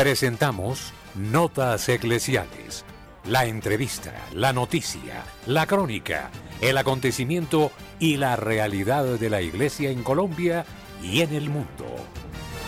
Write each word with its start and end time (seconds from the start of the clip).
Presentamos 0.00 0.94
Notas 1.14 1.86
Eclesiales. 1.90 2.86
La 3.26 3.44
entrevista, 3.44 4.14
la 4.32 4.54
noticia, 4.54 5.24
la 5.44 5.66
crónica, 5.66 6.30
el 6.62 6.78
acontecimiento 6.78 7.70
y 7.98 8.16
la 8.16 8.36
realidad 8.36 9.04
de 9.04 9.28
la 9.28 9.42
Iglesia 9.42 9.90
en 9.90 10.02
Colombia 10.02 10.64
y 11.02 11.20
en 11.20 11.34
el 11.34 11.50
mundo. 11.50 11.84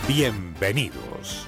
Bienvenidos. 0.07 1.47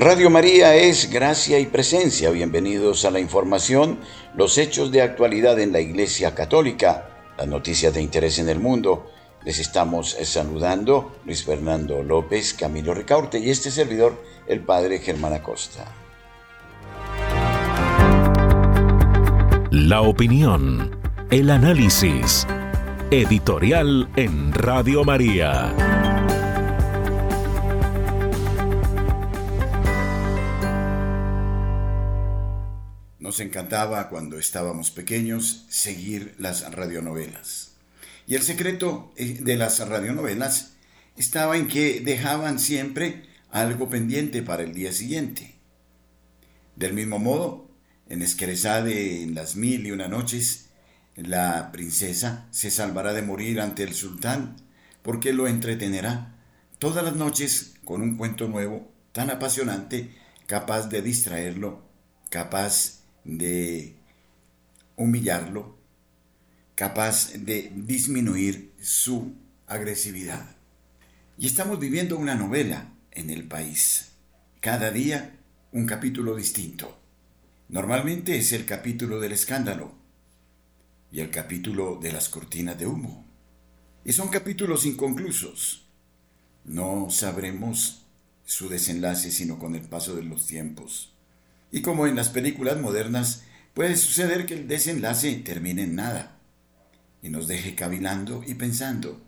Radio 0.00 0.30
María 0.30 0.76
es 0.76 1.10
gracia 1.10 1.58
y 1.58 1.66
presencia. 1.66 2.30
Bienvenidos 2.30 3.04
a 3.04 3.10
la 3.10 3.18
información, 3.18 3.98
los 4.36 4.56
hechos 4.56 4.92
de 4.92 5.02
actualidad 5.02 5.58
en 5.58 5.72
la 5.72 5.80
Iglesia 5.80 6.36
Católica, 6.36 7.08
las 7.36 7.48
noticias 7.48 7.92
de 7.92 8.00
interés 8.00 8.38
en 8.38 8.48
el 8.48 8.60
mundo. 8.60 9.10
Les 9.44 9.58
estamos 9.58 10.16
saludando 10.22 11.16
Luis 11.24 11.42
Fernando 11.44 12.00
López, 12.04 12.54
Camilo 12.54 12.94
Ricaurte 12.94 13.40
y 13.40 13.50
este 13.50 13.72
servidor, 13.72 14.22
el 14.46 14.60
Padre 14.60 15.00
Germán 15.00 15.32
Acosta. 15.32 15.92
La 19.72 20.02
opinión, 20.02 20.96
el 21.30 21.50
análisis, 21.50 22.46
editorial 23.10 24.08
en 24.14 24.52
Radio 24.52 25.02
María. 25.02 25.97
Nos 33.28 33.40
encantaba 33.40 34.08
cuando 34.08 34.38
estábamos 34.38 34.90
pequeños 34.90 35.66
seguir 35.68 36.34
las 36.38 36.72
radionovelas. 36.72 37.72
Y 38.26 38.36
el 38.36 38.42
secreto 38.42 39.12
eh, 39.16 39.40
de 39.42 39.54
las 39.56 39.86
radionovelas 39.86 40.72
estaba 41.14 41.58
en 41.58 41.68
que 41.68 42.00
dejaban 42.00 42.58
siempre 42.58 43.28
algo 43.50 43.90
pendiente 43.90 44.40
para 44.40 44.62
el 44.62 44.72
día 44.72 44.94
siguiente. 44.94 45.56
Del 46.74 46.94
mismo 46.94 47.18
modo, 47.18 47.70
en 48.08 48.22
Esquerezade, 48.22 49.22
en 49.22 49.34
las 49.34 49.56
mil 49.56 49.86
y 49.86 49.90
una 49.90 50.08
noches, 50.08 50.70
la 51.14 51.70
princesa 51.70 52.48
se 52.50 52.70
salvará 52.70 53.12
de 53.12 53.20
morir 53.20 53.60
ante 53.60 53.82
el 53.82 53.92
sultán 53.92 54.56
porque 55.02 55.34
lo 55.34 55.48
entretenerá 55.48 56.34
todas 56.78 57.04
las 57.04 57.14
noches 57.14 57.74
con 57.84 58.00
un 58.00 58.16
cuento 58.16 58.48
nuevo 58.48 58.90
tan 59.12 59.28
apasionante, 59.28 60.16
capaz 60.46 60.88
de 60.88 61.02
distraerlo, 61.02 61.82
capaz 62.30 62.97
de 63.28 63.94
humillarlo, 64.96 65.76
capaz 66.74 67.32
de 67.34 67.70
disminuir 67.74 68.72
su 68.80 69.34
agresividad. 69.66 70.56
Y 71.36 71.46
estamos 71.46 71.78
viviendo 71.78 72.16
una 72.16 72.34
novela 72.34 72.94
en 73.12 73.28
el 73.28 73.46
país. 73.46 74.12
Cada 74.60 74.90
día 74.90 75.38
un 75.72 75.84
capítulo 75.84 76.34
distinto. 76.34 76.98
Normalmente 77.68 78.38
es 78.38 78.52
el 78.52 78.64
capítulo 78.64 79.20
del 79.20 79.32
escándalo 79.32 79.92
y 81.12 81.20
el 81.20 81.30
capítulo 81.30 81.98
de 82.00 82.12
las 82.12 82.30
cortinas 82.30 82.78
de 82.78 82.86
humo. 82.86 83.26
Y 84.06 84.12
son 84.12 84.28
capítulos 84.28 84.86
inconclusos. 84.86 85.86
No 86.64 87.10
sabremos 87.10 88.06
su 88.46 88.70
desenlace 88.70 89.30
sino 89.30 89.58
con 89.58 89.74
el 89.74 89.82
paso 89.82 90.16
de 90.16 90.22
los 90.22 90.46
tiempos. 90.46 91.17
Y 91.70 91.82
como 91.82 92.06
en 92.06 92.16
las 92.16 92.28
películas 92.28 92.80
modernas, 92.80 93.44
puede 93.74 93.96
suceder 93.96 94.46
que 94.46 94.54
el 94.54 94.68
desenlace 94.68 95.36
termine 95.36 95.82
en 95.82 95.94
nada 95.94 96.38
y 97.22 97.28
nos 97.28 97.46
deje 97.46 97.74
cavilando 97.74 98.42
y 98.46 98.54
pensando. 98.54 99.20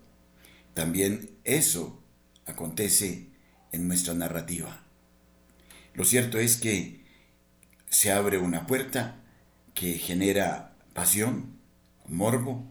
También 0.73 1.29
eso 1.43 2.01
acontece 2.45 3.27
en 3.71 3.87
nuestra 3.87 4.13
narrativa. 4.13 4.83
Lo 5.93 6.05
cierto 6.05 6.39
es 6.39 6.57
que 6.57 7.01
se 7.89 8.11
abre 8.11 8.37
una 8.37 8.65
puerta 8.65 9.21
que 9.73 9.93
genera 9.97 10.75
pasión, 10.93 11.59
morbo, 12.07 12.65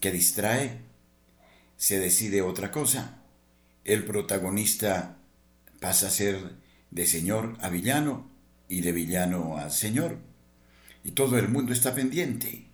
que 0.00 0.10
distrae, 0.10 0.80
se 1.76 1.98
decide 1.98 2.42
otra 2.42 2.70
cosa. 2.70 3.22
El 3.84 4.04
protagonista 4.04 5.18
pasa 5.80 6.08
a 6.08 6.10
ser 6.10 6.56
de 6.90 7.06
señor 7.06 7.56
a 7.60 7.68
villano 7.68 8.33
y 8.68 8.80
de 8.80 8.92
villano 8.92 9.56
a 9.56 9.70
señor. 9.70 10.18
Y 11.04 11.12
todo 11.12 11.38
el 11.38 11.48
mundo 11.48 11.72
está 11.72 11.94
pendiente, 11.94 12.66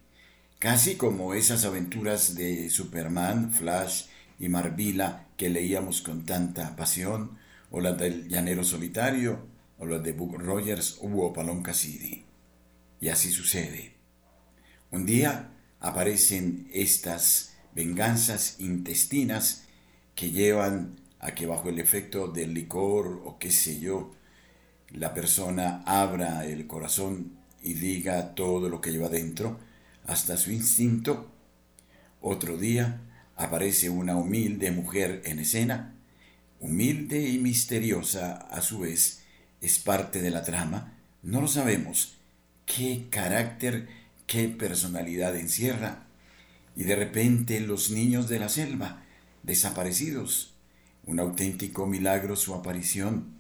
casi 0.58 0.96
como 0.96 1.34
esas 1.34 1.64
aventuras 1.64 2.34
de 2.34 2.70
Superman, 2.70 3.52
Flash 3.52 4.04
y 4.38 4.48
Marvila 4.48 5.26
que 5.36 5.50
leíamos 5.50 6.02
con 6.02 6.26
tanta 6.26 6.76
pasión, 6.76 7.38
o 7.70 7.80
las 7.80 7.96
del 7.98 8.28
Llanero 8.28 8.62
Solitario, 8.62 9.46
o 9.78 9.86
las 9.86 10.02
de 10.02 10.12
Buck 10.12 10.34
Rogers 10.38 10.98
o 11.00 11.08
Opalón 11.26 11.62
Cassidy. 11.62 12.24
Y 13.00 13.08
así 13.08 13.30
sucede. 13.30 13.94
Un 14.90 15.06
día 15.06 15.52
aparecen 15.80 16.68
estas 16.72 17.54
venganzas 17.74 18.56
intestinas 18.58 19.64
que 20.14 20.30
llevan 20.30 21.00
a 21.18 21.34
que 21.34 21.46
bajo 21.46 21.68
el 21.68 21.78
efecto 21.78 22.28
del 22.28 22.52
licor 22.52 23.22
o 23.24 23.38
qué 23.38 23.50
sé 23.50 23.80
yo, 23.80 24.14
la 24.92 25.14
persona 25.14 25.82
abra 25.86 26.44
el 26.46 26.66
corazón 26.66 27.32
y 27.62 27.74
diga 27.74 28.34
todo 28.34 28.68
lo 28.68 28.80
que 28.80 28.90
lleva 28.90 29.08
dentro, 29.08 29.58
hasta 30.06 30.36
su 30.36 30.50
instinto. 30.50 31.30
Otro 32.20 32.56
día 32.56 33.00
aparece 33.36 33.90
una 33.90 34.16
humilde 34.16 34.70
mujer 34.70 35.22
en 35.24 35.38
escena, 35.38 35.94
humilde 36.58 37.28
y 37.28 37.38
misteriosa 37.38 38.34
a 38.34 38.60
su 38.60 38.80
vez, 38.80 39.22
es 39.60 39.78
parte 39.78 40.20
de 40.20 40.30
la 40.30 40.42
trama, 40.42 40.94
no 41.22 41.40
lo 41.40 41.48
sabemos 41.48 42.16
qué 42.66 43.06
carácter, 43.10 43.88
qué 44.26 44.48
personalidad 44.48 45.36
encierra. 45.36 46.06
Y 46.76 46.84
de 46.84 46.96
repente 46.96 47.60
los 47.60 47.90
niños 47.90 48.28
de 48.28 48.38
la 48.38 48.48
selva, 48.48 49.02
desaparecidos, 49.42 50.54
un 51.04 51.18
auténtico 51.18 51.86
milagro 51.86 52.36
su 52.36 52.54
aparición 52.54 53.39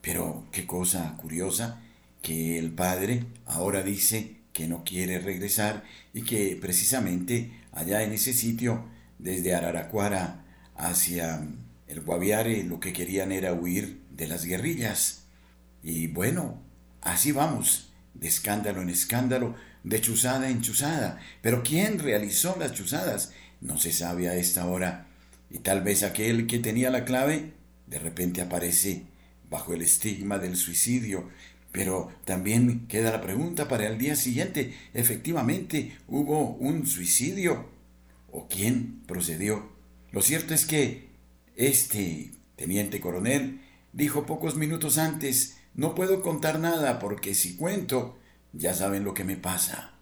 pero 0.00 0.46
qué 0.52 0.66
cosa 0.66 1.16
curiosa 1.16 1.80
que 2.22 2.58
el 2.58 2.70
padre 2.72 3.24
ahora 3.46 3.82
dice 3.82 4.36
que 4.52 4.66
no 4.66 4.84
quiere 4.84 5.18
regresar 5.18 5.84
y 6.12 6.22
que 6.22 6.58
precisamente 6.60 7.52
allá 7.72 8.02
en 8.02 8.12
ese 8.12 8.32
sitio, 8.32 8.84
desde 9.18 9.54
Araraquara 9.54 10.44
hacia 10.76 11.46
el 11.86 12.00
Guaviare 12.00 12.62
lo 12.64 12.80
que 12.80 12.92
querían 12.92 13.32
era 13.32 13.52
huir 13.52 14.02
de 14.10 14.26
las 14.26 14.44
guerrillas. 14.44 15.24
Y 15.82 16.08
bueno, 16.08 16.62
así 17.00 17.32
vamos, 17.32 17.92
de 18.14 18.28
escándalo 18.28 18.82
en 18.82 18.90
escándalo, 18.90 19.54
de 19.84 20.00
chuzada 20.00 20.50
en 20.50 20.60
chuzada. 20.60 21.18
Pero 21.40 21.62
¿quién 21.62 21.98
realizó 21.98 22.56
las 22.58 22.72
chuzadas? 22.72 23.32
No 23.60 23.78
se 23.78 23.92
sabe 23.92 24.28
a 24.28 24.34
esta 24.34 24.66
hora. 24.66 25.06
Y 25.50 25.60
tal 25.60 25.82
vez 25.82 26.02
aquel 26.02 26.46
que 26.46 26.58
tenía 26.58 26.90
la 26.90 27.04
clave 27.04 27.52
de 27.86 27.98
repente 27.98 28.42
aparece 28.42 29.04
bajo 29.50 29.74
el 29.74 29.82
estigma 29.82 30.38
del 30.38 30.56
suicidio. 30.56 31.28
Pero 31.72 32.12
también 32.24 32.86
queda 32.88 33.12
la 33.12 33.20
pregunta 33.20 33.68
para 33.68 33.86
el 33.86 33.98
día 33.98 34.16
siguiente. 34.16 34.74
¿Efectivamente 34.94 35.96
hubo 36.08 36.54
un 36.54 36.86
suicidio? 36.86 37.68
¿O 38.30 38.48
quién 38.48 39.02
procedió? 39.06 39.70
Lo 40.10 40.22
cierto 40.22 40.54
es 40.54 40.64
que 40.64 41.08
este 41.56 42.32
teniente 42.56 43.00
coronel 43.00 43.60
dijo 43.92 44.26
pocos 44.26 44.56
minutos 44.56 44.98
antes, 44.98 45.58
no 45.74 45.94
puedo 45.94 46.22
contar 46.22 46.58
nada 46.58 46.98
porque 46.98 47.34
si 47.34 47.56
cuento, 47.56 48.18
ya 48.52 48.74
saben 48.74 49.04
lo 49.04 49.14
que 49.14 49.24
me 49.24 49.36
pasa. 49.36 49.92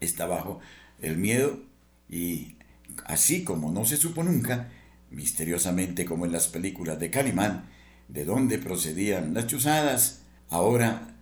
Está 0.00 0.26
bajo 0.26 0.60
el 1.00 1.16
miedo 1.16 1.60
y 2.08 2.56
así 3.06 3.44
como 3.44 3.72
no 3.72 3.84
se 3.84 3.96
supo 3.96 4.22
nunca, 4.22 4.70
misteriosamente 5.10 6.04
como 6.04 6.26
en 6.26 6.32
las 6.32 6.48
películas 6.48 6.98
de 6.98 7.10
Calimán, 7.10 7.70
de 8.14 8.24
dónde 8.24 8.58
procedían 8.58 9.34
las 9.34 9.48
chuzadas, 9.48 10.20
ahora 10.48 11.16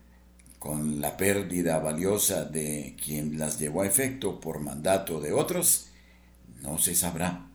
con 0.59 1.01
la 1.01 1.17
pérdida 1.17 1.79
valiosa 1.79 2.45
de 2.45 2.95
quien 3.03 3.39
las 3.39 3.59
llevó 3.59 3.81
a 3.81 3.87
efecto 3.87 4.39
por 4.39 4.61
mandato 4.61 5.19
de 5.19 5.33
otros, 5.33 5.89
no 6.61 6.79
se 6.79 6.95
sabrá. 6.95 7.49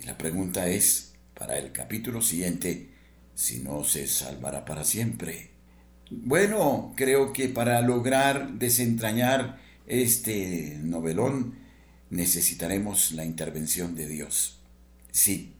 Y 0.00 0.06
la 0.06 0.16
pregunta 0.16 0.68
es, 0.68 1.14
para 1.34 1.58
el 1.58 1.72
capítulo 1.72 2.22
siguiente, 2.22 2.90
si 3.34 3.58
no 3.58 3.82
se 3.82 4.06
salvará 4.06 4.64
para 4.64 4.84
siempre. 4.84 5.50
Bueno, 6.08 6.94
creo 6.96 7.32
que 7.32 7.48
para 7.48 7.82
lograr 7.82 8.52
desentrañar 8.52 9.58
este 9.86 10.78
novelón 10.80 11.56
necesitaremos 12.08 13.12
la 13.12 13.24
intervención 13.24 13.96
de 13.96 14.06
Dios. 14.06 14.60
Sí, 15.10 15.54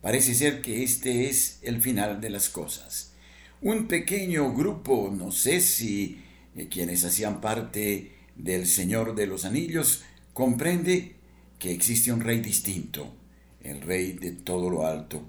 parece 0.00 0.34
ser 0.34 0.62
que 0.62 0.82
este 0.82 1.28
es 1.28 1.58
el 1.62 1.80
final 1.80 2.20
de 2.20 2.30
las 2.30 2.48
cosas. 2.48 3.12
Un 3.60 3.88
pequeño 3.88 4.54
grupo, 4.54 5.12
no 5.12 5.32
sé 5.32 5.60
si 5.60 6.22
eh, 6.54 6.68
quienes 6.68 7.04
hacían 7.04 7.40
parte 7.40 8.12
del 8.36 8.66
Señor 8.66 9.14
de 9.14 9.26
los 9.26 9.44
Anillos, 9.44 10.04
comprende 10.32 11.16
que 11.58 11.72
existe 11.72 12.12
un 12.12 12.20
rey 12.20 12.40
distinto, 12.40 13.14
el 13.62 13.80
rey 13.80 14.12
de 14.12 14.30
todo 14.30 14.70
lo 14.70 14.86
alto, 14.86 15.24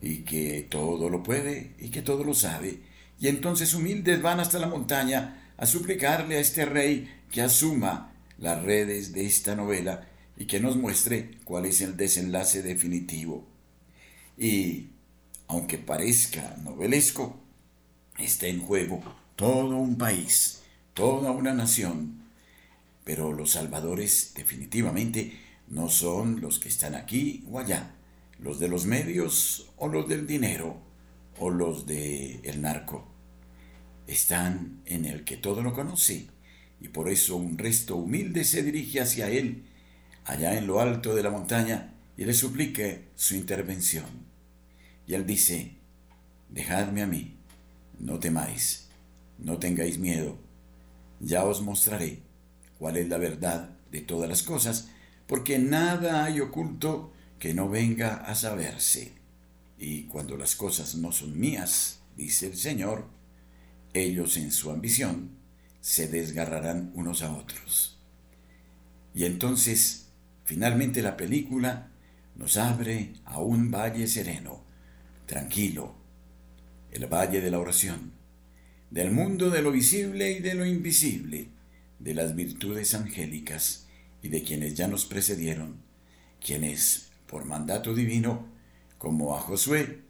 y 0.00 0.18
que 0.18 0.66
todo 0.68 1.10
lo 1.10 1.22
puede 1.22 1.74
y 1.78 1.88
que 1.88 2.02
todo 2.02 2.24
lo 2.24 2.34
sabe. 2.34 2.80
Y 3.20 3.28
entonces 3.28 3.74
humildes 3.74 4.22
van 4.22 4.40
hasta 4.40 4.58
la 4.58 4.68
montaña 4.68 5.52
a 5.56 5.66
suplicarle 5.66 6.36
a 6.36 6.40
este 6.40 6.64
rey 6.64 7.08
que 7.30 7.42
asuma 7.42 8.12
las 8.38 8.62
redes 8.62 9.12
de 9.12 9.26
esta 9.26 9.56
novela 9.56 10.08
y 10.36 10.46
que 10.46 10.60
nos 10.60 10.76
muestre 10.76 11.32
cuál 11.44 11.66
es 11.66 11.80
el 11.80 11.96
desenlace 11.96 12.62
definitivo. 12.62 13.47
Y, 14.38 14.90
aunque 15.48 15.78
parezca 15.78 16.56
novelesco, 16.62 17.40
está 18.18 18.46
en 18.46 18.60
juego 18.60 19.02
todo 19.36 19.76
un 19.76 19.98
país, 19.98 20.62
toda 20.94 21.32
una 21.32 21.54
nación. 21.54 22.22
Pero 23.04 23.32
los 23.32 23.52
salvadores 23.52 24.32
definitivamente 24.34 25.38
no 25.66 25.88
son 25.88 26.40
los 26.40 26.58
que 26.58 26.68
están 26.68 26.94
aquí 26.94 27.44
o 27.50 27.58
allá, 27.58 27.94
los 28.38 28.58
de 28.58 28.68
los 28.68 28.86
medios 28.86 29.70
o 29.76 29.88
los 29.88 30.08
del 30.08 30.26
dinero 30.26 30.80
o 31.38 31.50
los 31.50 31.86
de 31.86 32.40
el 32.44 32.62
narco. 32.62 33.06
Están 34.06 34.82
en 34.86 35.04
el 35.04 35.24
que 35.24 35.36
todo 35.36 35.62
lo 35.62 35.74
conoce 35.74 36.28
y 36.80 36.88
por 36.88 37.08
eso 37.08 37.36
un 37.36 37.58
resto 37.58 37.96
humilde 37.96 38.44
se 38.44 38.62
dirige 38.62 39.00
hacia 39.00 39.28
él, 39.30 39.64
allá 40.24 40.56
en 40.56 40.66
lo 40.66 40.80
alto 40.80 41.14
de 41.14 41.22
la 41.22 41.30
montaña, 41.30 41.94
y 42.16 42.24
le 42.24 42.34
suplique 42.34 43.08
su 43.14 43.34
intervención. 43.34 44.27
Y 45.08 45.14
él 45.14 45.26
dice, 45.26 45.72
dejadme 46.50 47.02
a 47.02 47.06
mí, 47.06 47.34
no 47.98 48.18
temáis, 48.18 48.90
no 49.38 49.58
tengáis 49.58 49.98
miedo, 49.98 50.38
ya 51.18 51.44
os 51.44 51.62
mostraré 51.62 52.20
cuál 52.78 52.98
es 52.98 53.08
la 53.08 53.16
verdad 53.16 53.70
de 53.90 54.02
todas 54.02 54.28
las 54.28 54.42
cosas, 54.42 54.90
porque 55.26 55.58
nada 55.58 56.24
hay 56.24 56.40
oculto 56.40 57.12
que 57.38 57.54
no 57.54 57.70
venga 57.70 58.16
a 58.16 58.34
saberse. 58.34 59.14
Y 59.78 60.04
cuando 60.04 60.36
las 60.36 60.54
cosas 60.54 60.94
no 60.96 61.10
son 61.10 61.40
mías, 61.40 62.00
dice 62.14 62.48
el 62.48 62.56
Señor, 62.56 63.06
ellos 63.94 64.36
en 64.36 64.52
su 64.52 64.70
ambición 64.70 65.30
se 65.80 66.08
desgarrarán 66.08 66.92
unos 66.94 67.22
a 67.22 67.32
otros. 67.32 67.98
Y 69.14 69.24
entonces, 69.24 70.08
finalmente 70.44 71.00
la 71.00 71.16
película 71.16 71.92
nos 72.36 72.58
abre 72.58 73.14
a 73.24 73.40
un 73.40 73.70
valle 73.70 74.06
sereno, 74.06 74.67
tranquilo, 75.28 75.94
el 76.90 77.06
valle 77.06 77.42
de 77.42 77.50
la 77.50 77.58
oración, 77.58 78.12
del 78.90 79.10
mundo 79.10 79.50
de 79.50 79.60
lo 79.60 79.70
visible 79.70 80.32
y 80.32 80.40
de 80.40 80.54
lo 80.54 80.64
invisible, 80.64 81.50
de 81.98 82.14
las 82.14 82.34
virtudes 82.34 82.94
angélicas 82.94 83.86
y 84.22 84.30
de 84.30 84.42
quienes 84.42 84.74
ya 84.74 84.88
nos 84.88 85.04
precedieron, 85.04 85.82
quienes, 86.44 87.10
por 87.26 87.44
mandato 87.44 87.94
divino, 87.94 88.48
como 88.96 89.36
a 89.36 89.40
Josué, 89.40 90.00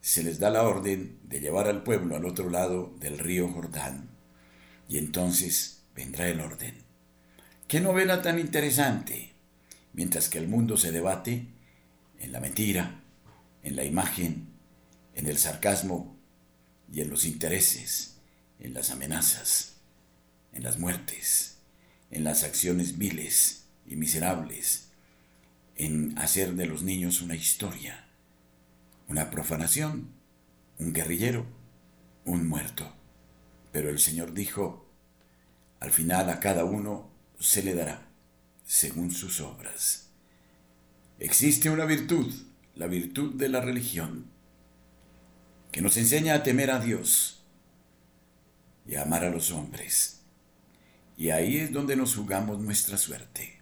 se 0.00 0.24
les 0.24 0.38
da 0.38 0.48
la 0.48 0.62
orden 0.62 1.18
de 1.24 1.40
llevar 1.40 1.68
al 1.68 1.82
pueblo 1.82 2.16
al 2.16 2.24
otro 2.24 2.48
lado 2.48 2.96
del 3.00 3.18
río 3.18 3.48
Jordán. 3.48 4.08
Y 4.88 4.96
entonces 4.96 5.82
vendrá 5.94 6.28
el 6.30 6.40
orden. 6.40 6.74
Qué 7.68 7.80
novela 7.80 8.22
tan 8.22 8.38
interesante. 8.38 9.34
Mientras 9.92 10.30
que 10.30 10.38
el 10.38 10.48
mundo 10.48 10.78
se 10.78 10.90
debate 10.90 11.48
en 12.18 12.32
la 12.32 12.40
mentira, 12.40 13.01
en 13.62 13.76
la 13.76 13.84
imagen, 13.84 14.48
en 15.14 15.26
el 15.26 15.38
sarcasmo 15.38 16.16
y 16.90 17.00
en 17.00 17.10
los 17.10 17.24
intereses, 17.24 18.16
en 18.58 18.74
las 18.74 18.90
amenazas, 18.90 19.76
en 20.52 20.62
las 20.62 20.78
muertes, 20.78 21.58
en 22.10 22.24
las 22.24 22.44
acciones 22.44 22.98
viles 22.98 23.64
y 23.86 23.96
miserables, 23.96 24.88
en 25.76 26.18
hacer 26.18 26.54
de 26.54 26.66
los 26.66 26.82
niños 26.82 27.22
una 27.22 27.34
historia, 27.34 28.06
una 29.08 29.30
profanación, 29.30 30.12
un 30.78 30.92
guerrillero, 30.92 31.46
un 32.24 32.46
muerto. 32.46 32.94
Pero 33.72 33.88
el 33.88 33.98
Señor 33.98 34.34
dijo, 34.34 34.86
al 35.80 35.90
final 35.90 36.30
a 36.30 36.40
cada 36.40 36.64
uno 36.64 37.10
se 37.40 37.62
le 37.62 37.74
dará 37.74 38.08
según 38.64 39.10
sus 39.10 39.40
obras. 39.40 40.10
Existe 41.18 41.70
una 41.70 41.84
virtud, 41.84 42.32
la 42.74 42.86
virtud 42.86 43.34
de 43.34 43.48
la 43.48 43.60
religión, 43.60 44.26
que 45.70 45.82
nos 45.82 45.96
enseña 45.96 46.34
a 46.34 46.42
temer 46.42 46.70
a 46.70 46.80
Dios 46.80 47.44
y 48.86 48.96
a 48.96 49.02
amar 49.02 49.24
a 49.24 49.30
los 49.30 49.50
hombres. 49.50 50.22
Y 51.16 51.30
ahí 51.30 51.58
es 51.58 51.72
donde 51.72 51.96
nos 51.96 52.14
jugamos 52.16 52.58
nuestra 52.58 52.96
suerte. 52.96 53.60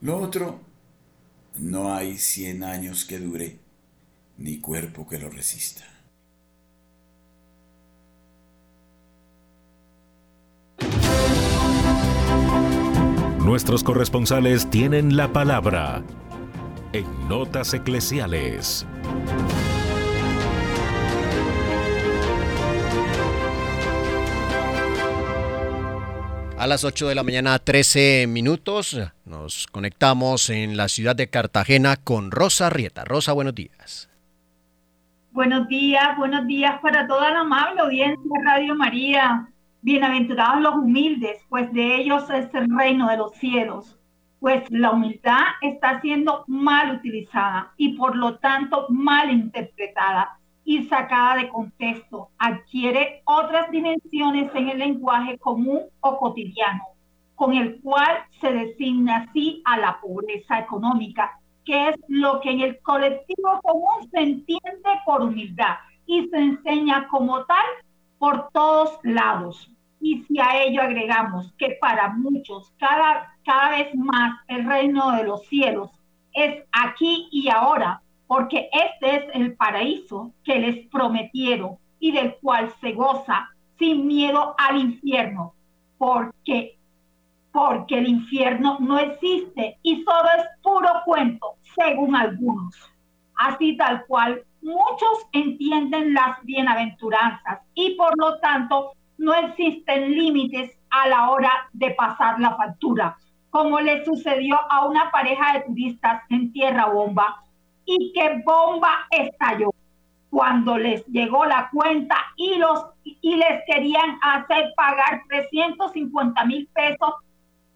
Lo 0.00 0.18
otro, 0.18 0.60
no 1.58 1.94
hay 1.94 2.18
cien 2.18 2.64
años 2.64 3.04
que 3.04 3.18
dure, 3.18 3.58
ni 4.38 4.58
cuerpo 4.58 5.08
que 5.08 5.18
lo 5.18 5.28
resista. 5.28 5.84
Nuestros 13.44 13.82
corresponsales 13.82 14.70
tienen 14.70 15.16
la 15.16 15.32
palabra 15.32 16.04
en 16.92 17.28
Notas 17.28 17.74
Eclesiales. 17.74 18.86
A 26.58 26.66
las 26.66 26.84
8 26.84 27.08
de 27.08 27.14
la 27.14 27.22
mañana, 27.22 27.58
13 27.58 28.26
minutos, 28.28 29.00
nos 29.24 29.66
conectamos 29.68 30.50
en 30.50 30.76
la 30.76 30.88
ciudad 30.88 31.16
de 31.16 31.30
Cartagena 31.30 31.96
con 31.96 32.30
Rosa 32.30 32.68
Rieta. 32.68 33.04
Rosa, 33.04 33.32
buenos 33.32 33.54
días. 33.54 34.10
Buenos 35.32 35.68
días, 35.68 36.16
buenos 36.18 36.46
días 36.46 36.80
para 36.82 37.06
toda 37.06 37.30
la 37.30 37.40
amable 37.40 37.80
audiencia 37.80 38.20
de 38.22 38.44
Radio 38.44 38.74
María. 38.74 39.48
Bienaventurados 39.80 40.60
los 40.60 40.74
humildes, 40.74 41.38
pues 41.48 41.72
de 41.72 41.96
ellos 41.96 42.28
es 42.28 42.52
el 42.52 42.68
reino 42.76 43.08
de 43.08 43.16
los 43.16 43.32
cielos. 43.36 43.99
Pues 44.40 44.64
la 44.70 44.90
humildad 44.90 45.42
está 45.60 46.00
siendo 46.00 46.44
mal 46.48 46.96
utilizada 46.96 47.72
y 47.76 47.96
por 47.96 48.16
lo 48.16 48.38
tanto 48.38 48.86
mal 48.88 49.30
interpretada 49.30 50.38
y 50.64 50.84
sacada 50.84 51.36
de 51.36 51.48
contexto, 51.48 52.30
adquiere 52.38 53.22
otras 53.24 53.70
dimensiones 53.70 54.50
en 54.54 54.70
el 54.70 54.78
lenguaje 54.78 55.38
común 55.38 55.82
o 56.00 56.18
cotidiano, 56.18 56.82
con 57.34 57.54
el 57.54 57.80
cual 57.80 58.24
se 58.40 58.52
designa 58.52 59.26
así 59.28 59.62
a 59.64 59.78
la 59.78 60.00
pobreza 60.00 60.58
económica 60.58 61.40
que 61.64 61.90
es 61.90 61.96
lo 62.08 62.40
que 62.40 62.50
en 62.50 62.60
el 62.60 62.80
colectivo 62.80 63.60
común 63.62 64.10
se 64.10 64.20
entiende 64.20 64.90
por 65.04 65.22
humildad 65.22 65.76
y 66.06 66.28
se 66.28 66.36
enseña 66.36 67.06
como 67.08 67.44
tal 67.44 67.64
por 68.18 68.50
todos 68.52 68.98
lados. 69.02 69.70
Y 70.00 70.24
si 70.24 70.40
a 70.40 70.62
ello 70.62 70.82
agregamos 70.82 71.52
que 71.58 71.76
para 71.80 72.08
muchos 72.08 72.72
cada, 72.78 73.36
cada 73.50 73.70
vez 73.70 73.92
más 73.96 74.38
el 74.46 74.64
reino 74.64 75.10
de 75.10 75.24
los 75.24 75.44
cielos 75.48 75.90
es 76.32 76.62
aquí 76.70 77.26
y 77.32 77.48
ahora, 77.48 78.00
porque 78.28 78.70
este 78.72 79.16
es 79.16 79.24
el 79.34 79.56
paraíso 79.56 80.30
que 80.44 80.60
les 80.60 80.86
prometieron 80.86 81.76
y 81.98 82.12
del 82.12 82.36
cual 82.36 82.72
se 82.80 82.92
goza 82.92 83.50
sin 83.76 84.06
miedo 84.06 84.54
al 84.56 84.76
infierno, 84.76 85.52
porque 85.98 86.76
porque 87.50 87.98
el 87.98 88.06
infierno 88.06 88.76
no 88.78 89.00
existe 89.00 89.78
y 89.82 90.04
solo 90.04 90.28
es 90.38 90.44
puro 90.62 90.88
cuento, 91.04 91.56
según 91.74 92.14
algunos. 92.14 92.76
Así 93.34 93.76
tal 93.76 94.06
cual, 94.06 94.44
muchos 94.62 95.26
entienden 95.32 96.14
las 96.14 96.40
bienaventuranzas 96.44 97.62
y 97.74 97.96
por 97.96 98.16
lo 98.16 98.38
tanto 98.38 98.92
no 99.18 99.34
existen 99.34 100.12
límites 100.12 100.78
a 100.90 101.08
la 101.08 101.30
hora 101.30 101.50
de 101.72 101.90
pasar 101.90 102.38
la 102.38 102.54
factura, 102.54 103.16
como 103.50 103.80
le 103.80 104.04
sucedió 104.04 104.58
a 104.70 104.86
una 104.86 105.10
pareja 105.10 105.54
de 105.54 105.60
turistas 105.62 106.22
en 106.30 106.52
Tierra 106.52 106.86
Bomba 106.86 107.42
y 107.84 108.12
que 108.12 108.42
bomba 108.44 109.06
estalló 109.10 109.70
cuando 110.30 110.78
les 110.78 111.04
llegó 111.06 111.44
la 111.44 111.68
cuenta 111.72 112.16
y 112.36 112.54
los 112.56 112.86
y 113.02 113.36
les 113.36 113.64
querían 113.66 114.18
hacer 114.22 114.72
pagar 114.76 115.22
350 115.28 116.44
mil 116.44 116.68
pesos 116.72 117.14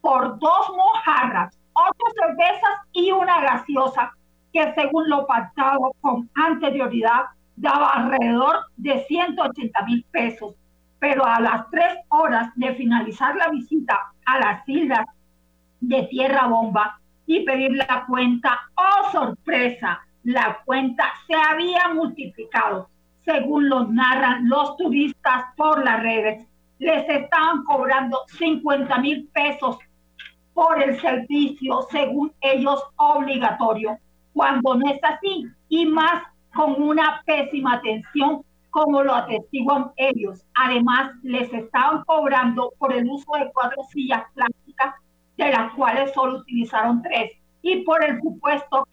por 0.00 0.38
dos 0.38 0.70
mojarras, 0.76 1.58
ocho 1.72 2.14
cervezas 2.14 2.76
y 2.92 3.10
una 3.10 3.40
gaseosa, 3.40 4.12
que 4.52 4.72
según 4.74 5.08
lo 5.08 5.26
pactado 5.26 5.92
con 6.00 6.30
anterioridad 6.34 7.24
daba 7.56 7.90
alrededor 7.94 8.66
de 8.76 9.04
180 9.06 9.82
mil 9.82 10.04
pesos. 10.12 10.54
Pero 11.00 11.24
a 11.24 11.40
las 11.40 11.68
tres 11.70 11.94
horas 12.08 12.50
de 12.54 12.74
finalizar 12.74 13.34
la 13.34 13.48
visita 13.48 13.98
a 14.26 14.38
las 14.38 14.68
islas 14.68 15.06
de 15.80 16.04
Tierra 16.04 16.46
Bomba 16.46 16.98
y 17.26 17.44
pedir 17.44 17.72
la 17.72 18.04
cuenta, 18.06 18.60
¡oh 18.74 19.10
sorpresa! 19.10 20.00
La 20.24 20.60
cuenta 20.64 21.04
se 21.26 21.34
había 21.34 21.88
multiplicado. 21.94 22.88
Según 23.24 23.68
lo 23.68 23.86
narran 23.86 24.48
los 24.48 24.76
turistas 24.76 25.44
por 25.56 25.84
las 25.84 26.02
redes, 26.02 26.46
les 26.78 27.08
estaban 27.08 27.64
cobrando 27.64 28.20
50 28.28 28.98
mil 28.98 29.28
pesos 29.28 29.78
por 30.52 30.82
el 30.82 31.00
servicio, 31.00 31.86
según 31.90 32.32
ellos, 32.40 32.82
obligatorio, 32.96 33.98
cuando 34.32 34.74
no 34.74 34.90
es 34.90 35.00
así, 35.02 35.46
y 35.68 35.86
más 35.86 36.22
con 36.54 36.80
una 36.80 37.22
pésima 37.26 37.74
atención, 37.74 38.44
como 38.70 39.02
lo 39.02 39.14
atestiguan 39.14 39.92
ellos. 39.96 40.44
Además, 40.54 41.12
les 41.22 41.52
estaban 41.52 42.04
cobrando 42.04 42.72
por 42.78 42.92
el 42.92 43.08
uso 43.08 43.32
de 43.38 43.50
cuatro 43.52 43.82
sillas 43.90 44.24
plásticas, 44.34 44.94
de 45.36 45.50
las 45.50 45.72
cuales 45.74 46.12
solo 46.12 46.38
utilizaron 46.38 47.02
tres, 47.02 47.32
y 47.62 47.82
por 47.82 48.04
el 48.04 48.20
supuesto 48.20 48.86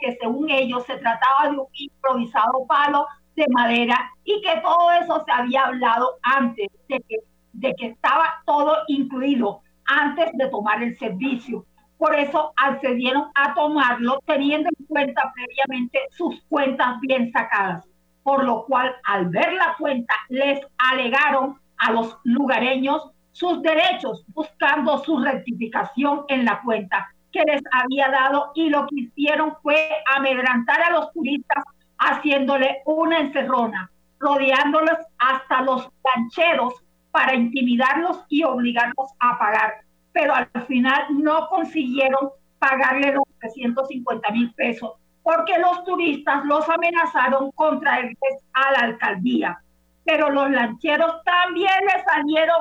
que 0.00 0.16
según 0.20 0.48
ellos 0.48 0.84
se 0.86 0.96
trataba 0.98 1.50
de 1.50 1.58
un 1.58 1.66
improvisado 1.72 2.64
palo 2.68 3.06
de 3.34 3.44
madera 3.50 4.10
y 4.24 4.40
que 4.40 4.60
todo 4.60 4.92
eso 4.92 5.24
se 5.26 5.32
había 5.32 5.64
hablado 5.64 6.18
antes 6.22 6.68
de 6.88 7.00
que, 7.08 7.16
de 7.52 7.74
que 7.74 7.86
estaba 7.86 8.42
todo 8.46 8.76
incluido 8.86 9.62
antes 9.86 10.30
de 10.34 10.48
tomar 10.48 10.80
el 10.82 10.96
servicio. 10.96 11.66
Por 11.98 12.14
eso 12.14 12.52
accedieron 12.56 13.30
a 13.34 13.52
tomarlo 13.54 14.20
teniendo 14.26 14.68
en 14.78 14.86
cuenta 14.86 15.32
previamente 15.34 15.98
sus 16.10 16.40
cuentas 16.48 17.00
bien 17.00 17.32
sacadas, 17.32 17.84
por 18.22 18.44
lo 18.44 18.64
cual 18.66 18.94
al 19.04 19.28
ver 19.28 19.54
la 19.54 19.74
cuenta 19.76 20.14
les 20.28 20.60
alegaron 20.78 21.58
a 21.78 21.90
los 21.90 22.16
lugareños 22.22 23.10
sus 23.34 23.60
derechos 23.62 24.24
buscando 24.28 24.98
su 24.98 25.18
rectificación 25.18 26.24
en 26.28 26.44
la 26.44 26.62
cuenta 26.62 27.12
que 27.32 27.42
les 27.42 27.60
había 27.72 28.08
dado 28.08 28.52
y 28.54 28.70
lo 28.70 28.86
que 28.86 29.00
hicieron 29.00 29.56
fue 29.60 29.90
amedrantar 30.14 30.80
a 30.82 30.90
los 30.90 31.12
turistas 31.12 31.64
haciéndole 31.98 32.82
una 32.86 33.18
encerrona, 33.18 33.90
rodeándolos 34.20 34.98
hasta 35.18 35.62
los 35.62 35.88
gancheros 36.04 36.74
para 37.10 37.34
intimidarlos 37.34 38.24
y 38.28 38.44
obligarlos 38.44 39.10
a 39.18 39.36
pagar. 39.36 39.74
Pero 40.12 40.32
al 40.32 40.48
final 40.68 41.06
no 41.10 41.48
consiguieron 41.48 42.30
pagarle 42.60 43.14
los 43.14 43.24
350 43.40 44.30
mil 44.30 44.54
pesos 44.54 44.92
porque 45.24 45.58
los 45.58 45.82
turistas 45.84 46.44
los 46.44 46.68
amenazaron 46.68 47.50
contra 47.52 47.98
el 47.98 48.16
a 48.52 48.72
la 48.72 48.78
alcaldía. 48.78 49.58
Pero 50.04 50.30
los 50.30 50.50
lancheros 50.50 51.20
también 51.24 51.80
les 51.82 52.04
salieron 52.04 52.58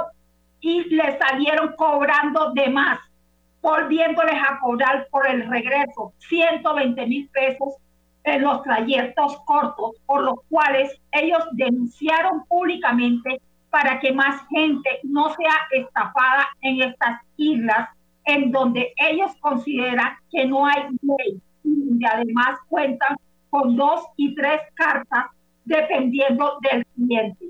y 0.63 0.85
les 0.95 1.19
salieron 1.19 1.75
cobrando 1.75 2.53
de 2.53 2.69
más, 2.69 2.97
volviéndoles 3.61 4.35
a 4.35 4.59
cobrar 4.59 5.07
por 5.11 5.27
el 5.27 5.45
regreso 5.49 6.13
120 6.29 7.05
mil 7.05 7.29
pesos 7.29 7.75
en 8.23 8.43
los 8.43 8.63
trayectos 8.63 9.41
cortos, 9.45 9.97
por 10.05 10.23
los 10.23 10.35
cuales 10.49 10.97
ellos 11.11 11.43
denunciaron 11.51 12.45
públicamente 12.45 13.41
para 13.69 13.99
que 13.99 14.13
más 14.13 14.41
gente 14.47 14.89
no 15.03 15.33
sea 15.33 15.53
estafada 15.71 16.47
en 16.61 16.81
estas 16.81 17.19
islas 17.35 17.89
en 18.23 18.49
donde 18.53 18.93
ellos 18.95 19.31
consideran 19.41 20.13
que 20.31 20.45
no 20.45 20.65
hay 20.65 20.83
ley 21.01 21.41
y 21.65 22.05
además 22.05 22.57
cuentan 22.69 23.17
con 23.49 23.75
dos 23.75 24.05
y 24.15 24.33
tres 24.33 24.61
cartas 24.75 25.25
dependiendo 25.65 26.57
del 26.61 26.85
cliente. 26.95 27.47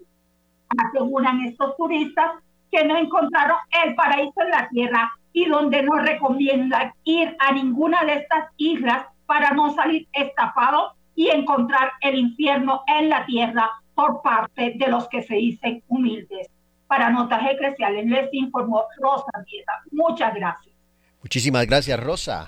Aseguran 0.87 1.41
estos 1.41 1.77
turistas 1.77 2.31
que 2.73 2.83
no 2.83 2.97
encontraron 2.97 3.57
el 3.85 3.93
paraíso 3.93 4.41
en 4.41 4.49
la 4.49 4.67
tierra 4.69 5.11
y 5.31 5.45
donde 5.45 5.83
no 5.83 5.93
recomiendan 5.99 6.91
ir 7.03 7.35
a 7.39 7.51
ninguna 7.51 8.03
de 8.03 8.15
estas 8.15 8.49
islas 8.57 9.05
para 9.27 9.51
no 9.51 9.73
salir 9.75 10.07
estafado 10.11 10.93
y 11.15 11.29
encontrar 11.29 11.91
el 12.01 12.17
infierno 12.17 12.81
en 12.87 13.09
la 13.09 13.25
tierra 13.25 13.69
por 13.93 14.23
parte 14.23 14.73
de 14.75 14.87
los 14.87 15.07
que 15.07 15.21
se 15.21 15.35
dicen 15.35 15.83
humildes. 15.87 16.49
Para 16.87 17.11
Notas 17.11 17.41
Eclesiales 17.51 18.07
les 18.07 18.29
informó 18.33 18.83
Rosa 18.99 19.31
Dieta. 19.45 19.73
Muchas 19.91 20.33
gracias. 20.33 20.75
Muchísimas 21.21 21.67
gracias, 21.67 21.99
Rosa. 21.99 22.47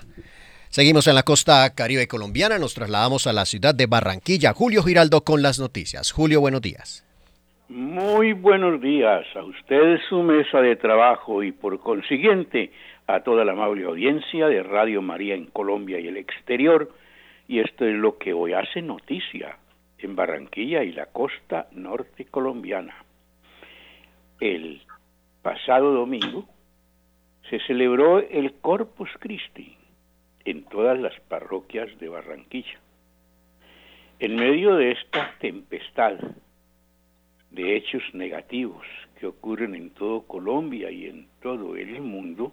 Seguimos 0.70 1.06
en 1.06 1.14
la 1.14 1.22
costa 1.22 1.70
caribe 1.70 2.08
colombiana, 2.08 2.58
nos 2.58 2.74
trasladamos 2.74 3.28
a 3.28 3.32
la 3.32 3.46
ciudad 3.46 3.74
de 3.74 3.86
Barranquilla. 3.86 4.52
Julio 4.52 4.82
Giraldo 4.82 5.22
con 5.22 5.40
las 5.40 5.58
noticias. 5.60 6.10
Julio, 6.10 6.40
buenos 6.40 6.60
días. 6.60 7.05
Muy 7.68 8.32
buenos 8.32 8.80
días 8.80 9.26
a 9.34 9.42
ustedes, 9.42 10.00
su 10.08 10.22
mesa 10.22 10.60
de 10.60 10.76
trabajo 10.76 11.42
y 11.42 11.50
por 11.50 11.80
consiguiente 11.80 12.70
a 13.08 13.24
toda 13.24 13.44
la 13.44 13.52
amable 13.52 13.84
audiencia 13.86 14.46
de 14.46 14.62
Radio 14.62 15.02
María 15.02 15.34
en 15.34 15.46
Colombia 15.46 15.98
y 15.98 16.06
el 16.06 16.16
exterior. 16.16 16.92
Y 17.48 17.58
esto 17.58 17.84
es 17.84 17.96
lo 17.96 18.18
que 18.18 18.32
hoy 18.32 18.52
hace 18.52 18.82
noticia 18.82 19.58
en 19.98 20.14
Barranquilla 20.14 20.84
y 20.84 20.92
la 20.92 21.06
costa 21.06 21.66
norte 21.72 22.26
colombiana. 22.26 23.04
El 24.38 24.82
pasado 25.42 25.92
domingo 25.92 26.44
se 27.50 27.58
celebró 27.66 28.20
el 28.20 28.52
Corpus 28.60 29.10
Christi 29.18 29.76
en 30.44 30.62
todas 30.66 31.00
las 31.00 31.18
parroquias 31.22 31.88
de 31.98 32.08
Barranquilla. 32.10 32.78
En 34.20 34.36
medio 34.36 34.76
de 34.76 34.92
esta 34.92 35.34
tempestad 35.40 36.16
de 37.50 37.76
hechos 37.76 38.02
negativos 38.12 38.86
que 39.18 39.26
ocurren 39.26 39.74
en 39.74 39.90
todo 39.90 40.22
Colombia 40.22 40.90
y 40.90 41.06
en 41.06 41.28
todo 41.40 41.76
el 41.76 42.00
mundo, 42.02 42.52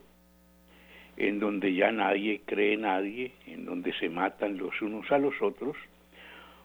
en 1.17 1.39
donde 1.39 1.73
ya 1.73 1.91
nadie 1.91 2.41
cree 2.45 2.77
nadie, 2.77 3.33
en 3.47 3.65
donde 3.65 3.93
se 3.93 4.09
matan 4.09 4.57
los 4.57 4.81
unos 4.81 5.12
a 5.12 5.17
los 5.17 5.39
otros, 5.41 5.75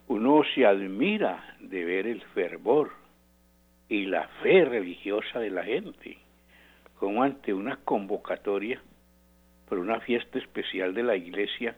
uno 0.08 0.42
se 0.54 0.64
admira 0.64 1.56
de 1.60 1.84
ver 1.84 2.06
el 2.06 2.22
fervor 2.34 2.92
y 3.88 4.06
la 4.06 4.28
fe 4.42 4.64
religiosa 4.64 5.38
de 5.40 5.50
la 5.50 5.64
gente, 5.64 6.16
como 6.98 7.22
ante 7.22 7.52
una 7.52 7.76
convocatoria 7.84 8.80
por 9.68 9.78
una 9.78 10.00
fiesta 10.00 10.38
especial 10.38 10.94
de 10.94 11.02
la 11.02 11.16
iglesia, 11.16 11.76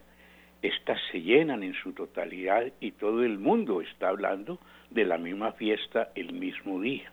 estas 0.63 1.01
se 1.11 1.23
llenan 1.23 1.63
en 1.63 1.75
su 1.75 1.93
totalidad 1.93 2.67
y 2.81 2.93
todo 2.93 3.25
el 3.25 3.39
mundo 3.39 3.81
está 3.81 4.09
hablando 4.09 4.59
de 4.91 5.05
la 5.05 5.19
misma 5.19 5.53
fiesta 5.53 6.11
el 6.15 6.33
mismo 6.33 6.81
día. 6.81 7.11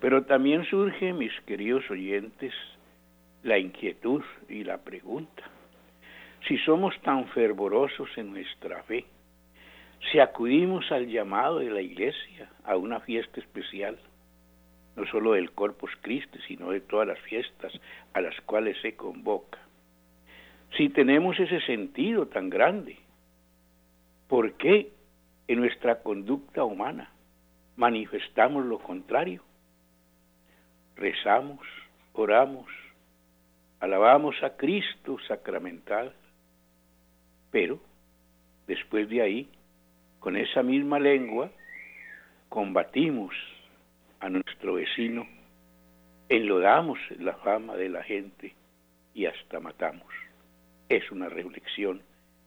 Pero 0.00 0.24
también 0.24 0.64
surge, 0.64 1.12
mis 1.12 1.32
queridos 1.42 1.88
oyentes, 1.90 2.54
la 3.42 3.58
inquietud 3.58 4.22
y 4.48 4.64
la 4.64 4.78
pregunta. 4.78 5.44
Si 6.48 6.56
somos 6.58 6.98
tan 7.02 7.28
fervorosos 7.28 8.08
en 8.16 8.30
nuestra 8.32 8.82
fe, 8.84 9.04
si 10.10 10.18
acudimos 10.18 10.90
al 10.90 11.06
llamado 11.06 11.58
de 11.58 11.70
la 11.70 11.82
iglesia 11.82 12.50
a 12.64 12.76
una 12.76 13.00
fiesta 13.00 13.38
especial, 13.40 13.98
no 14.96 15.06
solo 15.06 15.32
del 15.32 15.52
Corpus 15.52 15.90
Christi, 16.00 16.38
sino 16.48 16.70
de 16.70 16.80
todas 16.80 17.06
las 17.06 17.20
fiestas 17.20 17.72
a 18.14 18.20
las 18.20 18.38
cuales 18.40 18.76
se 18.80 18.96
convoca. 18.96 19.58
Si 20.76 20.88
tenemos 20.88 21.38
ese 21.38 21.60
sentido 21.62 22.26
tan 22.26 22.48
grande, 22.48 22.96
¿por 24.28 24.54
qué 24.54 24.92
en 25.48 25.60
nuestra 25.60 26.02
conducta 26.02 26.64
humana 26.64 27.10
manifestamos 27.76 28.64
lo 28.66 28.78
contrario? 28.78 29.42
Rezamos, 30.96 31.66
oramos, 32.12 32.66
alabamos 33.80 34.36
a 34.42 34.56
Cristo 34.56 35.16
sacramental, 35.26 36.12
pero 37.50 37.80
después 38.66 39.08
de 39.08 39.22
ahí, 39.22 39.48
con 40.20 40.36
esa 40.36 40.62
misma 40.62 41.00
lengua, 41.00 41.50
combatimos 42.48 43.34
a 44.20 44.28
nuestro 44.28 44.74
vecino, 44.74 45.26
enlodamos 46.28 46.98
la 47.18 47.34
fama 47.36 47.74
de 47.74 47.88
la 47.88 48.02
gente 48.04 48.54
y 49.14 49.26
hasta 49.26 49.58
matamos. 49.58 50.29
Es 50.90 51.08
una 51.12 51.28
reflexión 51.28 52.02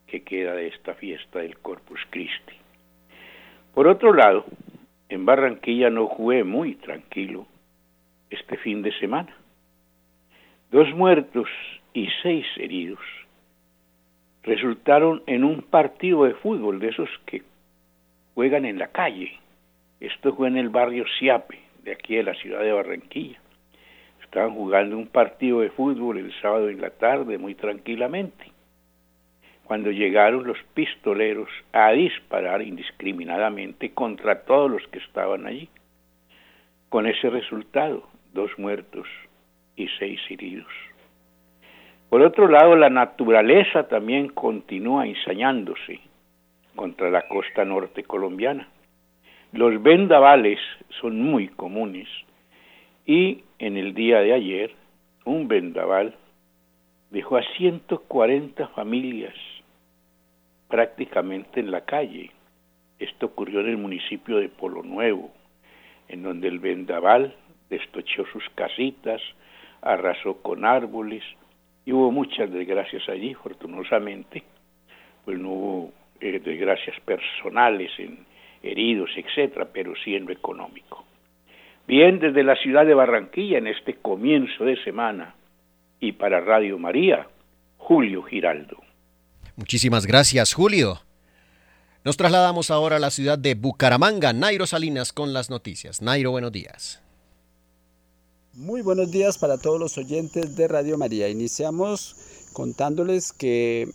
que 0.05 0.23
queda 0.23 0.53
de 0.53 0.67
esta 0.67 0.95
fiesta 0.95 1.39
del 1.39 1.57
Corpus 1.59 2.01
Christi. 2.09 2.55
Por 3.73 3.87
otro 3.87 4.13
lado, 4.13 4.43
en 5.07 5.25
Barranquilla 5.25 5.89
no 5.89 6.07
jugué 6.07 6.43
muy 6.43 6.75
tranquilo 6.75 7.47
este 8.29 8.57
fin 8.57 8.81
de 8.81 8.91
semana. 8.99 9.33
Dos 10.71 10.93
muertos 10.93 11.47
y 11.93 12.09
seis 12.21 12.45
heridos 12.57 12.99
resultaron 14.43 15.23
en 15.25 15.45
un 15.45 15.61
partido 15.61 16.25
de 16.25 16.33
fútbol 16.33 16.79
de 16.79 16.89
esos 16.89 17.09
que 17.25 17.43
juegan 18.33 18.65
en 18.65 18.77
la 18.77 18.89
calle. 18.89 19.39
Esto 20.01 20.35
fue 20.35 20.49
en 20.49 20.57
el 20.57 20.67
barrio 20.67 21.05
Siape, 21.17 21.59
de 21.83 21.93
aquí 21.93 22.17
de 22.17 22.23
la 22.23 22.33
ciudad 22.33 22.59
de 22.59 22.73
Barranquilla. 22.73 23.39
Estaban 24.33 24.55
jugando 24.55 24.97
un 24.97 25.05
partido 25.05 25.59
de 25.59 25.69
fútbol 25.69 26.17
el 26.17 26.33
sábado 26.41 26.67
en 26.67 26.81
la 26.81 26.89
tarde 26.89 27.37
muy 27.37 27.53
tranquilamente. 27.53 28.45
Cuando 29.63 29.91
llegaron 29.91 30.47
los 30.47 30.57
pistoleros 30.73 31.49
a 31.71 31.91
disparar 31.91 32.63
indiscriminadamente 32.63 33.91
contra 33.93 34.41
todos 34.41 34.71
los 34.71 34.87
que 34.87 34.97
estaban 34.97 35.45
allí. 35.45 35.69
Con 36.89 37.05
ese 37.05 37.29
resultado, 37.29 38.07
dos 38.33 38.49
muertos 38.57 39.07
y 39.75 39.87
seis 39.99 40.19
heridos. 40.31 40.73
Por 42.09 42.23
otro 42.23 42.47
lado, 42.47 42.75
la 42.75 42.89
naturaleza 42.89 43.87
también 43.87 44.29
continúa 44.29 45.05
ensañándose 45.05 45.99
contra 46.75 47.11
la 47.11 47.27
costa 47.27 47.63
norte 47.65 48.01
colombiana. 48.03 48.67
Los 49.51 49.79
vendavales 49.83 50.57
son 50.99 51.21
muy 51.21 51.49
comunes 51.49 52.09
y 53.05 53.43
en 53.59 53.77
el 53.77 53.93
día 53.93 54.19
de 54.19 54.33
ayer 54.33 54.71
un 55.25 55.47
vendaval 55.47 56.15
dejó 57.11 57.37
a 57.37 57.43
140 57.57 58.67
familias 58.69 59.35
prácticamente 60.69 61.59
en 61.59 61.71
la 61.71 61.81
calle. 61.81 62.31
Esto 62.99 63.27
ocurrió 63.27 63.59
en 63.59 63.69
el 63.69 63.77
municipio 63.77 64.37
de 64.37 64.49
Polo 64.49 64.83
Nuevo, 64.83 65.31
en 66.07 66.23
donde 66.23 66.47
el 66.47 66.59
vendaval 66.59 67.35
destochó 67.69 68.25
sus 68.31 68.43
casitas, 68.55 69.21
arrasó 69.81 70.41
con 70.41 70.65
árboles 70.65 71.23
y 71.85 71.91
hubo 71.91 72.11
muchas 72.11 72.51
desgracias 72.51 73.07
allí, 73.09 73.33
fortunosamente, 73.33 74.43
pues 75.25 75.37
no 75.37 75.49
hubo 75.49 75.93
eh, 76.21 76.39
desgracias 76.39 76.99
personales 77.01 77.91
en 77.97 78.25
heridos, 78.61 79.11
etcétera, 79.15 79.67
pero 79.73 79.93
sí 80.03 80.15
en 80.15 80.25
lo 80.25 80.31
económico. 80.31 81.03
Bien, 81.87 82.19
desde 82.19 82.43
la 82.43 82.55
ciudad 82.55 82.85
de 82.85 82.93
Barranquilla 82.93 83.57
en 83.57 83.67
este 83.67 83.97
comienzo 83.97 84.63
de 84.63 84.81
semana 84.83 85.35
y 85.99 86.13
para 86.13 86.39
Radio 86.39 86.79
María, 86.79 87.27
Julio 87.77 88.23
Giraldo. 88.23 88.77
Muchísimas 89.57 90.05
gracias, 90.05 90.53
Julio. 90.53 91.01
Nos 92.05 92.17
trasladamos 92.17 92.71
ahora 92.71 92.97
a 92.97 92.99
la 92.99 93.11
ciudad 93.11 93.37
de 93.37 93.55
Bucaramanga. 93.55 94.33
Nairo 94.33 94.65
Salinas 94.65 95.13
con 95.13 95.33
las 95.33 95.49
noticias. 95.49 96.01
Nairo, 96.01 96.31
buenos 96.31 96.51
días. 96.51 97.01
Muy 98.53 98.81
buenos 98.81 99.11
días 99.11 99.37
para 99.37 99.57
todos 99.57 99.79
los 99.79 99.97
oyentes 99.97 100.55
de 100.55 100.67
Radio 100.67 100.97
María. 100.97 101.27
Iniciamos 101.29 102.49
contándoles 102.53 103.33
que 103.33 103.89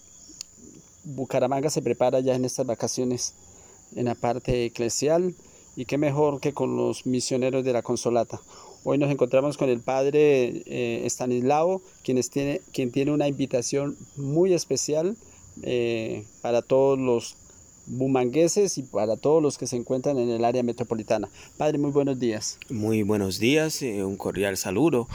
Bucaramanga 1.05 1.71
se 1.71 1.81
prepara 1.81 2.21
ya 2.21 2.35
en 2.35 2.45
estas 2.45 2.67
vacaciones 2.67 3.35
en 3.97 4.07
la 4.07 4.15
parte 4.15 4.67
eclesial 4.67 5.35
y 5.79 5.85
qué 5.85 5.97
mejor 5.97 6.41
que 6.41 6.53
con 6.53 6.77
los 6.77 7.07
misioneros 7.07 7.65
de 7.65 7.73
la 7.73 7.83
Consolata. 7.83 8.41
Hoy 8.83 8.99
nos 8.99 9.13
encontramos 9.13 9.57
con 9.57 9.69
el 9.69 9.79
padre 9.79 10.65
eh, 10.67 11.03
Estanislao, 11.05 11.81
quien 12.03 12.21
tiene, 12.21 12.61
quien 12.73 12.91
tiene 12.91 13.13
una 13.13 13.29
invitación 13.29 13.97
muy 14.17 14.55
especial 14.55 15.17
eh, 15.63 16.25
para 16.43 16.63
todos 16.63 16.99
los 16.99 17.37
bumangueses 17.87 18.77
y 18.77 18.83
para 18.83 19.17
todos 19.17 19.41
los 19.41 19.57
que 19.57 19.69
se 19.69 19.77
encuentran 19.77 20.19
en 20.19 20.31
el 20.31 20.45
área 20.45 20.65
metropolitana. 20.65 21.29
Padre, 21.57 21.79
muy 21.79 21.93
buenos 21.93 22.19
días. 22.19 22.59
Muy 22.69 23.05
buenos 23.05 23.39
días, 23.39 23.81
eh, 23.83 24.03
un 24.03 24.17
cordial 24.17 24.57
saludo 24.57 25.07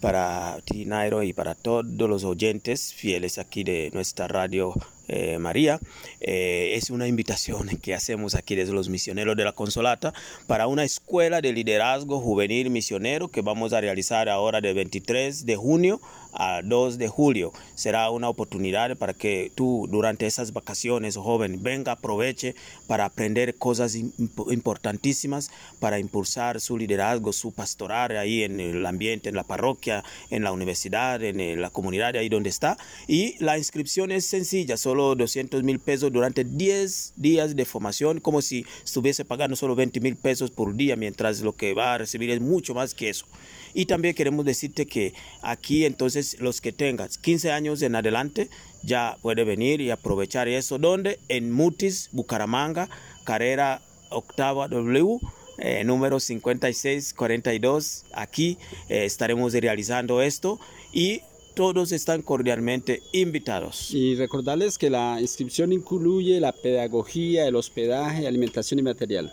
para 0.00 0.60
ti, 0.64 0.84
Nairo, 0.84 1.24
y 1.24 1.32
para 1.32 1.56
todos 1.56 1.84
los 1.84 2.22
oyentes 2.22 2.94
fieles 2.94 3.38
aquí 3.38 3.64
de 3.64 3.90
nuestra 3.92 4.28
radio 4.28 4.72
eh, 5.08 5.38
María. 5.38 5.80
Eh, 6.20 6.72
es 6.74 6.90
una 6.90 7.08
invitación 7.08 7.68
que 7.82 7.94
hacemos 7.94 8.34
aquí 8.34 8.54
desde 8.54 8.72
los 8.72 8.88
misioneros 8.88 9.36
de 9.36 9.44
la 9.44 9.52
Consolata 9.52 10.14
para 10.46 10.66
una 10.66 10.84
escuela 10.84 11.40
de 11.40 11.52
liderazgo 11.52 12.20
juvenil 12.20 12.70
misionero 12.70 13.28
que 13.28 13.42
vamos 13.42 13.72
a 13.72 13.80
realizar 13.80 14.28
ahora 14.28 14.60
del 14.60 14.74
23 14.74 15.44
de 15.46 15.56
junio 15.56 16.00
a 16.32 16.62
2 16.62 16.98
de 16.98 17.08
julio. 17.08 17.52
Será 17.74 18.10
una 18.10 18.28
oportunidad 18.28 18.96
para 18.96 19.12
que 19.14 19.52
tú 19.54 19.86
durante 19.90 20.26
esas 20.26 20.52
vacaciones, 20.52 21.16
joven, 21.16 21.62
venga, 21.62 21.92
aproveche 21.92 22.54
para 22.86 23.04
aprender 23.04 23.54
cosas 23.56 23.94
importantísimas, 23.94 25.50
para 25.78 25.98
impulsar 25.98 26.60
su 26.60 26.78
liderazgo, 26.78 27.32
su 27.32 27.52
pastoral 27.52 28.16
ahí 28.16 28.42
en 28.42 28.60
el 28.60 28.84
ambiente, 28.86 29.28
en 29.28 29.36
la 29.36 29.44
parroquia, 29.44 30.04
en 30.30 30.42
la 30.42 30.52
universidad, 30.52 31.22
en 31.22 31.60
la 31.60 31.70
comunidad 31.70 32.16
ahí 32.16 32.28
donde 32.28 32.48
está. 32.48 32.78
Y 33.06 33.36
la 33.42 33.58
inscripción 33.58 34.10
es 34.10 34.26
sencilla, 34.26 34.76
solo 34.92 35.14
200 35.14 35.62
mil 35.62 35.78
pesos 35.78 36.12
durante 36.12 36.44
10 36.44 37.14
días 37.16 37.56
de 37.56 37.64
formación, 37.64 38.20
como 38.20 38.42
si 38.42 38.66
estuviese 38.84 39.24
pagando 39.24 39.56
solo 39.56 39.74
20 39.74 40.00
mil 40.00 40.16
pesos 40.16 40.50
por 40.50 40.74
día, 40.76 40.96
mientras 40.96 41.40
lo 41.40 41.54
que 41.54 41.72
va 41.72 41.94
a 41.94 41.98
recibir 41.98 42.28
es 42.28 42.42
mucho 42.42 42.74
más 42.74 42.92
que 42.92 43.08
eso. 43.08 43.24
Y 43.72 43.86
también 43.86 44.14
queremos 44.14 44.44
decirte 44.44 44.84
que 44.84 45.14
aquí 45.40 45.86
entonces 45.86 46.36
los 46.40 46.60
que 46.60 46.72
tengas 46.72 47.16
15 47.16 47.52
años 47.52 47.80
en 47.80 47.94
adelante 47.94 48.50
ya 48.82 49.16
puede 49.22 49.44
venir 49.44 49.80
y 49.80 49.90
aprovechar 49.90 50.46
eso. 50.46 50.76
donde 50.78 51.18
En 51.28 51.50
Mutis, 51.50 52.10
Bucaramanga, 52.12 52.90
carrera 53.24 53.80
octava 54.10 54.68
W. 54.68 55.20
Eh, 55.58 55.84
número 55.84 56.18
5642 56.18 58.04
aquí 58.14 58.58
eh, 58.88 59.04
estaremos 59.04 59.52
realizando 59.52 60.22
esto 60.22 60.58
y 60.92 61.20
todos 61.54 61.92
están 61.92 62.22
cordialmente 62.22 63.02
invitados. 63.12 63.92
Y 63.92 64.14
recordarles 64.16 64.78
que 64.78 64.90
la 64.90 65.20
inscripción 65.20 65.72
incluye 65.72 66.40
la 66.40 66.52
pedagogía, 66.52 67.46
el 67.46 67.56
hospedaje, 67.56 68.26
alimentación 68.26 68.80
y 68.80 68.82
material. 68.82 69.32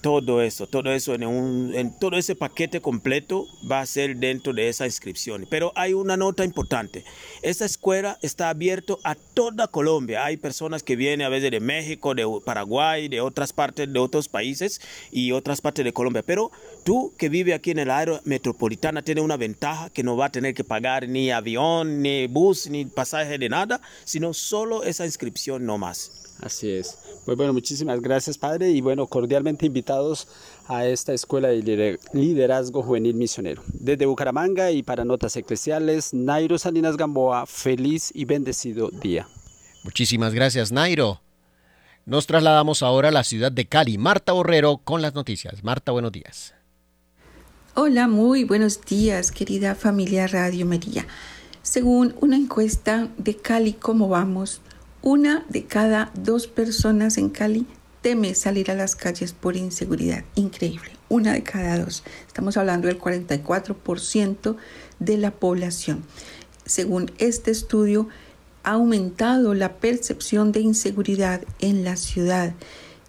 todo 0.00 0.42
eso, 0.42 0.66
todo 0.66 0.92
eso 0.92 1.14
en, 1.14 1.26
un, 1.26 1.74
en 1.74 1.98
todo 1.98 2.16
ese 2.16 2.34
paquete 2.34 2.80
completo 2.80 3.46
va 3.70 3.80
a 3.80 3.86
ser 3.86 4.16
dentro 4.16 4.52
de 4.52 4.68
esa 4.68 4.86
inscripción. 4.86 5.46
Pero 5.48 5.72
hay 5.74 5.94
una 5.94 6.16
nota 6.16 6.44
importante. 6.44 7.04
Esta 7.42 7.64
escuela 7.64 8.18
está 8.22 8.50
abierta 8.50 8.94
a 9.04 9.14
toda 9.14 9.68
Colombia. 9.68 10.24
Hay 10.24 10.36
personas 10.36 10.82
que 10.82 10.96
vienen 10.96 11.22
a 11.22 11.28
veces 11.28 11.50
de 11.50 11.60
México, 11.60 12.14
de 12.14 12.26
Paraguay, 12.44 13.08
de 13.08 13.20
otras 13.20 13.52
partes 13.52 13.92
de 13.92 13.98
otros 13.98 14.28
países 14.28 14.80
y 15.10 15.32
otras 15.32 15.60
partes 15.60 15.84
de 15.84 15.92
Colombia. 15.92 16.22
Pero 16.24 16.50
tú 16.84 17.12
que 17.18 17.28
vives 17.28 17.54
aquí 17.54 17.70
en 17.70 17.78
el 17.78 17.90
área 17.90 18.20
metropolitana 18.24 19.02
tienes 19.02 19.24
una 19.24 19.36
ventaja 19.36 19.90
que 19.90 20.02
no 20.02 20.16
va 20.16 20.26
a 20.26 20.32
tener 20.32 20.54
que 20.54 20.64
pagar 20.64 21.08
ni 21.08 21.30
avión, 21.38 22.02
ni 22.02 22.26
bus, 22.26 22.68
ni 22.68 22.84
pasaje 22.84 23.38
de 23.38 23.48
nada, 23.48 23.80
sino 24.04 24.34
solo 24.34 24.82
esa 24.82 25.06
inscripción 25.06 25.64
no 25.64 25.78
más. 25.78 26.36
Así 26.40 26.70
es. 26.70 26.98
Pues 27.24 27.36
bueno, 27.36 27.52
muchísimas 27.52 28.00
gracias, 28.00 28.38
padre, 28.38 28.70
y 28.70 28.80
bueno, 28.80 29.06
cordialmente 29.06 29.66
invitados 29.66 30.28
a 30.68 30.86
esta 30.86 31.12
escuela 31.12 31.48
de 31.48 31.98
liderazgo 32.12 32.82
juvenil 32.82 33.14
misionero. 33.14 33.62
Desde 33.66 34.06
Bucaramanga 34.06 34.70
y 34.70 34.82
para 34.82 35.04
Notas 35.04 35.36
Eclesiales, 35.36 36.14
Nairo 36.14 36.58
Salinas 36.58 36.96
Gamboa, 36.96 37.46
feliz 37.46 38.10
y 38.14 38.24
bendecido 38.24 38.90
día. 38.90 39.26
Muchísimas 39.82 40.32
gracias, 40.32 40.70
Nairo. 40.70 41.20
Nos 42.06 42.26
trasladamos 42.26 42.82
ahora 42.82 43.08
a 43.08 43.12
la 43.12 43.24
ciudad 43.24 43.52
de 43.52 43.66
Cali. 43.66 43.98
Marta 43.98 44.32
Borrero 44.32 44.78
con 44.78 45.02
las 45.02 45.14
noticias. 45.14 45.62
Marta, 45.62 45.92
buenos 45.92 46.12
días. 46.12 46.54
Hola, 47.80 48.08
muy 48.08 48.42
buenos 48.42 48.80
días, 48.84 49.30
querida 49.30 49.76
familia 49.76 50.26
Radio 50.26 50.66
María. 50.66 51.06
Según 51.62 52.12
una 52.20 52.34
encuesta 52.34 53.08
de 53.18 53.36
Cali, 53.36 53.72
¿cómo 53.72 54.08
vamos? 54.08 54.60
Una 55.00 55.46
de 55.48 55.64
cada 55.64 56.10
dos 56.14 56.48
personas 56.48 57.18
en 57.18 57.28
Cali 57.28 57.66
teme 58.00 58.34
salir 58.34 58.72
a 58.72 58.74
las 58.74 58.96
calles 58.96 59.32
por 59.32 59.54
inseguridad. 59.54 60.24
Increíble, 60.34 60.90
una 61.08 61.34
de 61.34 61.44
cada 61.44 61.78
dos. 61.78 62.02
Estamos 62.26 62.56
hablando 62.56 62.88
del 62.88 62.98
44% 62.98 64.56
de 64.98 65.16
la 65.16 65.30
población. 65.30 66.02
Según 66.66 67.12
este 67.18 67.52
estudio, 67.52 68.08
ha 68.64 68.72
aumentado 68.72 69.54
la 69.54 69.76
percepción 69.76 70.50
de 70.50 70.62
inseguridad 70.62 71.42
en 71.60 71.84
la 71.84 71.94
ciudad. 71.94 72.54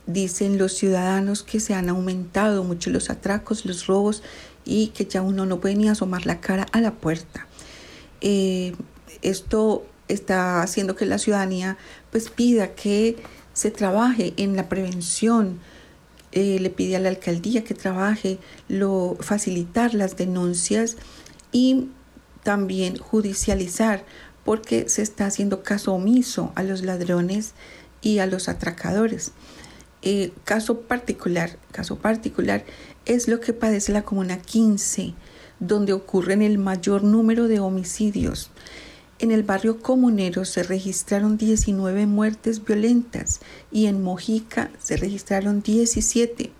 Dicen 0.05 0.58
los 0.58 0.73
ciudadanos 0.73 1.43
que 1.43 1.60
se 1.60 1.75
han 1.75 1.88
aumentado 1.88 2.63
mucho 2.63 2.89
los 2.89 3.12
atracos, 3.12 3.65
los 3.65 3.86
robos 3.86 4.23
y 4.69 4.88
que 4.89 5.05
ya 5.05 5.23
uno 5.23 5.47
no 5.47 5.60
puede 5.60 5.75
ni 5.75 5.89
asomar 5.89 6.27
la 6.27 6.39
cara 6.39 6.67
a 6.71 6.79
la 6.79 6.91
puerta. 6.93 7.47
Eh, 8.21 8.75
esto 9.23 9.84
está 10.08 10.62
haciendo 10.62 10.95
que 10.95 11.08
la 11.08 11.17
ciudadanía 11.17 11.77
pues 12.12 12.29
pida 12.29 12.75
que 12.75 13.17
se 13.53 13.71
trabaje 13.71 14.34
en 14.38 14.55
la 14.55 14.69
prevención, 14.69 15.60
eh, 16.32 16.60
le 16.60 16.69
pide 16.69 16.95
a 16.95 16.99
la 16.99 17.10
alcaldía 17.10 17.63
que 17.63 17.73
trabaje, 17.73 18.38
lo, 18.67 19.17
facilitar 19.19 19.95
las 19.95 20.15
denuncias 20.15 20.97
y 21.51 21.88
también 22.43 22.97
judicializar 22.97 24.05
porque 24.45 24.88
se 24.88 25.01
está 25.01 25.25
haciendo 25.25 25.63
caso 25.63 25.93
omiso 25.93 26.51
a 26.55 26.62
los 26.62 26.84
ladrones 26.84 27.53
y 28.01 28.19
a 28.19 28.27
los 28.27 28.47
atracadores. 28.49 29.32
Eh, 30.01 30.32
caso 30.45 30.82
particular, 30.82 31.58
caso 31.71 31.97
particular 31.97 32.63
es 33.09 33.27
lo 33.27 33.39
que 33.39 33.53
padece 33.53 33.91
la 33.91 34.03
Comuna 34.03 34.39
15, 34.39 35.15
donde 35.59 35.93
ocurren 35.93 36.43
el 36.43 36.59
mayor 36.59 37.03
número 37.03 37.47
de 37.47 37.59
homicidios. 37.59 38.51
En 39.17 39.31
el 39.31 39.41
barrio 39.41 39.81
comunero 39.81 40.45
se 40.45 40.61
registraron 40.61 41.35
19 41.35 42.05
muertes 42.05 42.63
violentas 42.63 43.41
y 43.71 43.87
en 43.87 44.03
Mojica 44.03 44.69
se 44.79 44.95
registraron 44.95 45.61
17. 45.63 46.51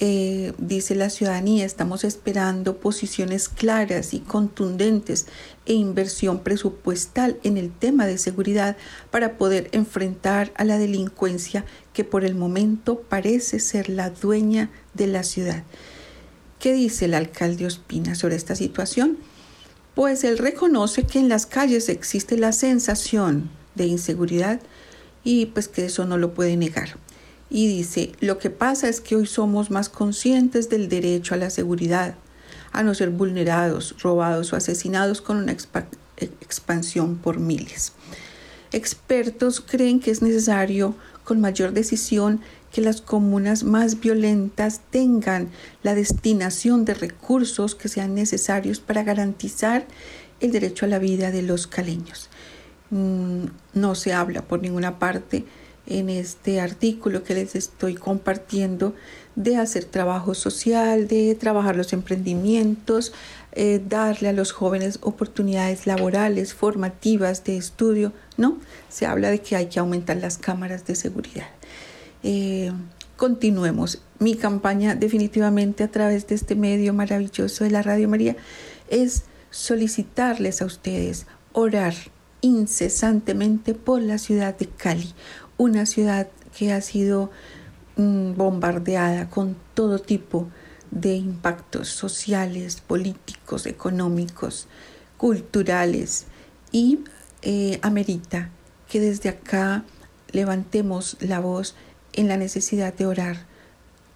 Eh, 0.00 0.52
dice 0.58 0.94
la 0.94 1.08
ciudadanía, 1.08 1.64
estamos 1.64 2.02
esperando 2.02 2.78
posiciones 2.78 3.48
claras 3.48 4.12
y 4.12 4.18
contundentes 4.20 5.26
e 5.66 5.74
inversión 5.74 6.40
presupuestal 6.40 7.38
en 7.44 7.56
el 7.56 7.70
tema 7.70 8.06
de 8.06 8.18
seguridad 8.18 8.76
para 9.10 9.38
poder 9.38 9.68
enfrentar 9.72 10.52
a 10.56 10.64
la 10.64 10.78
delincuencia 10.78 11.64
que 11.92 12.02
por 12.02 12.24
el 12.24 12.34
momento 12.34 13.00
parece 13.00 13.60
ser 13.60 13.88
la 13.88 14.10
dueña 14.10 14.70
de 14.94 15.06
la 15.06 15.22
ciudad. 15.22 15.62
¿Qué 16.58 16.72
dice 16.72 17.04
el 17.04 17.14
alcalde 17.14 17.66
Ospina 17.66 18.14
sobre 18.14 18.36
esta 18.36 18.56
situación? 18.56 19.18
pues 19.94 20.24
él 20.24 20.38
reconoce 20.38 21.04
que 21.04 21.18
en 21.18 21.28
las 21.28 21.46
calles 21.46 21.88
existe 21.88 22.36
la 22.36 22.52
sensación 22.52 23.50
de 23.74 23.86
inseguridad 23.86 24.60
y 25.22 25.46
pues 25.46 25.68
que 25.68 25.86
eso 25.86 26.04
no 26.04 26.18
lo 26.18 26.34
puede 26.34 26.56
negar. 26.56 26.96
Y 27.54 27.68
dice, 27.68 28.10
lo 28.18 28.38
que 28.38 28.50
pasa 28.50 28.88
es 28.88 29.00
que 29.00 29.14
hoy 29.14 29.26
somos 29.26 29.70
más 29.70 29.88
conscientes 29.88 30.68
del 30.68 30.88
derecho 30.88 31.34
a 31.34 31.36
la 31.36 31.50
seguridad, 31.50 32.16
a 32.72 32.82
no 32.82 32.94
ser 32.94 33.10
vulnerados, 33.10 33.94
robados 34.02 34.52
o 34.52 34.56
asesinados 34.56 35.20
con 35.20 35.36
una 35.36 35.52
expansión 35.52 37.16
por 37.16 37.38
miles. 37.38 37.92
Expertos 38.72 39.60
creen 39.60 40.00
que 40.00 40.10
es 40.10 40.20
necesario 40.20 40.96
con 41.22 41.40
mayor 41.40 41.72
decisión 41.72 42.40
que 42.72 42.80
las 42.80 43.00
comunas 43.00 43.62
más 43.62 44.00
violentas 44.00 44.80
tengan 44.90 45.48
la 45.84 45.94
destinación 45.94 46.84
de 46.84 46.94
recursos 46.94 47.76
que 47.76 47.88
sean 47.88 48.16
necesarios 48.16 48.80
para 48.80 49.04
garantizar 49.04 49.86
el 50.40 50.50
derecho 50.50 50.86
a 50.86 50.88
la 50.88 50.98
vida 50.98 51.30
de 51.30 51.42
los 51.42 51.68
caleños. 51.68 52.30
Mm, 52.90 53.44
no 53.74 53.94
se 53.94 54.12
habla 54.12 54.42
por 54.42 54.60
ninguna 54.60 54.98
parte 54.98 55.44
en 55.86 56.08
este 56.08 56.60
artículo 56.60 57.22
que 57.22 57.34
les 57.34 57.54
estoy 57.54 57.94
compartiendo 57.94 58.94
de 59.36 59.56
hacer 59.56 59.84
trabajo 59.84 60.34
social, 60.34 61.08
de 61.08 61.34
trabajar 61.34 61.76
los 61.76 61.92
emprendimientos, 61.92 63.12
eh, 63.52 63.82
darle 63.86 64.28
a 64.28 64.32
los 64.32 64.52
jóvenes 64.52 64.98
oportunidades 65.02 65.86
laborales, 65.86 66.54
formativas, 66.54 67.44
de 67.44 67.56
estudio. 67.56 68.12
No, 68.36 68.58
se 68.88 69.06
habla 69.06 69.30
de 69.30 69.40
que 69.40 69.56
hay 69.56 69.66
que 69.66 69.80
aumentar 69.80 70.16
las 70.16 70.38
cámaras 70.38 70.86
de 70.86 70.94
seguridad. 70.94 71.46
Eh, 72.22 72.72
continuemos. 73.16 74.02
Mi 74.18 74.36
campaña 74.36 74.94
definitivamente 74.94 75.84
a 75.84 75.90
través 75.90 76.26
de 76.28 76.36
este 76.36 76.54
medio 76.54 76.94
maravilloso 76.94 77.64
de 77.64 77.70
la 77.70 77.82
Radio 77.82 78.08
María 78.08 78.36
es 78.88 79.24
solicitarles 79.50 80.62
a 80.62 80.66
ustedes 80.66 81.26
orar 81.52 81.94
incesantemente 82.40 83.74
por 83.74 84.02
la 84.02 84.18
ciudad 84.18 84.56
de 84.56 84.66
Cali, 84.66 85.14
una 85.56 85.86
ciudad 85.86 86.28
que 86.56 86.72
ha 86.72 86.80
sido 86.80 87.30
mm, 87.96 88.34
bombardeada 88.34 89.30
con 89.30 89.56
todo 89.74 89.98
tipo 89.98 90.48
de 90.90 91.14
impactos 91.16 91.88
sociales, 91.88 92.80
políticos, 92.80 93.66
económicos, 93.66 94.68
culturales 95.16 96.26
y 96.70 97.00
eh, 97.42 97.78
amerita 97.82 98.50
que 98.88 99.00
desde 99.00 99.28
acá 99.28 99.84
levantemos 100.30 101.16
la 101.20 101.40
voz 101.40 101.74
en 102.12 102.28
la 102.28 102.36
necesidad 102.36 102.94
de 102.94 103.06
orar 103.06 103.46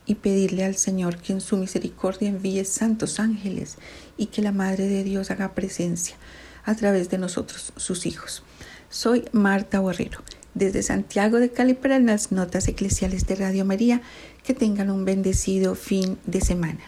y 0.06 0.16
pedirle 0.16 0.64
al 0.64 0.76
Señor 0.76 1.18
que 1.18 1.32
en 1.32 1.40
su 1.40 1.56
misericordia 1.56 2.28
envíe 2.28 2.64
santos 2.64 3.20
ángeles 3.20 3.76
y 4.16 4.26
que 4.26 4.42
la 4.42 4.52
Madre 4.52 4.86
de 4.86 5.04
Dios 5.04 5.30
haga 5.30 5.54
presencia 5.54 6.16
a 6.64 6.74
través 6.74 7.10
de 7.10 7.18
nosotros, 7.18 7.72
sus 7.76 8.06
hijos. 8.06 8.42
Soy 8.88 9.24
Marta 9.32 9.80
Borrero, 9.80 10.20
desde 10.58 10.82
Santiago 10.82 11.38
de 11.38 11.50
Cali 11.50 11.74
para 11.74 11.98
las 11.98 12.32
notas 12.32 12.68
eclesiales 12.68 13.26
de 13.26 13.36
Radio 13.36 13.64
María. 13.64 14.02
Que 14.44 14.54
tengan 14.54 14.90
un 14.90 15.04
bendecido 15.04 15.74
fin 15.74 16.18
de 16.26 16.40
semana. 16.40 16.80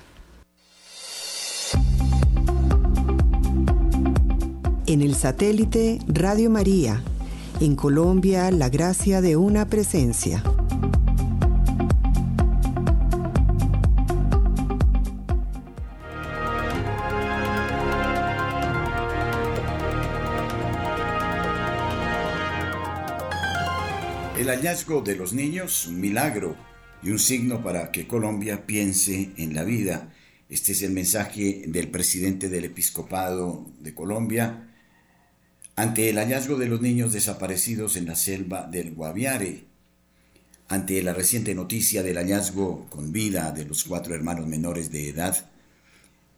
En 4.87 5.02
el 5.02 5.14
satélite 5.14 6.00
Radio 6.09 6.50
María, 6.50 7.02
en 7.61 7.76
Colombia, 7.76 8.50
la 8.50 8.68
gracia 8.68 9.20
de 9.20 9.37
una 9.37 9.66
presencia. 9.66 10.42
Hallazgo 24.50 25.00
de 25.00 25.14
los 25.14 25.32
niños, 25.32 25.86
un 25.86 26.00
milagro 26.00 26.56
y 27.02 27.10
un 27.10 27.18
signo 27.18 27.62
para 27.62 27.92
que 27.92 28.06
Colombia 28.06 28.66
piense 28.66 29.30
en 29.36 29.54
la 29.54 29.64
vida. 29.64 30.12
Este 30.48 30.72
es 30.72 30.82
el 30.82 30.90
mensaje 30.90 31.62
del 31.66 31.88
presidente 31.88 32.48
del 32.48 32.64
episcopado 32.64 33.66
de 33.78 33.94
Colombia 33.94 34.66
ante 35.76 36.10
el 36.10 36.18
hallazgo 36.18 36.56
de 36.56 36.66
los 36.66 36.80
niños 36.80 37.12
desaparecidos 37.12 37.96
en 37.96 38.06
la 38.06 38.16
selva 38.16 38.66
del 38.66 38.92
Guaviare. 38.92 39.64
Ante 40.68 41.02
la 41.02 41.14
reciente 41.14 41.54
noticia 41.54 42.02
del 42.02 42.16
hallazgo 42.16 42.86
con 42.90 43.12
vida 43.12 43.52
de 43.52 43.64
los 43.64 43.84
cuatro 43.84 44.14
hermanos 44.14 44.46
menores 44.46 44.90
de 44.90 45.08
edad, 45.08 45.48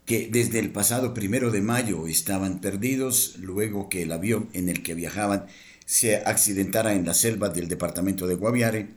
que 0.05 0.29
desde 0.31 0.59
el 0.59 0.71
pasado 0.71 1.15
primero 1.15 1.51
de 1.51 1.61
mayo 1.61 2.07
estaban 2.07 2.61
perdidos 2.61 3.37
luego 3.39 3.89
que 3.89 4.03
el 4.03 4.13
avión 4.13 4.49
en 4.53 4.69
el 4.69 4.83
que 4.83 4.95
viajaban 4.95 5.47
se 5.85 6.17
accidentara 6.17 6.95
en 6.95 7.05
la 7.05 7.15
selva 7.15 7.49
del 7.49 7.69
departamento 7.69 8.27
de 8.27 8.35
Guaviare, 8.35 8.89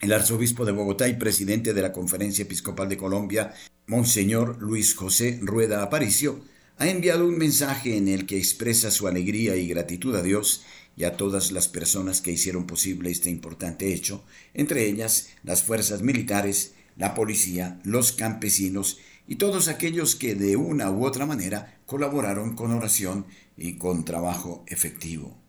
el 0.00 0.12
arzobispo 0.12 0.64
de 0.64 0.72
Bogotá 0.72 1.08
y 1.08 1.14
presidente 1.14 1.74
de 1.74 1.82
la 1.82 1.92
Conferencia 1.92 2.42
Episcopal 2.42 2.88
de 2.88 2.96
Colombia, 2.96 3.54
Monseñor 3.86 4.60
Luis 4.60 4.94
José 4.94 5.38
Rueda 5.42 5.82
Aparicio, 5.82 6.40
ha 6.76 6.88
enviado 6.88 7.26
un 7.26 7.36
mensaje 7.36 7.96
en 7.96 8.06
el 8.06 8.24
que 8.24 8.38
expresa 8.38 8.92
su 8.92 9.08
alegría 9.08 9.56
y 9.56 9.66
gratitud 9.66 10.14
a 10.14 10.22
Dios 10.22 10.62
y 10.96 11.04
a 11.04 11.16
todas 11.16 11.50
las 11.50 11.66
personas 11.66 12.20
que 12.20 12.30
hicieron 12.30 12.66
posible 12.66 13.10
este 13.10 13.30
importante 13.30 13.92
hecho, 13.92 14.24
entre 14.54 14.86
ellas 14.86 15.30
las 15.42 15.62
fuerzas 15.62 16.02
militares, 16.02 16.74
la 16.96 17.14
policía, 17.14 17.80
los 17.84 18.12
campesinos 18.12 18.98
y 19.26 19.36
todos 19.36 19.68
aquellos 19.68 20.14
que 20.14 20.34
de 20.34 20.56
una 20.56 20.90
u 20.90 21.04
otra 21.04 21.26
manera 21.26 21.80
colaboraron 21.86 22.54
con 22.54 22.72
oración 22.72 23.26
y 23.56 23.74
con 23.74 24.04
trabajo 24.04 24.64
efectivo. 24.66 25.47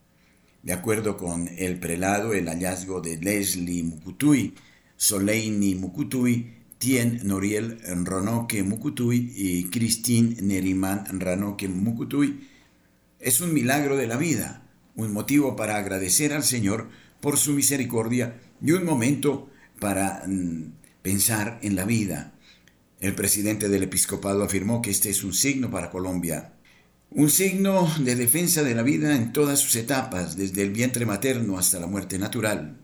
De 0.61 0.73
acuerdo 0.73 1.15
con 1.17 1.49
el 1.57 1.79
prelado, 1.79 2.33
el 2.33 2.47
hallazgo 2.47 2.99
de 2.99 3.17
Leslie 3.17 3.83
Mukutui, 3.83 4.55
Soleini 4.97 5.75
Mukutui, 5.75 6.53
Tien 6.77 7.21
Noriel 7.23 7.79
Ronoke 8.05 8.63
Mukutui 8.63 9.33
y 9.35 9.65
Christine 9.65 10.41
Neriman 10.41 11.19
Ranoke 11.19 11.67
Mukutui 11.67 12.47
es 13.19 13.41
un 13.41 13.53
milagro 13.53 13.97
de 13.97 14.07
la 14.07 14.15
vida, 14.15 14.63
un 14.95 15.11
motivo 15.11 15.55
para 15.57 15.75
agradecer 15.75 16.31
al 16.33 16.43
Señor 16.43 16.89
por 17.19 17.37
su 17.37 17.51
misericordia 17.51 18.39
y 18.61 18.71
un 18.71 18.85
momento 18.85 19.49
para 19.79 20.23
mm, 20.25 20.71
pensar 21.01 21.59
en 21.61 21.75
la 21.75 21.83
vida. 21.85 22.33
El 23.01 23.15
presidente 23.15 23.67
del 23.67 23.83
episcopado 23.83 24.43
afirmó 24.43 24.81
que 24.81 24.89
este 24.89 25.09
es 25.09 25.23
un 25.23 25.33
signo 25.33 25.69
para 25.69 25.89
Colombia 25.89 26.53
un 27.11 27.29
signo 27.29 27.91
de 27.99 28.15
defensa 28.15 28.61
de 28.61 28.75
la 28.75 28.83
vida 28.83 29.15
en 29.15 29.33
todas 29.33 29.59
sus 29.59 29.75
etapas, 29.75 30.37
desde 30.37 30.61
el 30.61 30.69
vientre 30.69 31.05
materno 31.05 31.57
hasta 31.57 31.79
la 31.79 31.87
muerte 31.87 32.19
natural. 32.19 32.77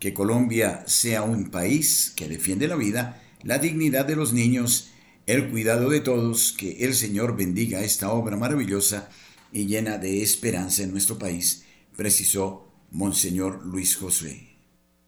Que 0.00 0.12
Colombia 0.12 0.82
sea 0.86 1.22
un 1.22 1.50
país 1.50 2.12
que 2.16 2.28
defiende 2.28 2.66
la 2.66 2.74
vida, 2.74 3.22
la 3.42 3.58
dignidad 3.58 4.04
de 4.04 4.16
los 4.16 4.32
niños, 4.32 4.88
el 5.26 5.48
cuidado 5.48 5.90
de 5.90 6.00
todos, 6.00 6.52
que 6.52 6.84
el 6.84 6.94
Señor 6.94 7.36
bendiga 7.36 7.80
esta 7.80 8.10
obra 8.10 8.36
maravillosa 8.36 9.08
y 9.52 9.66
llena 9.66 9.98
de 9.98 10.22
esperanza 10.22 10.82
en 10.82 10.90
nuestro 10.90 11.18
país, 11.18 11.64
precisó 11.96 12.68
Monseñor 12.90 13.64
Luis 13.64 13.96
José. 13.96 14.56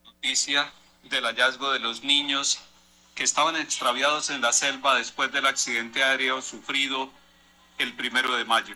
Noticia 0.04 0.72
del 1.10 1.24
hallazgo 1.24 1.72
de 1.72 1.80
los 1.80 2.04
niños 2.04 2.60
que 3.16 3.24
estaban 3.24 3.56
extraviados 3.56 4.30
en 4.30 4.40
la 4.40 4.52
selva 4.52 4.96
después 4.96 5.32
del 5.32 5.46
accidente 5.46 6.04
aéreo 6.04 6.40
sufrido 6.40 7.10
el 7.78 7.92
primero 7.94 8.34
de 8.36 8.44
mayo. 8.44 8.74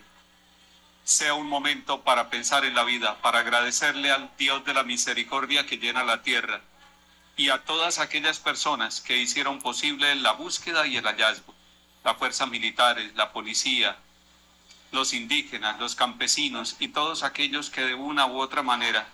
Sea 1.03 1.33
un 1.33 1.47
momento 1.47 2.01
para 2.01 2.29
pensar 2.29 2.65
en 2.65 2.75
la 2.75 2.83
vida, 2.83 3.19
para 3.21 3.39
agradecerle 3.39 4.11
al 4.11 4.29
Dios 4.37 4.63
de 4.65 4.73
la 4.73 4.83
misericordia 4.83 5.65
que 5.65 5.77
llena 5.77 6.03
la 6.03 6.21
tierra 6.21 6.61
y 7.35 7.49
a 7.49 7.63
todas 7.63 7.99
aquellas 7.99 8.39
personas 8.39 8.99
que 8.99 9.17
hicieron 9.17 9.59
posible 9.59 10.13
la 10.15 10.33
búsqueda 10.33 10.85
y 10.85 10.97
el 10.97 11.05
hallazgo, 11.05 11.55
las 12.03 12.17
fuerzas 12.17 12.49
militares, 12.49 13.15
la 13.15 13.31
policía, 13.31 13.97
los 14.91 15.13
indígenas, 15.13 15.79
los 15.79 15.95
campesinos 15.95 16.75
y 16.79 16.89
todos 16.89 17.23
aquellos 17.23 17.69
que 17.69 17.81
de 17.81 17.95
una 17.95 18.25
u 18.25 18.39
otra 18.39 18.61
manera 18.61 19.07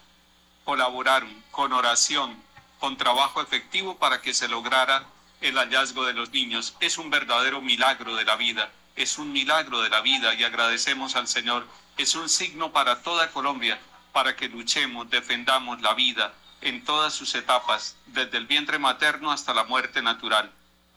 colaboraron 0.63 1.43
con 1.51 1.71
oración, 1.71 2.35
con 2.79 2.97
trabajo 2.97 3.41
efectivo 3.41 3.97
para 3.97 4.21
que 4.21 4.33
se 4.33 4.47
lograra 4.47 5.05
el 5.41 5.55
hallazgo 5.57 6.05
de 6.05 6.13
los 6.13 6.31
niños. 6.31 6.75
Es 6.79 6.97
un 6.97 7.09
verdadero 7.09 7.61
milagro 7.61 8.15
de 8.15 8.25
la 8.25 8.35
vida, 8.35 8.71
es 8.95 9.17
un 9.17 9.31
milagro 9.31 9.81
de 9.81 9.89
la 9.89 10.01
vida 10.01 10.33
y 10.35 10.43
agradecemos 10.43 11.15
al 11.15 11.27
Señor. 11.27 11.67
Es 11.97 12.15
un 12.15 12.29
signo 12.29 12.71
para 12.71 13.01
toda 13.01 13.31
Colombia, 13.31 13.79
para 14.13 14.35
que 14.35 14.47
luchemos, 14.47 15.09
defendamos 15.09 15.81
la 15.81 15.93
vida 15.93 16.33
en 16.61 16.83
todas 16.83 17.13
sus 17.13 17.35
etapas, 17.35 17.97
desde 18.07 18.37
el 18.37 18.47
vientre 18.47 18.79
materno 18.79 19.31
hasta 19.31 19.53
la 19.53 19.65
muerte 19.65 20.01
natural. 20.01 20.51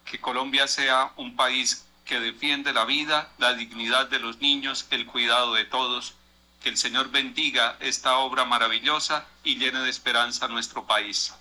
Que 0.05 0.21
Colombia 0.21 0.67
sea 0.69 1.13
un 1.17 1.37
país 1.37 1.85
que 2.05 2.21
defiende 2.21 2.73
la 2.73 2.85
vida, 2.85 3.31
la 3.39 3.55
dignidad 3.55 4.07
de 4.07 4.21
los 4.21 4.39
niños, 4.39 4.87
el 4.91 5.05
cuidado 5.07 5.55
de 5.55 5.65
todos. 5.65 6.15
Que 6.63 6.71
el 6.71 6.77
Señor 6.77 7.11
bendiga 7.11 7.77
esta 7.81 8.19
obra 8.19 8.45
maravillosa 8.45 9.27
y 9.45 9.57
llene 9.57 9.81
de 9.81 9.91
esperanza 9.91 10.47
a 10.47 10.49
nuestro 10.49 10.87
país. 10.87 11.35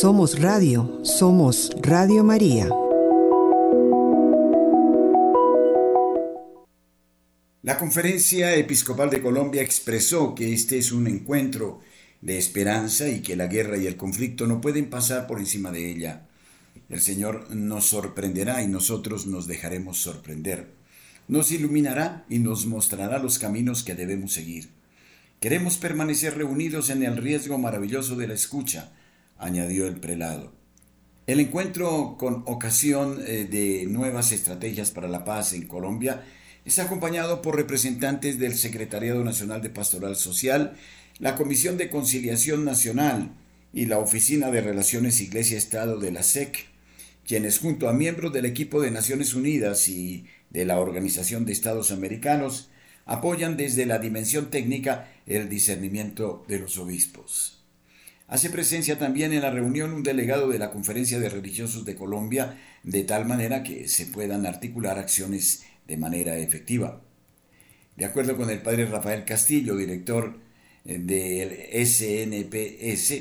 Somos 0.00 0.38
Radio, 0.38 1.00
somos 1.02 1.72
Radio 1.82 2.22
María. 2.22 2.68
La 7.62 7.76
Conferencia 7.76 8.54
Episcopal 8.54 9.10
de 9.10 9.20
Colombia 9.20 9.60
expresó 9.60 10.36
que 10.36 10.52
este 10.52 10.78
es 10.78 10.92
un 10.92 11.08
encuentro 11.08 11.80
de 12.20 12.38
esperanza 12.38 13.08
y 13.08 13.22
que 13.22 13.34
la 13.34 13.48
guerra 13.48 13.76
y 13.76 13.88
el 13.88 13.96
conflicto 13.96 14.46
no 14.46 14.60
pueden 14.60 14.88
pasar 14.88 15.26
por 15.26 15.40
encima 15.40 15.72
de 15.72 15.90
ella. 15.90 16.28
El 16.88 17.00
Señor 17.00 17.50
nos 17.50 17.86
sorprenderá 17.86 18.62
y 18.62 18.68
nosotros 18.68 19.26
nos 19.26 19.48
dejaremos 19.48 19.98
sorprender. 19.98 20.68
Nos 21.26 21.50
iluminará 21.50 22.24
y 22.28 22.38
nos 22.38 22.66
mostrará 22.66 23.18
los 23.18 23.40
caminos 23.40 23.82
que 23.82 23.96
debemos 23.96 24.32
seguir. 24.32 24.68
Queremos 25.40 25.76
permanecer 25.76 26.36
reunidos 26.36 26.88
en 26.88 27.02
el 27.02 27.16
riesgo 27.16 27.58
maravilloso 27.58 28.14
de 28.14 28.28
la 28.28 28.34
escucha, 28.34 28.92
añadió 29.38 29.86
el 29.86 30.00
prelado. 30.00 30.52
El 31.26 31.40
encuentro 31.40 32.16
con 32.18 32.42
ocasión 32.46 33.20
eh, 33.26 33.46
de 33.50 33.86
nuevas 33.86 34.32
estrategias 34.32 34.90
para 34.90 35.08
la 35.08 35.24
paz 35.24 35.52
en 35.52 35.66
Colombia 35.66 36.24
es 36.64 36.78
acompañado 36.78 37.42
por 37.42 37.56
representantes 37.56 38.38
del 38.38 38.54
Secretariado 38.54 39.22
Nacional 39.24 39.62
de 39.62 39.70
Pastoral 39.70 40.16
Social, 40.16 40.76
la 41.18 41.36
Comisión 41.36 41.76
de 41.76 41.90
Conciliación 41.90 42.64
Nacional 42.64 43.34
y 43.72 43.86
la 43.86 43.98
Oficina 43.98 44.50
de 44.50 44.60
Relaciones 44.60 45.20
Iglesia-Estado 45.20 45.98
de 45.98 46.12
la 46.12 46.22
SEC, 46.22 46.66
quienes 47.26 47.58
junto 47.58 47.88
a 47.88 47.92
miembros 47.92 48.32
del 48.32 48.46
equipo 48.46 48.80
de 48.80 48.90
Naciones 48.90 49.34
Unidas 49.34 49.88
y 49.88 50.24
de 50.50 50.64
la 50.64 50.80
Organización 50.80 51.44
de 51.44 51.52
Estados 51.52 51.90
Americanos 51.90 52.70
apoyan 53.04 53.56
desde 53.56 53.86
la 53.86 53.98
dimensión 53.98 54.50
técnica 54.50 55.10
el 55.26 55.48
discernimiento 55.48 56.44
de 56.48 56.58
los 56.58 56.78
obispos. 56.78 57.57
Hace 58.28 58.50
presencia 58.50 58.98
también 58.98 59.32
en 59.32 59.40
la 59.40 59.50
reunión 59.50 59.94
un 59.94 60.02
delegado 60.02 60.48
de 60.48 60.58
la 60.58 60.70
Conferencia 60.70 61.18
de 61.18 61.30
Religiosos 61.30 61.86
de 61.86 61.96
Colombia, 61.96 62.58
de 62.82 63.02
tal 63.02 63.24
manera 63.24 63.62
que 63.62 63.88
se 63.88 64.04
puedan 64.04 64.44
articular 64.44 64.98
acciones 64.98 65.64
de 65.86 65.96
manera 65.96 66.36
efectiva. 66.36 67.00
De 67.96 68.04
acuerdo 68.04 68.36
con 68.36 68.50
el 68.50 68.60
padre 68.60 68.84
Rafael 68.84 69.24
Castillo, 69.24 69.76
director 69.76 70.38
eh, 70.84 70.98
del 70.98 71.86
SNPS, 71.86 73.14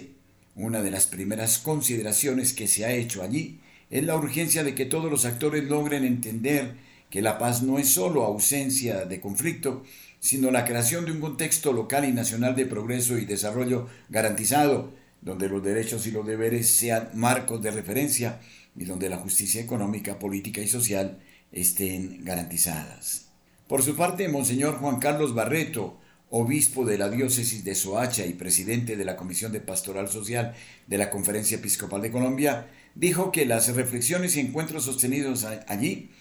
una 0.55 0.81
de 0.81 0.91
las 0.91 1.07
primeras 1.07 1.57
consideraciones 1.57 2.51
que 2.51 2.67
se 2.67 2.83
ha 2.83 2.91
hecho 2.91 3.23
allí 3.23 3.61
es 3.89 4.03
la 4.03 4.17
urgencia 4.17 4.65
de 4.65 4.75
que 4.75 4.85
todos 4.85 5.09
los 5.09 5.23
actores 5.23 5.63
logren 5.63 6.03
entender 6.03 6.75
que 7.09 7.21
la 7.21 7.37
paz 7.37 7.63
no 7.63 7.79
es 7.79 7.87
solo 7.87 8.25
ausencia 8.25 9.05
de 9.05 9.21
conflicto, 9.21 9.83
sino 10.27 10.51
la 10.51 10.65
creación 10.65 11.05
de 11.05 11.13
un 11.13 11.21
contexto 11.21 11.71
local 11.71 12.03
y 12.03 12.11
nacional 12.11 12.53
de 12.53 12.65
progreso 12.65 13.17
y 13.17 13.23
desarrollo 13.23 13.87
garantizado, 14.09 14.91
donde 15.21 15.47
los 15.47 15.63
derechos 15.63 16.05
y 16.05 16.11
los 16.11 16.27
deberes 16.27 16.69
sean 16.69 17.11
marcos 17.13 17.61
de 17.61 17.71
referencia 17.71 18.41
y 18.75 18.83
donde 18.83 19.07
la 19.07 19.19
justicia 19.19 19.61
económica, 19.61 20.19
política 20.19 20.59
y 20.59 20.67
social 20.67 21.19
estén 21.53 22.25
garantizadas. 22.25 23.29
Por 23.69 23.81
su 23.83 23.95
parte, 23.95 24.27
Monseñor 24.27 24.79
Juan 24.79 24.99
Carlos 24.99 25.33
Barreto, 25.33 25.97
obispo 26.29 26.83
de 26.83 26.97
la 26.97 27.09
diócesis 27.09 27.63
de 27.63 27.73
Soacha 27.73 28.25
y 28.25 28.33
presidente 28.33 28.97
de 28.97 29.05
la 29.05 29.15
Comisión 29.15 29.53
de 29.53 29.61
Pastoral 29.61 30.09
Social 30.09 30.55
de 30.87 30.97
la 30.97 31.09
Conferencia 31.09 31.55
Episcopal 31.55 32.01
de 32.01 32.11
Colombia, 32.11 32.67
dijo 32.95 33.31
que 33.31 33.45
las 33.45 33.73
reflexiones 33.73 34.35
y 34.35 34.41
encuentros 34.41 34.83
sostenidos 34.83 35.45
allí 35.45 36.11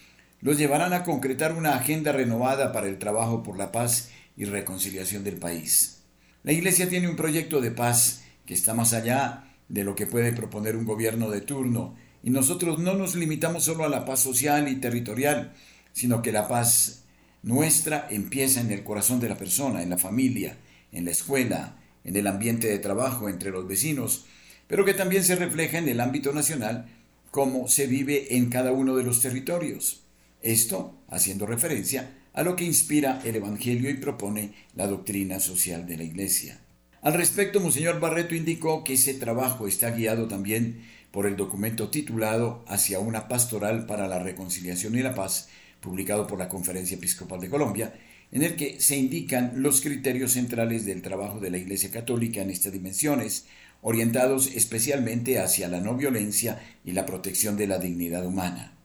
los 0.46 0.58
llevarán 0.58 0.92
a 0.92 1.02
concretar 1.02 1.54
una 1.54 1.74
agenda 1.74 2.12
renovada 2.12 2.70
para 2.70 2.86
el 2.86 3.00
trabajo 3.00 3.42
por 3.42 3.58
la 3.58 3.72
paz 3.72 4.10
y 4.36 4.44
reconciliación 4.44 5.24
del 5.24 5.38
país. 5.38 6.04
La 6.44 6.52
Iglesia 6.52 6.88
tiene 6.88 7.08
un 7.08 7.16
proyecto 7.16 7.60
de 7.60 7.72
paz 7.72 8.22
que 8.46 8.54
está 8.54 8.72
más 8.72 8.92
allá 8.92 9.56
de 9.68 9.82
lo 9.82 9.96
que 9.96 10.06
puede 10.06 10.32
proponer 10.32 10.76
un 10.76 10.84
gobierno 10.84 11.30
de 11.30 11.40
turno 11.40 11.96
y 12.22 12.30
nosotros 12.30 12.78
no 12.78 12.94
nos 12.94 13.16
limitamos 13.16 13.64
solo 13.64 13.82
a 13.82 13.88
la 13.88 14.04
paz 14.04 14.20
social 14.20 14.68
y 14.68 14.76
territorial, 14.76 15.52
sino 15.92 16.22
que 16.22 16.30
la 16.30 16.46
paz 16.46 17.02
nuestra 17.42 18.06
empieza 18.08 18.60
en 18.60 18.70
el 18.70 18.84
corazón 18.84 19.18
de 19.18 19.28
la 19.28 19.36
persona, 19.36 19.82
en 19.82 19.90
la 19.90 19.98
familia, 19.98 20.58
en 20.92 21.06
la 21.06 21.10
escuela, 21.10 21.74
en 22.04 22.14
el 22.14 22.28
ambiente 22.28 22.68
de 22.68 22.78
trabajo, 22.78 23.28
entre 23.28 23.50
los 23.50 23.66
vecinos, 23.66 24.26
pero 24.68 24.84
que 24.84 24.94
también 24.94 25.24
se 25.24 25.34
refleja 25.34 25.78
en 25.78 25.88
el 25.88 25.98
ámbito 25.98 26.32
nacional, 26.32 26.86
como 27.32 27.66
se 27.66 27.88
vive 27.88 28.36
en 28.36 28.48
cada 28.48 28.70
uno 28.70 28.94
de 28.94 29.02
los 29.02 29.20
territorios. 29.20 30.05
Esto 30.46 30.94
haciendo 31.08 31.44
referencia 31.44 32.08
a 32.32 32.44
lo 32.44 32.54
que 32.54 32.62
inspira 32.62 33.20
el 33.24 33.34
Evangelio 33.34 33.90
y 33.90 33.94
propone 33.94 34.52
la 34.76 34.86
doctrina 34.86 35.40
social 35.40 35.88
de 35.88 35.96
la 35.96 36.04
Iglesia. 36.04 36.60
Al 37.02 37.14
respecto, 37.14 37.58
Monseñor 37.58 37.98
Barreto 37.98 38.36
indicó 38.36 38.84
que 38.84 38.92
ese 38.92 39.14
trabajo 39.14 39.66
está 39.66 39.90
guiado 39.90 40.28
también 40.28 40.84
por 41.10 41.26
el 41.26 41.34
documento 41.34 41.88
titulado 41.88 42.64
Hacia 42.68 43.00
una 43.00 43.26
pastoral 43.26 43.86
para 43.86 44.06
la 44.06 44.20
reconciliación 44.20 44.96
y 44.96 45.02
la 45.02 45.16
paz, 45.16 45.48
publicado 45.80 46.28
por 46.28 46.38
la 46.38 46.48
Conferencia 46.48 46.96
Episcopal 46.96 47.40
de 47.40 47.50
Colombia, 47.50 47.94
en 48.30 48.44
el 48.44 48.54
que 48.54 48.80
se 48.80 48.96
indican 48.96 49.50
los 49.56 49.80
criterios 49.80 50.34
centrales 50.34 50.84
del 50.84 51.02
trabajo 51.02 51.40
de 51.40 51.50
la 51.50 51.58
Iglesia 51.58 51.90
Católica 51.90 52.40
en 52.40 52.50
estas 52.50 52.72
dimensiones, 52.72 53.46
orientados 53.82 54.46
especialmente 54.54 55.40
hacia 55.40 55.66
la 55.66 55.80
no 55.80 55.96
violencia 55.96 56.62
y 56.84 56.92
la 56.92 57.04
protección 57.04 57.56
de 57.56 57.66
la 57.66 57.78
dignidad 57.80 58.24
humana. 58.24 58.75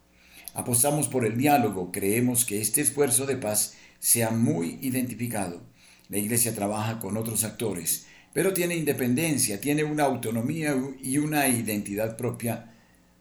Apostamos 0.54 1.08
por 1.08 1.26
el 1.26 1.38
diálogo, 1.38 1.92
creemos 1.92 2.46
que 2.46 2.60
este 2.60 2.82
esfuerzo 2.82 3.26
de 3.26 3.38
paz 3.38 3.76
sea 4.00 4.32
muy 4.32 4.80
identificado. 4.82 5.62
La 6.10 6.18
Iglesia 6.18 6.54
trabaja 6.54 7.00
con 7.00 7.16
otros 7.16 7.44
actores, 7.44 8.08
pero 8.34 8.54
tiene 8.54 8.76
independencia, 8.76 9.62
tiene 9.62 9.84
una 9.84 10.04
autonomía 10.04 10.76
y 11.02 11.18
una 11.18 11.48
identidad 11.48 12.18
propia, 12.18 12.74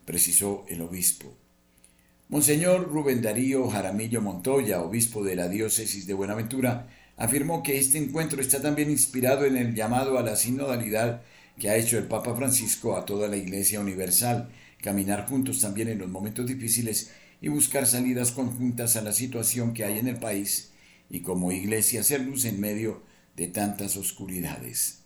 precisó 0.04 0.64
el 0.68 0.80
obispo. 0.80 1.32
Monseñor 2.28 2.88
Rubén 2.88 3.22
Darío 3.22 3.68
Jaramillo 3.68 4.22
Montoya, 4.22 4.82
obispo 4.82 5.24
de 5.24 5.36
la 5.36 5.48
diócesis 5.48 6.06
de 6.06 6.14
Buenaventura, 6.14 6.88
afirmó 7.16 7.62
que 7.62 7.78
este 7.78 7.98
encuentro 7.98 8.40
está 8.40 8.62
también 8.62 8.90
inspirado 8.90 9.44
en 9.44 9.56
el 9.56 9.74
llamado 9.74 10.18
a 10.18 10.22
la 10.22 10.36
sinodalidad 10.36 11.22
que 11.58 11.68
ha 11.68 11.76
hecho 11.76 11.98
el 11.98 12.04
Papa 12.04 12.34
Francisco 12.34 12.96
a 12.96 13.04
toda 13.04 13.28
la 13.28 13.36
Iglesia 13.36 13.80
Universal, 13.80 14.48
caminar 14.82 15.26
juntos 15.28 15.60
también 15.60 15.88
en 15.88 15.98
los 15.98 16.08
momentos 16.08 16.46
difíciles 16.46 17.10
y 17.40 17.48
buscar 17.48 17.86
salidas 17.86 18.32
conjuntas 18.32 18.96
a 18.96 19.02
la 19.02 19.12
situación 19.12 19.74
que 19.74 19.84
hay 19.84 19.98
en 19.98 20.08
el 20.08 20.16
país 20.18 20.70
y 21.08 21.20
como 21.20 21.52
Iglesia 21.52 22.00
hacer 22.00 22.20
luz 22.22 22.44
en 22.44 22.60
medio 22.60 23.02
de 23.36 23.46
tantas 23.46 23.96
oscuridades. 23.96 24.98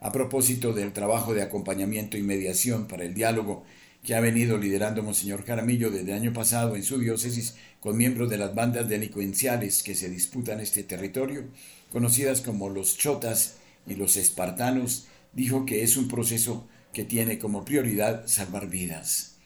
A 0.00 0.10
propósito 0.10 0.72
del 0.72 0.92
trabajo 0.92 1.32
de 1.32 1.42
acompañamiento 1.42 2.16
y 2.16 2.22
mediación 2.22 2.88
para 2.88 3.04
el 3.04 3.14
diálogo 3.14 3.64
que 4.02 4.16
ha 4.16 4.20
venido 4.20 4.58
liderando 4.58 5.02
Monseñor 5.02 5.44
Jaramillo 5.44 5.90
desde 5.90 6.10
el 6.10 6.18
año 6.18 6.32
pasado 6.32 6.74
en 6.74 6.82
su 6.82 6.98
diócesis 6.98 7.54
con 7.78 7.96
miembros 7.96 8.28
de 8.28 8.36
las 8.36 8.54
bandas 8.54 8.88
delincuenciales 8.88 9.82
que 9.82 9.94
se 9.94 10.10
disputan 10.10 10.60
este 10.60 10.82
territorio, 10.82 11.44
conocidas 11.92 12.40
como 12.40 12.68
los 12.68 12.98
chotas 12.98 13.56
y 13.86 13.94
los 13.94 14.16
espartanos, 14.16 15.06
dijo 15.32 15.66
que 15.66 15.82
es 15.82 15.96
un 15.96 16.08
proceso 16.08 16.66
que 16.92 17.04
tiene 17.04 17.38
como 17.38 17.64
prioridad 17.64 18.26
salvar 18.26 18.68
vidas. 18.68 19.36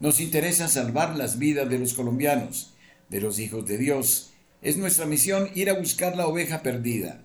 Nos 0.00 0.20
interesa 0.20 0.68
salvar 0.68 1.16
las 1.16 1.38
vidas 1.38 1.68
de 1.68 1.78
los 1.78 1.94
colombianos, 1.94 2.74
de 3.08 3.20
los 3.20 3.38
hijos 3.38 3.66
de 3.66 3.78
Dios. 3.78 4.32
Es 4.62 4.76
nuestra 4.76 5.06
misión 5.06 5.50
ir 5.54 5.70
a 5.70 5.74
buscar 5.74 6.16
la 6.16 6.26
oveja 6.26 6.62
perdida. 6.62 7.24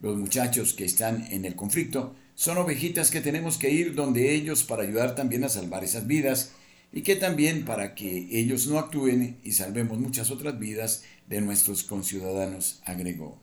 Los 0.00 0.16
muchachos 0.16 0.74
que 0.74 0.84
están 0.84 1.26
en 1.32 1.44
el 1.44 1.54
conflicto 1.54 2.14
son 2.34 2.58
ovejitas 2.58 3.10
que 3.10 3.20
tenemos 3.20 3.58
que 3.58 3.70
ir 3.70 3.94
donde 3.94 4.34
ellos 4.34 4.64
para 4.64 4.82
ayudar 4.82 5.14
también 5.14 5.44
a 5.44 5.48
salvar 5.48 5.84
esas 5.84 6.06
vidas 6.06 6.52
y 6.92 7.02
que 7.02 7.16
también 7.16 7.64
para 7.64 7.94
que 7.94 8.28
ellos 8.30 8.66
no 8.66 8.78
actúen 8.78 9.38
y 9.42 9.52
salvemos 9.52 9.98
muchas 9.98 10.30
otras 10.30 10.58
vidas 10.58 11.02
de 11.26 11.40
nuestros 11.40 11.84
conciudadanos, 11.84 12.80
agregó. 12.84 13.40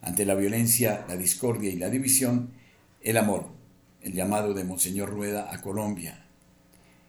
Ante 0.00 0.26
la 0.26 0.34
violencia, 0.34 1.04
la 1.08 1.16
discordia 1.16 1.70
y 1.70 1.76
la 1.76 1.88
división, 1.88 2.50
el 3.02 3.16
amor, 3.16 3.55
el 4.02 4.12
llamado 4.12 4.54
de 4.54 4.64
Monseñor 4.64 5.10
Rueda 5.10 5.52
a 5.52 5.60
Colombia. 5.60 6.26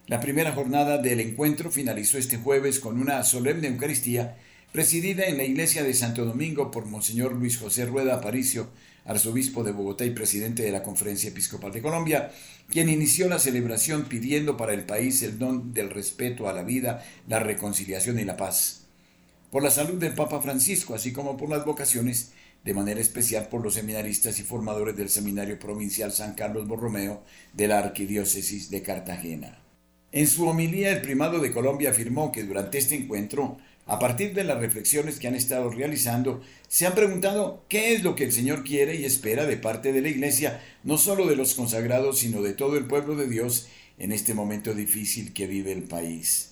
La 0.07 0.19
primera 0.19 0.53
jornada 0.53 0.97
del 0.97 1.19
encuentro 1.19 1.69
finalizó 1.69 2.17
este 2.17 2.37
jueves 2.37 2.79
con 2.79 2.99
una 2.99 3.23
solemne 3.23 3.67
Eucaristía 3.67 4.37
presidida 4.71 5.25
en 5.25 5.37
la 5.37 5.43
iglesia 5.43 5.83
de 5.83 5.93
Santo 5.93 6.25
Domingo 6.25 6.71
por 6.71 6.85
Monseñor 6.85 7.33
Luis 7.33 7.57
José 7.57 7.85
Rueda 7.85 8.15
Aparicio, 8.15 8.69
arzobispo 9.05 9.63
de 9.63 9.71
Bogotá 9.71 10.05
y 10.05 10.11
presidente 10.11 10.63
de 10.63 10.71
la 10.71 10.83
Conferencia 10.83 11.29
Episcopal 11.29 11.71
de 11.71 11.81
Colombia, 11.81 12.31
quien 12.69 12.89
inició 12.89 13.27
la 13.27 13.39
celebración 13.39 14.05
pidiendo 14.05 14.57
para 14.57 14.73
el 14.73 14.83
país 14.83 15.23
el 15.23 15.39
don 15.39 15.73
del 15.73 15.89
respeto 15.89 16.47
a 16.47 16.53
la 16.53 16.63
vida, 16.63 17.03
la 17.27 17.39
reconciliación 17.39 18.19
y 18.19 18.25
la 18.25 18.37
paz. 18.37 18.83
Por 19.51 19.63
la 19.63 19.71
salud 19.71 19.95
del 19.95 20.13
Papa 20.13 20.41
Francisco, 20.41 20.93
así 20.93 21.13
como 21.13 21.37
por 21.37 21.49
las 21.49 21.65
vocaciones, 21.65 22.31
de 22.63 22.73
manera 22.73 22.99
especial 22.99 23.47
por 23.47 23.63
los 23.63 23.75
seminaristas 23.75 24.39
y 24.39 24.43
formadores 24.43 24.95
del 24.95 25.09
Seminario 25.09 25.59
Provincial 25.59 26.11
San 26.11 26.33
Carlos 26.33 26.67
Borromeo 26.67 27.23
de 27.53 27.67
la 27.67 27.79
Arquidiócesis 27.79 28.69
de 28.69 28.81
Cartagena. 28.81 29.59
En 30.11 30.27
su 30.27 30.47
homilía, 30.47 30.91
el 30.91 31.01
primado 31.01 31.39
de 31.39 31.51
Colombia 31.51 31.91
afirmó 31.91 32.31
que 32.31 32.43
durante 32.43 32.77
este 32.77 32.95
encuentro 32.95 33.57
a 33.87 33.99
partir 33.99 34.33
de 34.33 34.43
las 34.43 34.59
reflexiones 34.59 35.17
que 35.17 35.29
han 35.29 35.35
estado 35.35 35.69
realizando, 35.69 36.41
se 36.67 36.85
han 36.85 36.93
preguntado 36.93 37.63
qué 37.69 37.93
es 37.93 38.03
lo 38.03 38.15
que 38.15 38.25
el 38.25 38.33
Señor 38.33 38.65
quiere 38.65 38.95
y 38.95 39.05
espera 39.05 39.45
de 39.45 39.55
parte 39.55 39.93
de 39.93 40.01
la 40.01 40.09
Iglesia, 40.09 40.61
no 40.83 40.97
solo 40.97 41.25
de 41.25 41.37
los 41.37 41.53
consagrados, 41.53 42.19
sino 42.19 42.41
de 42.41 42.53
todo 42.53 42.77
el 42.77 42.85
pueblo 42.85 43.15
de 43.15 43.29
Dios 43.29 43.67
en 43.97 44.11
este 44.11 44.33
momento 44.33 44.73
difícil 44.73 45.31
que 45.31 45.47
vive 45.47 45.71
el 45.71 45.83
país. 45.83 46.51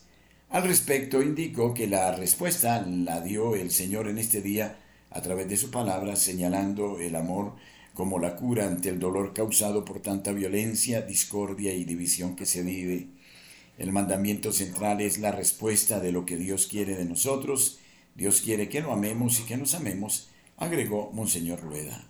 Al 0.49 0.63
respecto, 0.63 1.21
indicó 1.21 1.73
que 1.73 1.87
la 1.87 2.15
respuesta 2.15 2.81
la 2.87 3.19
dio 3.19 3.55
el 3.55 3.69
Señor 3.69 4.07
en 4.07 4.17
este 4.17 4.41
día 4.41 4.77
a 5.11 5.21
través 5.21 5.47
de 5.47 5.57
su 5.57 5.71
palabra, 5.71 6.15
señalando 6.15 6.99
el 6.99 7.15
amor 7.15 7.53
como 7.95 8.19
la 8.19 8.35
cura 8.35 8.67
ante 8.67 8.89
el 8.89 8.99
dolor 8.99 9.33
causado 9.33 9.85
por 9.85 10.01
tanta 10.01 10.33
violencia, 10.33 11.01
discordia 11.01 11.73
y 11.73 11.85
división 11.85 12.35
que 12.35 12.45
se 12.45 12.61
vive. 12.61 13.07
El 13.77 13.91
mandamiento 13.91 14.51
central 14.51 15.01
es 15.01 15.17
la 15.17 15.31
respuesta 15.31 15.99
de 15.99 16.11
lo 16.11 16.25
que 16.25 16.37
Dios 16.37 16.67
quiere 16.67 16.95
de 16.95 17.05
nosotros. 17.05 17.79
Dios 18.15 18.41
quiere 18.41 18.69
que 18.69 18.81
lo 18.81 18.91
amemos 18.91 19.39
y 19.39 19.43
que 19.43 19.57
nos 19.57 19.73
amemos, 19.75 20.29
agregó 20.57 21.11
Monseñor 21.13 21.61
Rueda. 21.61 22.05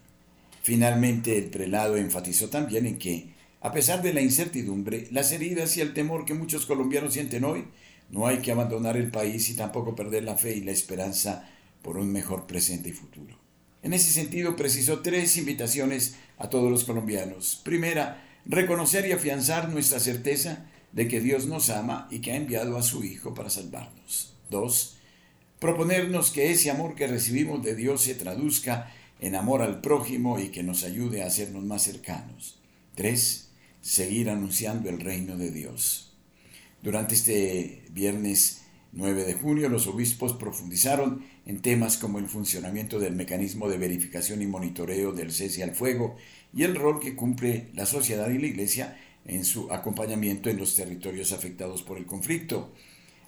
Finalmente, 0.61 1.37
el 1.37 1.45
prelado 1.45 1.97
enfatizó 1.97 2.49
también 2.49 2.87
en 2.87 2.97
que, 2.97 3.29
a 3.61 3.71
pesar 3.71 4.01
de 4.01 4.13
la 4.13 4.21
incertidumbre, 4.21 5.07
las 5.11 5.31
heridas 5.31 5.77
y 5.77 5.81
el 5.81 5.93
temor 5.93 6.25
que 6.25 6.33
muchos 6.33 6.65
colombianos 6.65 7.13
sienten 7.13 7.43
hoy, 7.43 7.65
no 8.09 8.25
hay 8.25 8.39
que 8.39 8.51
abandonar 8.51 8.97
el 8.97 9.11
país 9.11 9.49
y 9.49 9.55
tampoco 9.55 9.95
perder 9.95 10.23
la 10.23 10.35
fe 10.35 10.55
y 10.55 10.61
la 10.61 10.71
esperanza 10.71 11.49
por 11.85 11.97
un 11.97 12.11
mejor 12.11 12.47
presente 12.47 12.89
y 12.89 12.93
futuro. 12.93 13.37
En 13.83 13.93
ese 13.93 14.11
sentido, 14.11 14.55
precisó 14.55 15.01
tres 15.01 15.37
invitaciones 15.37 16.15
a 16.39 16.49
todos 16.49 16.71
los 16.71 16.83
colombianos. 16.83 17.61
Primera, 17.63 18.25
reconocer 18.43 19.07
y 19.07 19.11
afianzar 19.11 19.69
nuestra 19.69 19.99
certeza 19.99 20.65
de 20.93 21.07
que 21.07 21.21
Dios 21.21 21.45
nos 21.45 21.69
ama 21.69 22.07
y 22.09 22.21
que 22.21 22.31
ha 22.31 22.37
enviado 22.37 22.75
a 22.77 22.81
su 22.81 23.03
Hijo 23.03 23.35
para 23.35 23.51
salvarnos. 23.51 24.33
2. 24.49 24.97
Proponernos 25.59 26.31
que 26.31 26.49
ese 26.49 26.71
amor 26.71 26.95
que 26.95 27.05
recibimos 27.05 27.63
de 27.63 27.75
Dios 27.75 28.01
se 28.01 28.15
traduzca 28.15 28.91
en 29.19 29.35
amor 29.35 29.61
al 29.61 29.79
prójimo 29.81 30.39
y 30.39 30.47
que 30.47 30.63
nos 30.63 30.83
ayude 30.83 31.21
a 31.21 31.27
hacernos 31.27 31.63
más 31.65 31.83
cercanos. 31.83 32.57
3. 32.95 33.51
Seguir 33.81 34.31
anunciando 34.31 34.89
el 34.89 34.99
reino 34.99 35.37
de 35.37 35.51
Dios. 35.51 36.17
Durante 36.81 37.13
este 37.13 37.83
viernes 37.91 38.63
9 38.93 39.25
de 39.25 39.33
junio, 39.33 39.69
los 39.69 39.85
obispos 39.85 40.33
profundizaron 40.33 41.34
en 41.45 41.61
temas 41.61 41.97
como 41.97 42.19
el 42.19 42.27
funcionamiento 42.27 42.99
del 42.99 43.15
mecanismo 43.15 43.69
de 43.69 43.77
verificación 43.77 44.41
y 44.41 44.47
monitoreo 44.47 45.11
del 45.11 45.31
cese 45.31 45.63
al 45.63 45.75
fuego 45.75 46.15
y 46.53 46.63
el 46.63 46.75
rol 46.75 46.99
que 46.99 47.15
cumple 47.15 47.69
la 47.73 47.85
sociedad 47.85 48.29
y 48.29 48.39
la 48.39 48.47
Iglesia 48.47 48.97
en 49.25 49.45
su 49.45 49.71
acompañamiento 49.71 50.49
en 50.49 50.57
los 50.57 50.75
territorios 50.75 51.31
afectados 51.31 51.83
por 51.83 51.97
el 51.97 52.05
conflicto. 52.05 52.73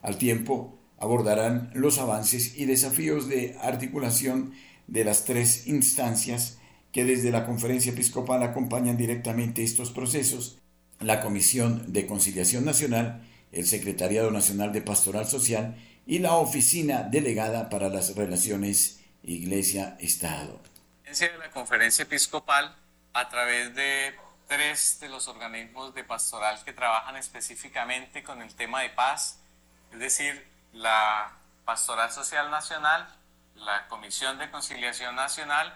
Al 0.02 0.18
tiempo, 0.18 0.78
abordarán 1.00 1.72
los 1.74 2.00
avances 2.00 2.58
y 2.58 2.66
desafíos 2.66 3.28
de 3.28 3.56
articulación 3.62 4.54
de 4.88 5.04
las 5.04 5.26
tres 5.26 5.68
instancias 5.68 6.60
que 6.92 7.04
desde 7.04 7.32
la 7.32 7.46
Conferencia 7.46 7.92
Episcopal 7.92 8.42
acompañan 8.42 8.98
directamente 8.98 9.64
estos 9.64 9.92
procesos, 9.92 10.60
la 11.00 11.22
Comisión 11.22 11.94
de 11.94 12.08
Conciliación 12.08 12.66
Nacional, 12.66 13.28
el 13.52 13.68
Secretariado 13.68 14.32
Nacional 14.32 14.74
de 14.74 14.82
Pastoral 14.82 15.28
Social 15.28 15.78
y 16.08 16.20
la 16.20 16.36
Oficina 16.36 17.04
Delegada 17.04 17.70
para 17.70 17.90
las 17.90 18.16
Relaciones 18.16 19.02
Iglesia-Estado. 19.24 20.60
La 21.40 21.52
Conferencia 21.52 22.04
Episcopal, 22.04 22.74
a 23.14 23.28
través 23.28 23.76
de 23.76 24.16
tres 24.48 25.00
de 25.02 25.10
los 25.10 25.28
organismos 25.28 25.94
de 25.94 26.06
pastoral 26.06 26.64
que 26.64 26.72
trabajan 26.72 27.18
específicamente 27.18 28.24
con 28.24 28.42
el 28.42 28.56
tema 28.56 28.82
de 28.82 28.90
paz, 28.90 29.40
es 29.92 30.00
decir, 30.00 30.48
la 30.72 31.34
Pastoral 31.66 32.10
Social 32.12 32.50
Nacional, 32.50 33.08
la 33.56 33.88
Comisión 33.90 34.38
de 34.38 34.50
Conciliación 34.50 35.16
Nacional 35.16 35.76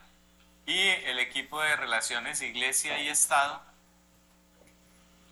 y 0.65 0.79
el 0.79 1.19
equipo 1.19 1.61
de 1.61 1.75
Relaciones 1.75 2.41
Iglesia 2.41 3.01
y 3.01 3.09
Estado, 3.09 3.61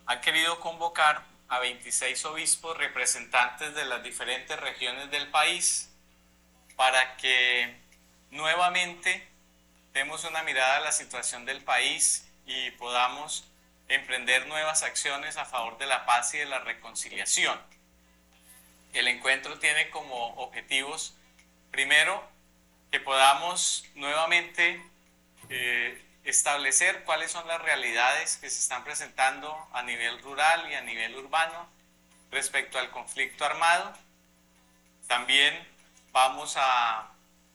han 0.07 0.19
querido 0.19 0.59
convocar 0.59 1.28
a 1.49 1.59
26 1.59 2.25
obispos 2.25 2.77
representantes 2.77 3.73
de 3.73 3.85
las 3.85 4.03
diferentes 4.03 4.59
regiones 4.59 5.09
del 5.11 5.29
país 5.29 5.89
para 6.75 7.17
que 7.17 7.75
nuevamente 8.31 9.27
demos 9.93 10.23
una 10.23 10.43
mirada 10.43 10.77
a 10.77 10.81
la 10.81 10.91
situación 10.91 11.45
del 11.45 11.63
país 11.63 12.27
y 12.45 12.71
podamos 12.71 13.45
emprender 13.87 14.47
nuevas 14.47 14.83
acciones 14.83 15.37
a 15.37 15.45
favor 15.45 15.77
de 15.79 15.87
la 15.87 16.05
paz 16.05 16.33
y 16.35 16.37
de 16.37 16.45
la 16.45 16.59
reconciliación. 16.59 17.59
El 18.93 19.07
encuentro 19.07 19.57
tiene 19.59 19.89
como 19.89 20.35
objetivos, 20.35 21.15
primero, 21.71 22.23
que 22.91 22.99
podamos 22.99 23.85
nuevamente 23.95 24.81
eh, 25.49 26.01
establecer 26.23 27.03
cuáles 27.03 27.31
son 27.31 27.47
las 27.47 27.61
realidades 27.61 28.37
que 28.37 28.49
se 28.49 28.59
están 28.59 28.83
presentando 28.83 29.55
a 29.73 29.83
nivel 29.83 30.21
rural 30.21 30.69
y 30.69 30.75
a 30.75 30.81
nivel 30.81 31.15
urbano 31.15 31.67
respecto 32.31 32.77
al 32.77 32.91
conflicto 32.91 33.45
armado. 33.45 33.93
También 35.07 35.67
vamos 36.11 36.55
a, 36.57 37.11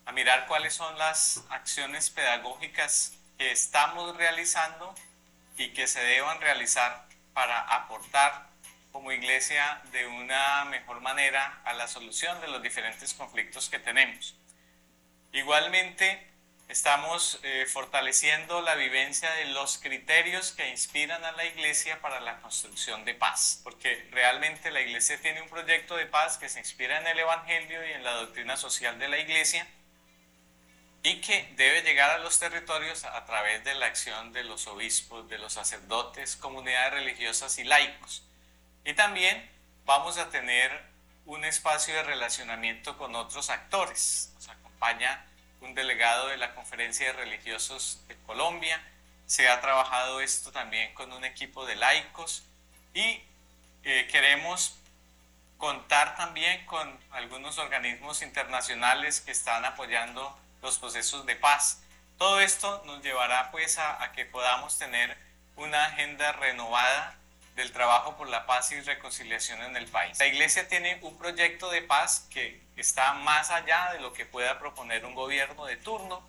a 0.06 0.12
mirar 0.12 0.46
cuáles 0.46 0.74
son 0.74 0.98
las 0.98 1.44
acciones 1.50 2.10
pedagógicas 2.10 3.16
que 3.38 3.50
estamos 3.52 4.16
realizando 4.16 4.94
y 5.56 5.72
que 5.72 5.86
se 5.86 6.02
deban 6.02 6.40
realizar 6.40 7.06
para 7.32 7.60
aportar 7.60 8.48
como 8.92 9.10
iglesia 9.12 9.82
de 9.90 10.06
una 10.06 10.64
mejor 10.66 11.00
manera 11.00 11.60
a 11.64 11.72
la 11.72 11.88
solución 11.88 12.40
de 12.40 12.48
los 12.48 12.62
diferentes 12.62 13.12
conflictos 13.12 13.68
que 13.68 13.80
tenemos. 13.80 14.36
Igualmente, 15.32 16.33
estamos 16.68 17.38
eh, 17.42 17.66
fortaleciendo 17.66 18.62
la 18.62 18.74
vivencia 18.74 19.30
de 19.32 19.46
los 19.46 19.78
criterios 19.78 20.52
que 20.52 20.68
inspiran 20.70 21.24
a 21.24 21.32
la 21.32 21.44
iglesia 21.44 22.00
para 22.00 22.20
la 22.20 22.40
construcción 22.40 23.04
de 23.04 23.14
paz, 23.14 23.60
porque 23.62 24.08
realmente 24.10 24.70
la 24.70 24.80
iglesia 24.80 25.20
tiene 25.20 25.42
un 25.42 25.48
proyecto 25.48 25.96
de 25.96 26.06
paz 26.06 26.38
que 26.38 26.48
se 26.48 26.58
inspira 26.58 26.98
en 27.00 27.06
el 27.06 27.18
Evangelio 27.18 27.86
y 27.86 27.92
en 27.92 28.04
la 28.04 28.12
doctrina 28.12 28.56
social 28.56 28.98
de 28.98 29.08
la 29.08 29.18
iglesia 29.18 29.66
y 31.02 31.20
que 31.20 31.52
debe 31.56 31.82
llegar 31.82 32.10
a 32.10 32.18
los 32.18 32.38
territorios 32.38 33.04
a 33.04 33.24
través 33.26 33.62
de 33.62 33.74
la 33.74 33.86
acción 33.86 34.32
de 34.32 34.42
los 34.42 34.66
obispos, 34.66 35.28
de 35.28 35.36
los 35.36 35.52
sacerdotes, 35.52 36.34
comunidades 36.36 36.94
religiosas 36.94 37.58
y 37.58 37.64
laicos. 37.64 38.22
Y 38.86 38.94
también 38.94 39.50
vamos 39.84 40.16
a 40.16 40.30
tener 40.30 40.82
un 41.26 41.44
espacio 41.44 41.94
de 41.94 42.04
relacionamiento 42.04 42.96
con 42.96 43.14
otros 43.16 43.50
actores. 43.50 44.30
Nos 44.34 44.48
acompaña 44.48 45.26
un 45.64 45.74
delegado 45.74 46.28
de 46.28 46.36
la 46.36 46.54
Conferencia 46.54 47.06
de 47.06 47.12
Religiosos 47.14 48.00
de 48.06 48.16
Colombia. 48.26 48.80
Se 49.26 49.48
ha 49.48 49.60
trabajado 49.60 50.20
esto 50.20 50.52
también 50.52 50.92
con 50.94 51.12
un 51.12 51.24
equipo 51.24 51.64
de 51.64 51.74
laicos 51.74 52.44
y 52.92 53.22
eh, 53.82 54.06
queremos 54.10 54.76
contar 55.56 56.16
también 56.16 56.64
con 56.66 56.98
algunos 57.10 57.58
organismos 57.58 58.22
internacionales 58.22 59.20
que 59.22 59.30
están 59.30 59.64
apoyando 59.64 60.38
los 60.62 60.78
procesos 60.78 61.24
de 61.26 61.36
paz. 61.36 61.80
Todo 62.18 62.40
esto 62.40 62.82
nos 62.86 63.02
llevará 63.02 63.50
pues 63.50 63.78
a, 63.78 64.12
que 64.12 64.26
podamos 64.26 64.78
tener 64.78 65.16
una 65.56 65.86
agenda 65.86 66.32
renovada 66.32 67.14
del 67.54 67.72
trabajo 67.72 68.16
por 68.16 68.28
la 68.28 68.46
paz 68.46 68.72
y 68.72 68.80
reconciliación 68.80 69.62
en 69.62 69.76
el 69.76 69.86
país. 69.86 70.18
La 70.18 70.26
Iglesia 70.26 70.68
tiene 70.68 70.98
un 71.02 71.16
proyecto 71.16 71.70
de 71.70 71.82
paz 71.82 72.26
que 72.30 72.60
está 72.76 73.14
más 73.14 73.50
allá 73.50 73.92
de 73.92 74.00
lo 74.00 74.12
que 74.12 74.26
pueda 74.26 74.58
proponer 74.58 75.04
un 75.04 75.14
gobierno 75.14 75.64
de 75.66 75.76
turno 75.76 76.26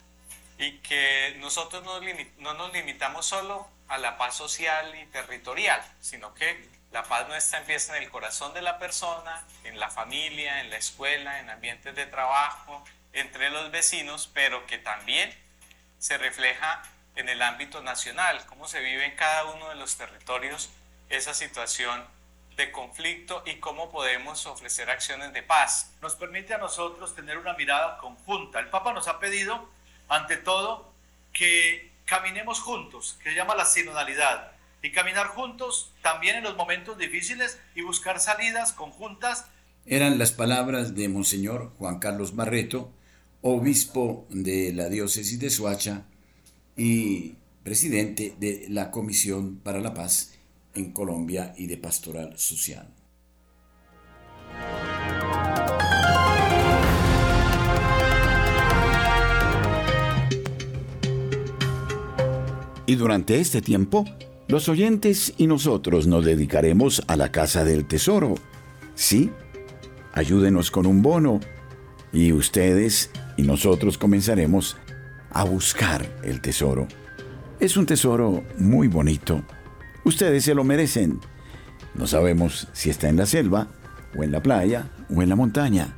y 0.57 0.77
que 0.79 1.35
nosotros 1.39 1.83
no, 1.83 1.99
no 2.37 2.53
nos 2.53 2.73
limitamos 2.73 3.25
solo 3.25 3.67
a 3.87 3.97
la 3.97 4.17
paz 4.17 4.35
social 4.35 4.95
y 4.99 5.05
territorial, 5.07 5.81
sino 5.99 6.33
que 6.33 6.69
la 6.91 7.03
paz 7.03 7.27
nuestra 7.27 7.59
empieza 7.59 7.97
en 7.97 8.03
el 8.03 8.09
corazón 8.09 8.53
de 8.53 8.61
la 8.61 8.79
persona, 8.79 9.43
en 9.63 9.79
la 9.79 9.89
familia, 9.89 10.61
en 10.61 10.69
la 10.69 10.77
escuela, 10.77 11.39
en 11.39 11.49
ambientes 11.49 11.95
de 11.95 12.05
trabajo, 12.05 12.83
entre 13.13 13.49
los 13.49 13.71
vecinos, 13.71 14.29
pero 14.33 14.65
que 14.65 14.77
también 14.77 15.33
se 15.99 16.17
refleja 16.17 16.83
en 17.15 17.29
el 17.29 17.41
ámbito 17.41 17.81
nacional, 17.81 18.45
cómo 18.45 18.67
se 18.67 18.79
vive 18.79 19.05
en 19.05 19.15
cada 19.15 19.45
uno 19.45 19.69
de 19.69 19.75
los 19.75 19.97
territorios 19.97 20.69
esa 21.09 21.33
situación 21.33 22.03
de 22.57 22.71
conflicto 22.71 23.43
y 23.45 23.55
cómo 23.59 23.91
podemos 23.91 24.45
ofrecer 24.45 24.89
acciones 24.89 25.33
de 25.33 25.43
paz. 25.43 25.91
Nos 26.01 26.15
permite 26.15 26.53
a 26.53 26.57
nosotros 26.57 27.15
tener 27.15 27.37
una 27.37 27.53
mirada 27.53 27.97
conjunta. 27.97 28.59
El 28.59 28.69
Papa 28.69 28.93
nos 28.93 29.07
ha 29.07 29.19
pedido, 29.19 29.69
ante 30.07 30.37
todo, 30.37 30.91
que 31.33 31.91
caminemos 32.05 32.61
juntos, 32.61 33.17
que 33.23 33.31
se 33.31 33.35
llama 33.35 33.55
la 33.55 33.65
sinodalidad, 33.65 34.51
y 34.81 34.91
caminar 34.91 35.27
juntos 35.27 35.91
también 36.01 36.37
en 36.37 36.43
los 36.43 36.55
momentos 36.55 36.97
difíciles 36.97 37.59
y 37.73 37.81
buscar 37.81 38.19
salidas 38.19 38.71
conjuntas. 38.71 39.45
Eran 39.85 40.17
las 40.17 40.31
palabras 40.31 40.95
de 40.95 41.09
Monseñor 41.09 41.71
Juan 41.79 41.99
Carlos 41.99 42.35
Barreto, 42.35 42.91
obispo 43.41 44.25
de 44.29 44.71
la 44.73 44.87
diócesis 44.89 45.39
de 45.39 45.49
Soacha 45.49 46.03
y 46.77 47.35
presidente 47.63 48.35
de 48.37 48.67
la 48.69 48.91
Comisión 48.91 49.57
para 49.57 49.79
la 49.79 49.93
Paz 49.93 50.34
en 50.75 50.91
Colombia 50.91 51.53
y 51.57 51.67
de 51.67 51.77
Pastoral 51.77 52.37
Social. 52.37 52.93
Y 62.87 62.95
durante 62.95 63.39
este 63.39 63.61
tiempo, 63.61 64.05
los 64.47 64.69
oyentes 64.69 65.33
y 65.37 65.47
nosotros 65.47 66.05
nos 66.05 66.23
dedicaremos 66.23 67.01
a 67.07 67.15
la 67.15 67.31
Casa 67.31 67.63
del 67.63 67.85
Tesoro. 67.85 68.35
Sí, 68.93 69.31
ayúdenos 70.13 70.69
con 70.69 70.85
un 70.85 71.01
bono 71.01 71.39
y 72.13 72.31
ustedes 72.31 73.09
y 73.37 73.41
nosotros 73.41 73.97
comenzaremos 73.97 74.77
a 75.31 75.43
buscar 75.43 76.07
el 76.23 76.41
tesoro. 76.41 76.87
Es 77.59 77.75
un 77.75 77.85
tesoro 77.85 78.43
muy 78.57 78.87
bonito. 78.87 79.43
Ustedes 80.05 80.45
se 80.45 80.55
lo 80.55 80.63
merecen. 80.63 81.19
No 81.95 82.07
sabemos 82.07 82.67
si 82.73 82.89
está 82.89 83.09
en 83.09 83.17
la 83.17 83.25
selva, 83.25 83.67
o 84.17 84.23
en 84.23 84.31
la 84.31 84.41
playa, 84.41 84.91
o 85.13 85.21
en 85.21 85.29
la 85.29 85.35
montaña. 85.35 85.97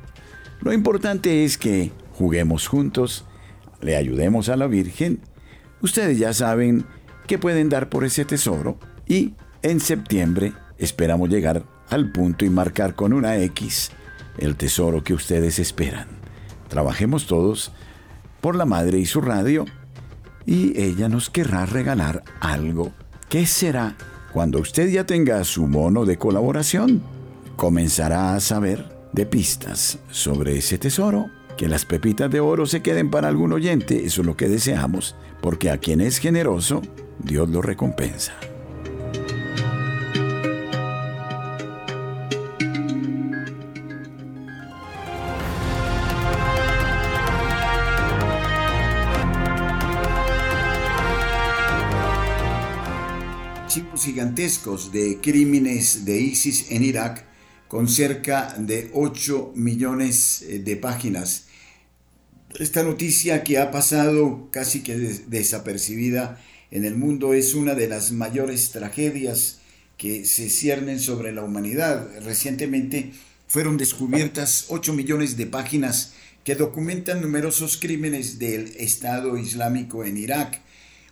Lo 0.60 0.72
importante 0.72 1.44
es 1.44 1.56
que 1.56 1.92
juguemos 2.14 2.66
juntos, 2.66 3.24
le 3.80 3.96
ayudemos 3.96 4.48
a 4.48 4.56
la 4.56 4.66
Virgen. 4.66 5.20
Ustedes 5.82 6.18
ya 6.18 6.32
saben 6.32 6.84
que 7.26 7.38
pueden 7.38 7.68
dar 7.68 7.88
por 7.88 8.04
ese 8.04 8.24
tesoro 8.24 8.78
y 9.06 9.34
en 9.62 9.78
septiembre 9.78 10.52
esperamos 10.78 11.28
llegar 11.28 11.64
al 11.90 12.10
punto 12.10 12.44
y 12.44 12.50
marcar 12.50 12.94
con 12.94 13.12
una 13.12 13.36
X 13.36 13.92
el 14.38 14.56
tesoro 14.56 15.04
que 15.04 15.14
ustedes 15.14 15.58
esperan. 15.58 16.08
Trabajemos 16.68 17.26
todos 17.26 17.72
por 18.40 18.56
la 18.56 18.64
madre 18.64 18.98
y 18.98 19.06
su 19.06 19.20
radio 19.20 19.66
y 20.46 20.80
ella 20.80 21.08
nos 21.08 21.28
querrá 21.28 21.66
regalar 21.66 22.22
algo. 22.40 22.92
¿Qué 23.28 23.44
será? 23.44 23.94
Cuando 24.32 24.58
usted 24.58 24.88
ya 24.88 25.04
tenga 25.04 25.44
su 25.44 25.66
mono 25.66 26.06
de 26.06 26.16
colaboración, 26.16 27.02
comenzará 27.56 28.34
a 28.34 28.40
saber 28.40 28.86
de 29.12 29.26
pistas 29.26 29.98
sobre 30.10 30.56
ese 30.56 30.78
tesoro. 30.78 31.26
Que 31.58 31.68
las 31.68 31.84
pepitas 31.84 32.30
de 32.30 32.40
oro 32.40 32.64
se 32.64 32.80
queden 32.80 33.10
para 33.10 33.28
algún 33.28 33.52
oyente, 33.52 34.06
eso 34.06 34.22
es 34.22 34.26
lo 34.26 34.34
que 34.34 34.48
deseamos, 34.48 35.14
porque 35.42 35.70
a 35.70 35.76
quien 35.76 36.00
es 36.00 36.18
generoso, 36.18 36.80
Dios 37.18 37.50
lo 37.50 37.60
recompensa. 37.60 38.32
Gigantescos 54.08 54.90
de 54.90 55.18
crímenes 55.20 56.06
de 56.06 56.18
ISIS 56.18 56.70
en 56.70 56.82
Irak 56.82 57.26
con 57.68 57.88
cerca 57.88 58.54
de 58.58 58.90
8 58.94 59.52
millones 59.54 60.40
eh, 60.48 60.60
de 60.60 60.76
páginas. 60.76 61.44
Esta 62.58 62.82
noticia 62.82 63.44
que 63.44 63.58
ha 63.58 63.70
pasado 63.70 64.48
casi 64.50 64.82
que 64.82 64.96
desapercibida 64.96 66.40
en 66.70 66.86
el 66.86 66.96
mundo 66.96 67.34
es 67.34 67.54
una 67.54 67.74
de 67.74 67.86
las 67.86 68.10
mayores 68.10 68.70
tragedias 68.70 69.58
que 69.98 70.24
se 70.24 70.48
ciernen 70.48 71.00
sobre 71.00 71.30
la 71.32 71.42
humanidad. 71.42 72.08
Recientemente 72.22 73.12
fueron 73.46 73.76
descubiertas 73.76 74.64
8 74.68 74.94
millones 74.94 75.36
de 75.36 75.44
páginas 75.44 76.14
que 76.44 76.54
documentan 76.54 77.20
numerosos 77.20 77.76
crímenes 77.76 78.38
del 78.38 78.74
Estado 78.78 79.36
Islámico 79.36 80.02
en 80.02 80.16
Irak. 80.16 80.62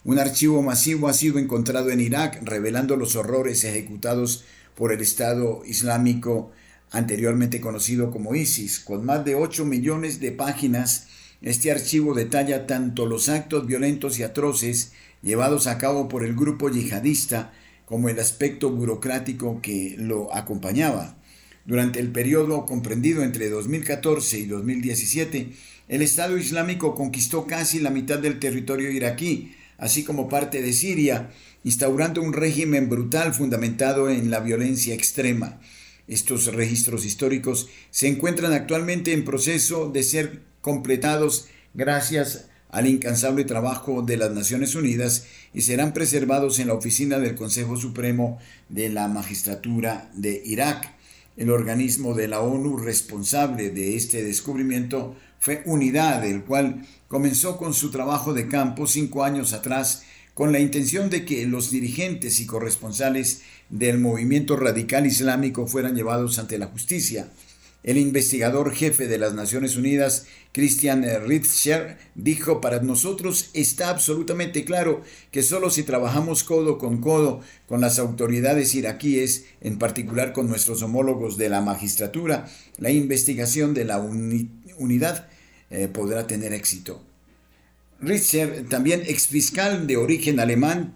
Un 0.06 0.20
archivo 0.20 0.62
masivo 0.62 1.08
ha 1.08 1.12
sido 1.12 1.40
encontrado 1.40 1.90
en 1.90 1.98
Irak 1.98 2.38
revelando 2.44 2.94
los 2.94 3.16
horrores 3.16 3.64
ejecutados 3.64 4.44
por 4.76 4.92
el 4.92 5.00
Estado 5.00 5.62
Islámico 5.66 6.52
anteriormente 6.92 7.60
conocido 7.60 8.12
como 8.12 8.36
ISIS. 8.36 8.78
Con 8.78 9.04
más 9.04 9.24
de 9.24 9.34
8 9.34 9.64
millones 9.64 10.20
de 10.20 10.30
páginas, 10.30 11.08
este 11.42 11.72
archivo 11.72 12.14
detalla 12.14 12.68
tanto 12.68 13.04
los 13.06 13.28
actos 13.28 13.66
violentos 13.66 14.20
y 14.20 14.22
atroces 14.22 14.92
llevados 15.22 15.66
a 15.66 15.76
cabo 15.76 16.06
por 16.06 16.24
el 16.24 16.36
grupo 16.36 16.70
yihadista 16.70 17.52
como 17.84 18.08
el 18.08 18.20
aspecto 18.20 18.70
burocrático 18.70 19.60
que 19.60 19.96
lo 19.98 20.32
acompañaba. 20.32 21.18
Durante 21.64 21.98
el 21.98 22.12
periodo 22.12 22.64
comprendido 22.64 23.24
entre 23.24 23.50
2014 23.50 24.38
y 24.38 24.46
2017, 24.46 25.52
el 25.88 26.02
Estado 26.02 26.38
Islámico 26.38 26.94
conquistó 26.94 27.44
casi 27.48 27.80
la 27.80 27.90
mitad 27.90 28.20
del 28.20 28.38
territorio 28.38 28.92
iraquí, 28.92 29.52
así 29.78 30.04
como 30.04 30.28
parte 30.28 30.62
de 30.62 30.72
Siria, 30.72 31.30
instaurando 31.64 32.22
un 32.22 32.32
régimen 32.32 32.88
brutal 32.88 33.34
fundamentado 33.34 34.10
en 34.10 34.30
la 34.30 34.40
violencia 34.40 34.94
extrema. 34.94 35.60
Estos 36.08 36.46
registros 36.54 37.04
históricos 37.04 37.68
se 37.90 38.06
encuentran 38.08 38.52
actualmente 38.52 39.12
en 39.12 39.24
proceso 39.24 39.90
de 39.90 40.02
ser 40.02 40.42
completados 40.60 41.48
gracias 41.74 42.46
al 42.70 42.86
incansable 42.86 43.44
trabajo 43.44 44.02
de 44.02 44.16
las 44.16 44.32
Naciones 44.32 44.74
Unidas 44.74 45.26
y 45.54 45.62
serán 45.62 45.92
preservados 45.92 46.58
en 46.58 46.68
la 46.68 46.74
oficina 46.74 47.18
del 47.18 47.34
Consejo 47.34 47.76
Supremo 47.76 48.38
de 48.68 48.88
la 48.88 49.08
Magistratura 49.08 50.10
de 50.14 50.42
Irak. 50.44 50.94
El 51.36 51.50
organismo 51.50 52.14
de 52.14 52.28
la 52.28 52.40
ONU 52.40 52.76
responsable 52.76 53.70
de 53.70 53.96
este 53.96 54.22
descubrimiento 54.22 55.16
fue 55.38 55.62
UNIDAD, 55.66 56.24
el 56.24 56.44
cual 56.44 56.86
comenzó 57.08 57.56
con 57.56 57.74
su 57.74 57.90
trabajo 57.90 58.32
de 58.32 58.48
campo 58.48 58.86
cinco 58.86 59.24
años 59.24 59.52
atrás 59.52 60.02
con 60.34 60.52
la 60.52 60.58
intención 60.58 61.08
de 61.08 61.24
que 61.24 61.46
los 61.46 61.70
dirigentes 61.70 62.40
y 62.40 62.46
corresponsales 62.46 63.40
del 63.70 63.98
movimiento 63.98 64.56
radical 64.56 65.06
islámico 65.06 65.66
fueran 65.66 65.96
llevados 65.96 66.38
ante 66.38 66.58
la 66.58 66.66
justicia. 66.66 67.30
El 67.82 67.98
investigador 67.98 68.74
jefe 68.74 69.06
de 69.06 69.16
las 69.16 69.32
Naciones 69.32 69.76
Unidas, 69.76 70.26
Christian 70.52 71.06
Ritzscher, 71.24 71.96
dijo, 72.16 72.60
para 72.60 72.80
nosotros 72.80 73.50
está 73.54 73.90
absolutamente 73.90 74.64
claro 74.64 75.02
que 75.30 75.44
solo 75.44 75.70
si 75.70 75.84
trabajamos 75.84 76.42
codo 76.42 76.78
con 76.78 77.00
codo 77.00 77.40
con 77.66 77.80
las 77.80 78.00
autoridades 78.00 78.74
iraquíes, 78.74 79.44
en 79.60 79.78
particular 79.78 80.32
con 80.32 80.48
nuestros 80.48 80.82
homólogos 80.82 81.36
de 81.36 81.48
la 81.48 81.60
magistratura, 81.60 82.46
la 82.76 82.90
investigación 82.90 83.72
de 83.72 83.84
la 83.84 84.00
unidad 84.00 85.28
eh, 85.70 85.88
podrá 85.88 86.26
tener 86.26 86.52
éxito. 86.52 87.02
Ritzscher, 88.00 88.68
también 88.68 89.02
exfiscal 89.06 89.86
de 89.86 89.96
origen 89.96 90.38
alemán, 90.38 90.94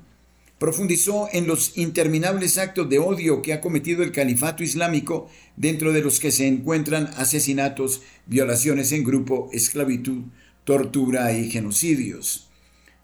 profundizó 0.58 1.28
en 1.32 1.46
los 1.46 1.78
interminables 1.78 2.58
actos 2.58 2.88
de 2.90 2.98
odio 2.98 3.40
que 3.40 3.54
ha 3.54 3.62
cometido 3.62 4.02
el 4.02 4.12
califato 4.12 4.62
islámico, 4.62 5.30
dentro 5.56 5.92
de 5.92 6.02
los 6.02 6.20
que 6.20 6.30
se 6.30 6.46
encuentran 6.46 7.10
asesinatos, 7.16 8.02
violaciones 8.26 8.92
en 8.92 9.02
grupo, 9.02 9.48
esclavitud, 9.52 10.24
tortura 10.64 11.32
y 11.32 11.50
genocidios. 11.50 12.50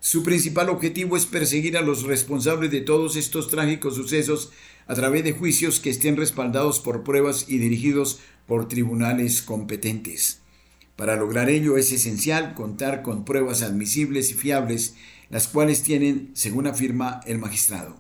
Su 0.01 0.23
principal 0.23 0.69
objetivo 0.69 1.17
es 1.17 1.25
perseguir 1.25 1.79
a 1.79 1.83
los 1.83 2.03
responsables 2.03 2.71
de 2.71 2.83
todos 2.83 3.17
estos 3.17 3.49
trágicos 3.49 3.95
sucesos 3.95 4.53
a 4.87 4.95
través 4.95 5.25
de 5.25 5.33
juicios 5.33 5.81
que 5.81 5.91
estén 5.91 6.17
respaldados 6.17 6.79
por 6.79 7.03
pruebas 7.03 7.47
y 7.49 7.57
dirigidos 7.57 8.21
por 8.47 8.69
tribunales 8.69 9.41
competentes. 9.41 10.43
Para 10.97 11.17
lograr 11.17 11.51
ello 11.51 11.77
es 11.77 11.93
esencial 11.93 12.55
contar 12.55 13.03
con 13.03 13.25
pruebas 13.25 13.63
admisibles 13.63 14.31
y 14.31 14.35
fiables 14.35 14.95
las 15.29 15.49
cuales 15.49 15.83
tienen, 15.83 16.31
según 16.35 16.67
afirma 16.67 17.21
el 17.27 17.39
magistrado. 17.39 17.97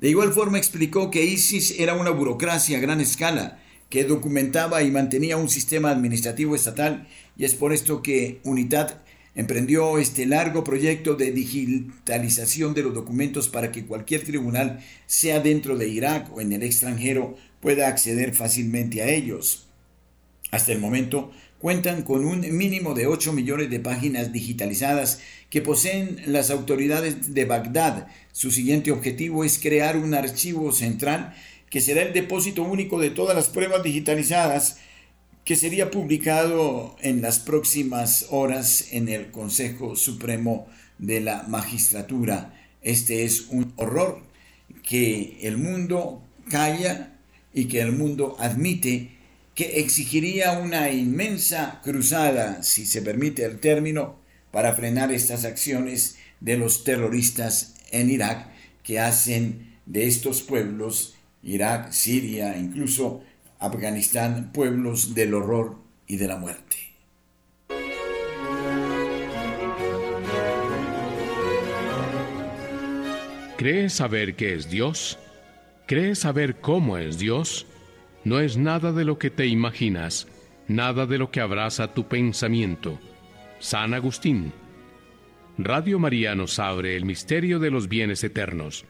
De 0.00 0.08
igual 0.08 0.32
forma 0.32 0.58
explicó 0.58 1.10
que 1.10 1.24
ISIS 1.24 1.78
era 1.78 1.94
una 1.94 2.10
burocracia 2.10 2.78
a 2.78 2.80
gran 2.80 3.00
escala 3.00 3.60
que 3.88 4.04
documentaba 4.04 4.82
y 4.82 4.90
mantenía 4.90 5.36
un 5.36 5.48
sistema 5.48 5.90
administrativo 5.90 6.56
estatal 6.56 7.06
y 7.36 7.44
es 7.44 7.54
por 7.54 7.72
esto 7.72 8.02
que 8.02 8.40
UNITAD 8.42 8.94
emprendió 9.34 9.98
este 9.98 10.26
largo 10.26 10.64
proyecto 10.64 11.14
de 11.14 11.30
digitalización 11.30 12.74
de 12.74 12.82
los 12.82 12.94
documentos 12.94 13.48
para 13.48 13.70
que 13.70 13.84
cualquier 13.84 14.24
tribunal, 14.24 14.80
sea 15.06 15.40
dentro 15.40 15.76
de 15.76 15.88
Irak 15.88 16.34
o 16.34 16.40
en 16.40 16.52
el 16.52 16.62
extranjero, 16.62 17.36
pueda 17.60 17.88
acceder 17.88 18.34
fácilmente 18.34 19.02
a 19.02 19.08
ellos. 19.08 19.68
Hasta 20.50 20.72
el 20.72 20.80
momento, 20.80 21.30
cuentan 21.62 22.02
con 22.02 22.24
un 22.24 22.40
mínimo 22.56 22.92
de 22.92 23.06
8 23.06 23.32
millones 23.32 23.70
de 23.70 23.78
páginas 23.78 24.32
digitalizadas 24.32 25.20
que 25.48 25.62
poseen 25.62 26.20
las 26.26 26.50
autoridades 26.50 27.34
de 27.34 27.44
Bagdad. 27.44 28.08
Su 28.32 28.50
siguiente 28.50 28.90
objetivo 28.90 29.44
es 29.44 29.60
crear 29.60 29.96
un 29.96 30.12
archivo 30.12 30.72
central 30.72 31.36
que 31.70 31.80
será 31.80 32.02
el 32.02 32.12
depósito 32.12 32.64
único 32.64 32.98
de 32.98 33.10
todas 33.10 33.36
las 33.36 33.46
pruebas 33.46 33.84
digitalizadas 33.84 34.78
que 35.44 35.54
sería 35.54 35.92
publicado 35.92 36.96
en 37.00 37.22
las 37.22 37.38
próximas 37.38 38.26
horas 38.30 38.88
en 38.90 39.08
el 39.08 39.30
Consejo 39.30 39.94
Supremo 39.94 40.66
de 40.98 41.20
la 41.20 41.44
Magistratura. 41.44 42.60
Este 42.82 43.22
es 43.22 43.46
un 43.50 43.72
horror 43.76 44.20
que 44.82 45.38
el 45.42 45.58
mundo 45.58 46.24
calla 46.50 47.12
y 47.54 47.66
que 47.66 47.80
el 47.80 47.92
mundo 47.92 48.34
admite 48.40 49.21
que 49.54 49.80
exigiría 49.80 50.52
una 50.52 50.90
inmensa 50.90 51.80
cruzada, 51.82 52.62
si 52.62 52.86
se 52.86 53.02
permite 53.02 53.44
el 53.44 53.58
término, 53.58 54.16
para 54.50 54.74
frenar 54.74 55.12
estas 55.12 55.44
acciones 55.44 56.18
de 56.40 56.56
los 56.56 56.84
terroristas 56.84 57.74
en 57.90 58.10
Irak 58.10 58.48
que 58.82 58.98
hacen 58.98 59.76
de 59.86 60.06
estos 60.06 60.42
pueblos, 60.42 61.14
Irak, 61.42 61.92
Siria, 61.92 62.56
incluso 62.56 63.22
Afganistán, 63.58 64.52
pueblos 64.52 65.14
del 65.14 65.34
horror 65.34 65.76
y 66.06 66.16
de 66.16 66.28
la 66.28 66.36
muerte. 66.36 66.76
¿Crees 73.56 73.92
saber 73.92 74.34
qué 74.34 74.54
es 74.54 74.68
Dios? 74.68 75.18
¿Crees 75.86 76.20
saber 76.20 76.60
cómo 76.60 76.98
es 76.98 77.18
Dios? 77.18 77.66
No 78.24 78.40
es 78.40 78.56
nada 78.56 78.92
de 78.92 79.04
lo 79.04 79.18
que 79.18 79.30
te 79.30 79.46
imaginas, 79.46 80.28
nada 80.68 81.06
de 81.06 81.18
lo 81.18 81.30
que 81.30 81.40
abraza 81.40 81.94
tu 81.94 82.08
pensamiento. 82.08 82.98
San 83.58 83.94
Agustín. 83.94 84.52
Radio 85.58 85.98
María 85.98 86.34
nos 86.34 86.58
abre 86.58 86.96
el 86.96 87.04
misterio 87.04 87.58
de 87.58 87.70
los 87.70 87.88
bienes 87.88 88.24
eternos. 88.24 88.84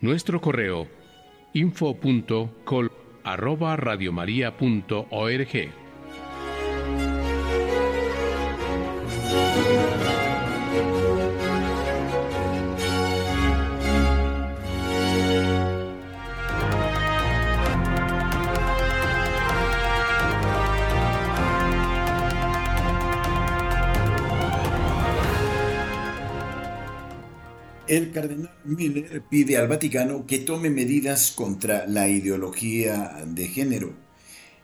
Nuestro 0.00 0.40
correo 0.40 0.88
info.col 1.52 2.92
arroba 3.24 3.76
El 27.96 28.10
cardenal 28.10 28.50
Miller 28.66 29.22
pide 29.22 29.56
al 29.56 29.68
Vaticano 29.68 30.26
que 30.26 30.36
tome 30.36 30.68
medidas 30.68 31.32
contra 31.34 31.86
la 31.86 32.10
ideología 32.10 33.24
de 33.26 33.48
género. 33.48 33.94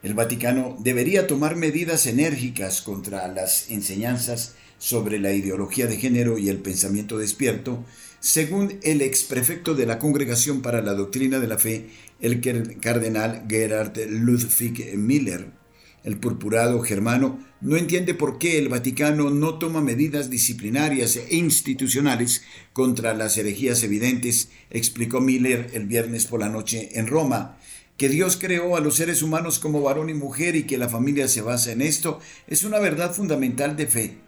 El 0.03 0.13
Vaticano 0.13 0.77
debería 0.81 1.27
tomar 1.27 1.57
medidas 1.57 2.05
enérgicas 2.05 2.83
contra 2.83 3.27
las 3.29 3.71
enseñanzas 3.71 4.55
sobre 4.77 5.19
la 5.19 5.33
ideología 5.33 5.87
de 5.87 5.97
género 5.97 6.37
y 6.37 6.51
el 6.51 6.59
pensamiento 6.59 7.17
despierto, 7.17 7.83
según 8.21 8.79
el 8.83 9.01
exprefecto 9.01 9.75
de 9.75 9.87
la 9.87 9.99
Congregación 9.99 10.61
para 10.61 10.83
la 10.83 10.93
Doctrina 10.93 11.39
de 11.39 11.47
la 11.47 11.57
Fe, 11.57 11.89
el 12.21 12.43
cardenal 12.83 13.47
Gerhard 13.49 13.97
Ludwig 14.11 14.95
Miller. 14.99 15.62
El 16.05 16.19
purpurado 16.19 16.81
germano 16.81 17.39
no 17.61 17.77
entiende 17.77 18.15
por 18.15 18.39
qué 18.39 18.59
el 18.59 18.69
Vaticano 18.69 19.31
no 19.31 19.59
toma 19.59 19.81
medidas 19.81 20.31
disciplinarias 20.31 21.17
e 21.17 21.37
institucionales 21.37 22.43
contra 22.73 23.15
las 23.15 23.37
herejías 23.37 23.85
evidentes, 23.85 24.51
explicó 24.71 25.21
Miller 25.21 25.71
el 25.75 25.87
viernes 25.87 26.27
por 26.27 26.41
la 26.41 26.49
noche 26.49 26.99
en 26.99 27.07
Roma. 27.07 27.57
Que 27.97 28.09
Dios 28.09 28.37
creó 28.37 28.77
a 28.77 28.81
los 28.81 28.97
seres 28.97 29.23
humanos 29.23 29.61
como 29.61 29.81
varón 29.81 30.11
y 30.11 30.15
mujer 30.15 30.57
y 30.57 30.65
que 30.65 30.77
la 30.77 30.89
familia 30.89 31.29
se 31.29 31.41
basa 31.41 31.71
en 31.71 31.83
esto 31.83 32.19
es 32.49 32.65
una 32.65 32.81
verdad 32.81 33.15
fundamental 33.15 33.77
de 33.77 33.87
fe. 33.87 34.19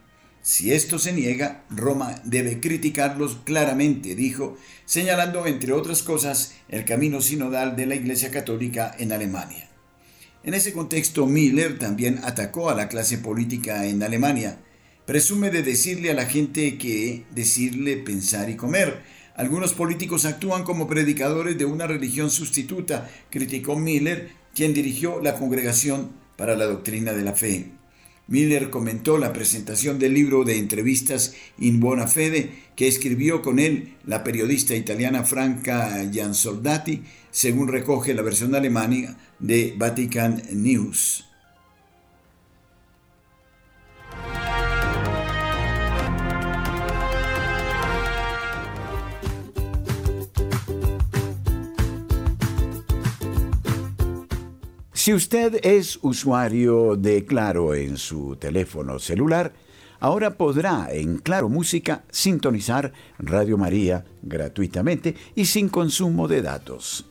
Si 0.42 0.72
esto 0.72 1.00
se 1.00 1.12
niega, 1.12 1.64
Roma 1.70 2.20
debe 2.22 2.60
criticarlos 2.60 3.38
claramente, 3.44 4.14
dijo, 4.14 4.58
señalando, 4.84 5.46
entre 5.46 5.72
otras 5.72 6.02
cosas, 6.02 6.54
el 6.68 6.84
camino 6.84 7.20
sinodal 7.20 7.74
de 7.74 7.86
la 7.86 7.94
Iglesia 7.94 8.30
Católica 8.30 8.94
en 8.98 9.10
Alemania. 9.10 9.73
En 10.44 10.52
ese 10.52 10.74
contexto, 10.74 11.26
Miller 11.26 11.78
también 11.78 12.20
atacó 12.22 12.68
a 12.68 12.74
la 12.74 12.88
clase 12.88 13.16
política 13.16 13.86
en 13.86 14.02
Alemania. 14.02 14.58
Presume 15.06 15.50
de 15.50 15.62
decirle 15.62 16.10
a 16.10 16.14
la 16.14 16.26
gente 16.26 16.76
que 16.76 17.24
decirle 17.34 17.96
pensar 17.96 18.50
y 18.50 18.54
comer. 18.54 19.02
Algunos 19.36 19.72
políticos 19.72 20.26
actúan 20.26 20.62
como 20.62 20.86
predicadores 20.86 21.56
de 21.56 21.64
una 21.64 21.86
religión 21.86 22.30
sustituta, 22.30 23.10
criticó 23.30 23.76
Miller, 23.76 24.32
quien 24.54 24.74
dirigió 24.74 25.18
la 25.22 25.34
Congregación 25.34 26.10
para 26.36 26.56
la 26.56 26.66
Doctrina 26.66 27.14
de 27.14 27.24
la 27.24 27.32
Fe. 27.32 27.70
Miller 28.26 28.68
comentó 28.68 29.16
la 29.16 29.32
presentación 29.32 29.98
del 29.98 30.12
libro 30.12 30.44
de 30.44 30.58
entrevistas 30.58 31.34
In 31.58 31.80
Bona 31.80 32.06
Fede 32.06 32.50
que 32.76 32.88
escribió 32.88 33.42
con 33.42 33.58
él 33.58 33.94
la 34.06 34.24
periodista 34.24 34.74
italiana 34.74 35.24
Franca 35.24 36.02
Giansoldati, 36.10 37.02
según 37.34 37.66
recoge 37.66 38.14
la 38.14 38.22
versión 38.22 38.54
alemana 38.54 39.16
de 39.40 39.74
Vatican 39.76 40.40
News. 40.52 41.24
Si 54.92 55.12
usted 55.12 55.58
es 55.64 55.98
usuario 56.02 56.94
de 56.94 57.26
Claro 57.26 57.74
en 57.74 57.96
su 57.96 58.36
teléfono 58.36 59.00
celular, 59.00 59.52
ahora 59.98 60.36
podrá 60.36 60.86
en 60.92 61.18
Claro 61.18 61.48
Música 61.48 62.04
sintonizar 62.12 62.92
Radio 63.18 63.58
María 63.58 64.04
gratuitamente 64.22 65.16
y 65.34 65.46
sin 65.46 65.68
consumo 65.68 66.28
de 66.28 66.40
datos. 66.40 67.06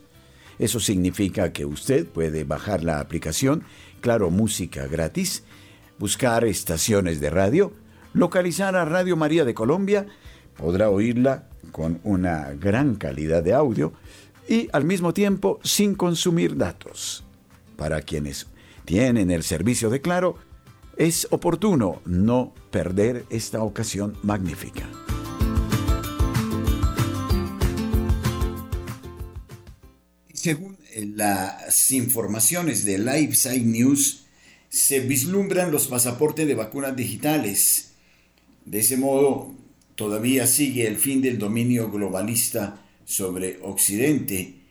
Eso 0.58 0.80
significa 0.80 1.52
que 1.52 1.64
usted 1.64 2.06
puede 2.06 2.44
bajar 2.44 2.84
la 2.84 3.00
aplicación 3.00 3.64
Claro 4.00 4.30
Música 4.30 4.86
gratis, 4.86 5.44
buscar 5.98 6.44
estaciones 6.44 7.20
de 7.20 7.30
radio, 7.30 7.72
localizar 8.12 8.76
a 8.76 8.84
Radio 8.84 9.16
María 9.16 9.44
de 9.44 9.54
Colombia, 9.54 10.06
podrá 10.56 10.90
oírla 10.90 11.48
con 11.72 12.00
una 12.04 12.52
gran 12.52 12.94
calidad 12.94 13.42
de 13.42 13.54
audio 13.54 13.92
y 14.48 14.68
al 14.72 14.84
mismo 14.84 15.12
tiempo 15.12 15.58
sin 15.62 15.94
consumir 15.94 16.56
datos 16.56 17.24
para 17.76 18.02
quienes 18.02 18.46
tienen 18.84 19.30
el 19.30 19.42
servicio 19.42 19.90
de 19.90 20.00
Claro, 20.00 20.36
es 20.96 21.26
oportuno 21.30 22.00
no 22.04 22.54
perder 22.70 23.24
esta 23.30 23.62
ocasión 23.62 24.16
magnífica. 24.22 24.84
Según 30.44 30.76
las 31.16 31.90
informaciones 31.90 32.84
de 32.84 32.98
LifeSide 32.98 33.64
News, 33.64 34.26
se 34.68 35.00
vislumbran 35.00 35.72
los 35.72 35.86
pasaportes 35.86 36.46
de 36.46 36.54
vacunas 36.54 36.94
digitales. 36.94 37.92
De 38.66 38.80
ese 38.80 38.98
modo, 38.98 39.54
todavía 39.94 40.46
sigue 40.46 40.86
el 40.86 40.98
fin 40.98 41.22
del 41.22 41.38
dominio 41.38 41.90
globalista 41.90 42.82
sobre 43.06 43.58
Occidente 43.62 44.64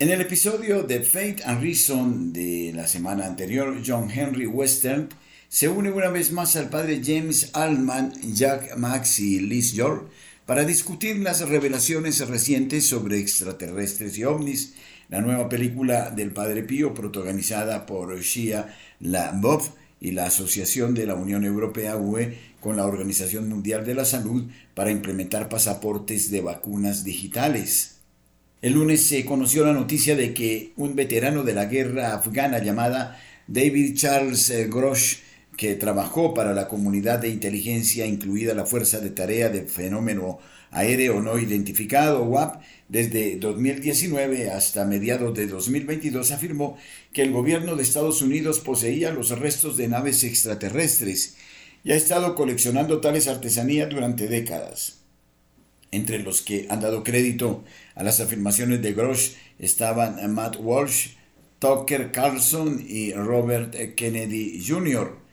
en 0.00 0.10
el 0.10 0.20
episodio 0.20 0.82
de 0.82 1.04
Fate 1.04 1.36
and 1.44 1.62
Reason 1.62 2.32
de 2.32 2.72
la 2.74 2.88
semana 2.88 3.26
anterior, 3.26 3.80
John 3.86 4.10
Henry 4.10 4.44
Western 4.44 5.08
se 5.48 5.68
une 5.68 5.92
una 5.92 6.08
vez 6.08 6.32
más 6.32 6.56
al 6.56 6.68
padre 6.68 7.00
James 7.04 7.50
Altman, 7.52 8.12
Jack 8.34 8.76
Max 8.76 9.20
y 9.20 9.38
Liz 9.38 9.72
York 9.72 10.10
para 10.46 10.64
discutir 10.64 11.18
las 11.20 11.48
revelaciones 11.48 12.26
recientes 12.28 12.86
sobre 12.86 13.18
extraterrestres 13.18 14.18
y 14.18 14.24
ovnis, 14.24 14.74
la 15.08 15.22
nueva 15.22 15.48
película 15.48 16.10
del 16.10 16.32
Padre 16.32 16.62
Pío 16.62 16.92
protagonizada 16.92 17.86
por 17.86 18.18
Shia 18.20 18.74
LaBeouf 19.00 19.70
y 20.00 20.10
la 20.10 20.26
Asociación 20.26 20.94
de 20.94 21.06
la 21.06 21.14
Unión 21.14 21.44
Europea 21.44 21.96
UE 21.96 22.36
con 22.60 22.76
la 22.76 22.84
Organización 22.84 23.48
Mundial 23.48 23.86
de 23.86 23.94
la 23.94 24.04
Salud 24.04 24.44
para 24.74 24.90
implementar 24.90 25.48
pasaportes 25.48 26.30
de 26.30 26.42
vacunas 26.42 27.04
digitales. 27.04 27.96
El 28.60 28.74
lunes 28.74 29.06
se 29.06 29.24
conoció 29.24 29.64
la 29.64 29.72
noticia 29.72 30.14
de 30.14 30.34
que 30.34 30.72
un 30.76 30.94
veterano 30.94 31.42
de 31.42 31.54
la 31.54 31.66
guerra 31.66 32.14
afgana 32.14 32.58
llamada 32.58 33.18
David 33.46 33.96
Charles 33.96 34.52
Grosh, 34.70 35.18
que 35.56 35.74
trabajó 35.74 36.34
para 36.34 36.52
la 36.52 36.68
comunidad 36.68 37.18
de 37.20 37.28
inteligencia, 37.28 38.06
incluida 38.06 38.54
la 38.54 38.66
Fuerza 38.66 39.00
de 39.00 39.10
Tarea 39.10 39.48
de 39.48 39.62
Fenómeno 39.62 40.38
Aéreo 40.70 41.20
No 41.20 41.38
Identificado, 41.38 42.24
WAP, 42.24 42.62
desde 42.88 43.36
2019 43.36 44.50
hasta 44.50 44.84
mediados 44.84 45.34
de 45.34 45.46
2022, 45.46 46.32
afirmó 46.32 46.76
que 47.12 47.22
el 47.22 47.32
gobierno 47.32 47.76
de 47.76 47.82
Estados 47.82 48.22
Unidos 48.22 48.60
poseía 48.60 49.12
los 49.12 49.30
restos 49.38 49.76
de 49.76 49.88
naves 49.88 50.24
extraterrestres 50.24 51.36
y 51.84 51.92
ha 51.92 51.96
estado 51.96 52.34
coleccionando 52.34 53.00
tales 53.00 53.28
artesanías 53.28 53.88
durante 53.88 54.26
décadas. 54.26 54.98
Entre 55.92 56.18
los 56.18 56.42
que 56.42 56.66
han 56.70 56.80
dado 56.80 57.04
crédito 57.04 57.62
a 57.94 58.02
las 58.02 58.18
afirmaciones 58.18 58.82
de 58.82 58.94
Grosh 58.94 59.34
estaban 59.60 60.34
Matt 60.34 60.56
Walsh, 60.58 61.10
Tucker 61.60 62.10
Carlson 62.10 62.84
y 62.86 63.12
Robert 63.12 63.74
Kennedy 63.94 64.60
Jr. 64.66 65.23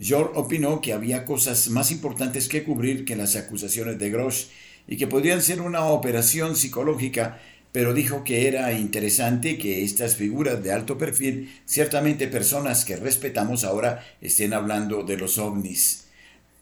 George 0.00 0.32
opinó 0.34 0.80
que 0.80 0.92
había 0.92 1.24
cosas 1.24 1.68
más 1.68 1.90
importantes 1.90 2.48
que 2.48 2.64
cubrir 2.64 3.04
que 3.04 3.16
las 3.16 3.36
acusaciones 3.36 3.98
de 3.98 4.10
Grosh 4.10 4.46
y 4.86 4.96
que 4.96 5.06
podrían 5.06 5.40
ser 5.40 5.60
una 5.60 5.84
operación 5.84 6.56
psicológica, 6.56 7.40
pero 7.72 7.94
dijo 7.94 8.24
que 8.24 8.48
era 8.48 8.72
interesante 8.72 9.58
que 9.58 9.82
estas 9.84 10.16
figuras 10.16 10.62
de 10.62 10.72
alto 10.72 10.98
perfil, 10.98 11.52
ciertamente 11.64 12.28
personas 12.28 12.84
que 12.84 12.96
respetamos 12.96 13.64
ahora, 13.64 14.04
estén 14.20 14.52
hablando 14.52 15.02
de 15.02 15.16
los 15.16 15.38
ovnis. 15.38 16.06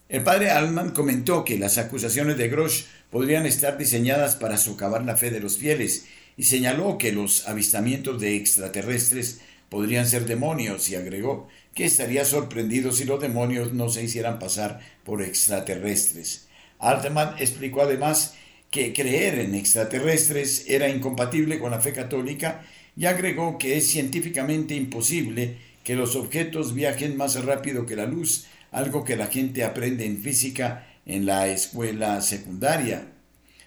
El 0.09 0.23
padre 0.23 0.51
Alman 0.51 0.91
comentó 0.91 1.45
que 1.45 1.59
las 1.59 1.79
acusaciones 1.79 2.37
de 2.37 2.49
Grosh 2.49 2.85
podrían 3.11 3.47
estar 3.47 3.79
diseñadas 3.79 4.37
para 4.37 4.59
socavar 4.59 5.05
la 5.05 5.17
fe 5.17 5.31
de 5.31 5.41
los 5.41 5.57
fieles 5.57 6.07
y 6.37 6.45
señaló 6.45 6.99
que 6.99 7.13
los 7.13 7.49
avistamientos 7.49 8.21
de 8.21 8.37
extraterrestres 8.37 9.41
podrían 9.69 10.07
ser 10.07 10.27
demonios 10.27 10.91
y 10.91 10.97
agregó 10.97 11.49
que 11.75 11.85
estaría 11.85 12.25
sorprendido 12.25 12.93
si 12.93 13.05
los 13.05 13.21
demonios 13.21 13.73
no 13.73 13.89
se 13.89 14.03
hicieran 14.03 14.39
pasar 14.39 14.81
por 15.05 15.23
extraterrestres. 15.23 16.47
Altman 16.79 17.35
explicó 17.39 17.83
además 17.83 18.35
que 18.71 18.93
creer 18.93 19.39
en 19.39 19.55
extraterrestres 19.55 20.65
era 20.69 20.89
incompatible 20.89 21.59
con 21.59 21.71
la 21.71 21.81
fe 21.81 21.93
católica 21.93 22.63
y 22.97 23.07
agregó 23.07 23.59
que 23.59 23.77
es 23.77 23.89
científicamente 23.89 24.75
imposible 24.75 25.57
que 25.85 25.95
los 25.95 26.17
objetos 26.17 26.75
viajen 26.75 27.17
más 27.17 27.43
rápido 27.45 27.87
que 27.87 27.97
la 27.97 28.07
luz, 28.07 28.47
algo 28.71 29.05
que 29.05 29.17
la 29.17 29.27
gente 29.27 29.65
aprende 29.65 30.07
en 30.07 30.23
física 30.23 30.87
en 31.07 31.27
la 31.27 31.49
escuela 31.49 32.21
secundaria. 32.21 33.09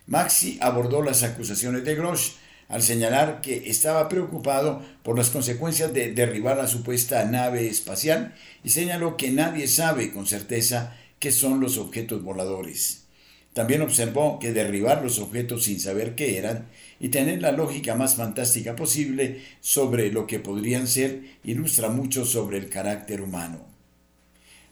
Maxi 0.08 0.58
abordó 0.62 1.01
las 1.01 1.24
acusaciones 1.24 1.84
de 1.84 1.95
Grosh 1.95 2.34
al 2.68 2.82
señalar 2.82 3.41
que 3.41 3.70
estaba 3.70 4.09
preocupado 4.09 4.82
por 5.03 5.18
las 5.18 5.30
consecuencias 5.30 5.93
de 5.93 6.13
derribar 6.13 6.57
la 6.57 6.68
supuesta 6.68 7.24
nave 7.26 7.68
espacial 7.68 8.34
y 8.63 8.70
señaló 8.70 9.18
que 9.18 9.32
nadie 9.32 9.68
sabe 9.68 10.11
con 10.11 10.26
certeza 10.26 10.95
qué 11.20 11.32
son 11.32 11.59
los 11.59 11.78
objetos 11.78 12.24
voladores. 12.24 13.05
También 13.53 13.82
observó 13.82 14.38
que 14.39 14.51
derribar 14.51 15.01
los 15.01 15.20
objetos 15.20 15.63
sin 15.63 15.80
saber 15.80 16.16
qué 16.16 16.38
eran 16.38 16.68
y 16.99 17.09
tener 17.09 17.41
la 17.41 17.53
lógica 17.53 17.95
más 17.95 18.16
fantástica 18.16 18.76
posible 18.76 19.41
sobre 19.61 20.11
lo 20.11 20.28
que 20.28 20.39
podrían 20.39 20.88
ser 20.88 21.22
ilustra 21.43 21.89
mucho 21.89 22.26
sobre 22.26 22.57
el 22.57 22.70
carácter 22.70 23.22
humano. 23.22 23.66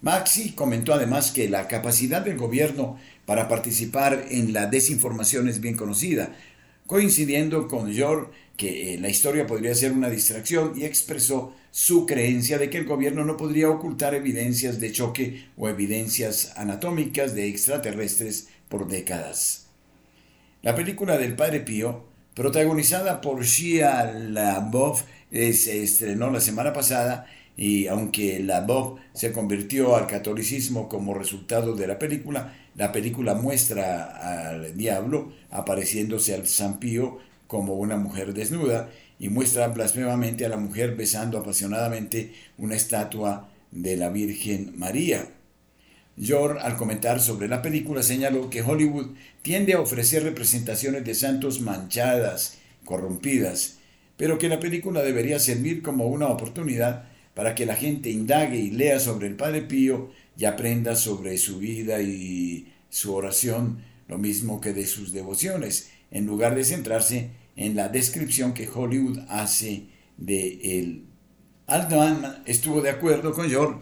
Maxi 0.01 0.51
comentó 0.51 0.93
además 0.93 1.31
que 1.31 1.47
la 1.47 1.69
capacidad 1.69 2.23
del 2.23 2.35
gobierno 2.35 2.99
para 3.25 3.47
participar 3.47 4.25
en 4.29 4.51
la 4.51 4.65
desinformación 4.65 5.47
es 5.47 5.61
bien 5.61 5.77
conocida, 5.77 6.35
coincidiendo 6.87 7.67
con 7.67 7.93
George 7.93 8.31
que 8.57 8.93
eh, 8.93 8.99
la 8.99 9.09
historia 9.09 9.47
podría 9.47 9.73
ser 9.73 9.93
una 9.93 10.09
distracción 10.09 10.73
y 10.75 10.85
expresó 10.85 11.53
su 11.71 12.05
creencia 12.05 12.57
de 12.59 12.69
que 12.69 12.77
el 12.77 12.85
gobierno 12.85 13.25
no 13.25 13.35
podría 13.35 13.69
ocultar 13.69 14.13
evidencias 14.13 14.79
de 14.79 14.91
choque 14.91 15.45
o 15.57 15.69
evidencias 15.69 16.53
anatómicas 16.55 17.33
de 17.33 17.47
extraterrestres 17.47 18.49
por 18.69 18.87
décadas. 18.87 19.67
La 20.61 20.75
película 20.75 21.17
del 21.17 21.35
Padre 21.35 21.61
Pío, 21.61 22.05
protagonizada 22.35 23.21
por 23.21 23.43
Shia 23.43 24.13
LaBeouf, 24.13 25.01
se 25.31 25.83
estrenó 25.83 26.29
la 26.29 26.39
semana 26.39 26.73
pasada 26.73 27.25
y 27.55 27.87
aunque 27.87 28.39
la 28.39 28.61
Bob 28.61 28.99
se 29.13 29.31
convirtió 29.31 29.95
al 29.95 30.07
catolicismo 30.07 30.89
como 30.89 31.13
resultado 31.13 31.75
de 31.75 31.87
la 31.87 31.99
película, 31.99 32.53
la 32.75 32.91
película 32.91 33.35
muestra 33.35 34.49
al 34.49 34.75
diablo 34.75 35.33
apareciéndose 35.51 36.33
al 36.33 36.47
San 36.47 36.79
Pío 36.79 37.19
como 37.47 37.75
una 37.75 37.97
mujer 37.97 38.33
desnuda 38.33 38.89
y 39.19 39.29
muestra 39.29 39.67
blasfemamente 39.67 40.45
a 40.45 40.49
la 40.49 40.57
mujer 40.57 40.95
besando 40.95 41.37
apasionadamente 41.37 42.33
una 42.57 42.75
estatua 42.75 43.49
de 43.71 43.95
la 43.95 44.09
Virgen 44.09 44.73
María. 44.77 45.27
George, 46.19 46.59
al 46.61 46.77
comentar 46.77 47.19
sobre 47.19 47.47
la 47.47 47.61
película, 47.61 48.03
señaló 48.03 48.49
que 48.49 48.61
Hollywood 48.61 49.15
tiende 49.41 49.73
a 49.73 49.81
ofrecer 49.81 50.23
representaciones 50.23 51.03
de 51.05 51.15
santos 51.15 51.59
manchadas, 51.61 52.59
corrompidas, 52.85 53.77
pero 54.17 54.37
que 54.37 54.49
la 54.49 54.59
película 54.59 55.01
debería 55.01 55.39
servir 55.39 55.81
como 55.81 56.07
una 56.07 56.27
oportunidad 56.27 57.05
para 57.33 57.55
que 57.55 57.65
la 57.65 57.75
gente 57.75 58.11
indague 58.11 58.57
y 58.57 58.69
lea 58.69 58.99
sobre 58.99 59.27
el 59.27 59.35
Padre 59.35 59.63
Pío 59.63 60.11
y 60.37 60.45
aprenda 60.45 60.95
sobre 60.95 61.37
su 61.37 61.59
vida 61.59 62.01
y 62.01 62.73
su 62.89 63.13
oración, 63.13 63.83
lo 64.07 64.17
mismo 64.17 64.61
que 64.61 64.73
de 64.73 64.85
sus 64.85 65.11
devociones, 65.11 65.89
en 66.11 66.25
lugar 66.25 66.55
de 66.55 66.65
centrarse 66.65 67.31
en 67.55 67.75
la 67.75 67.89
descripción 67.89 68.53
que 68.53 68.69
Hollywood 68.69 69.19
hace 69.29 69.87
de 70.17 70.79
él. 70.79 71.05
Altman 71.67 72.43
estuvo 72.45 72.81
de 72.81 72.89
acuerdo 72.89 73.33
con 73.33 73.49
George 73.49 73.79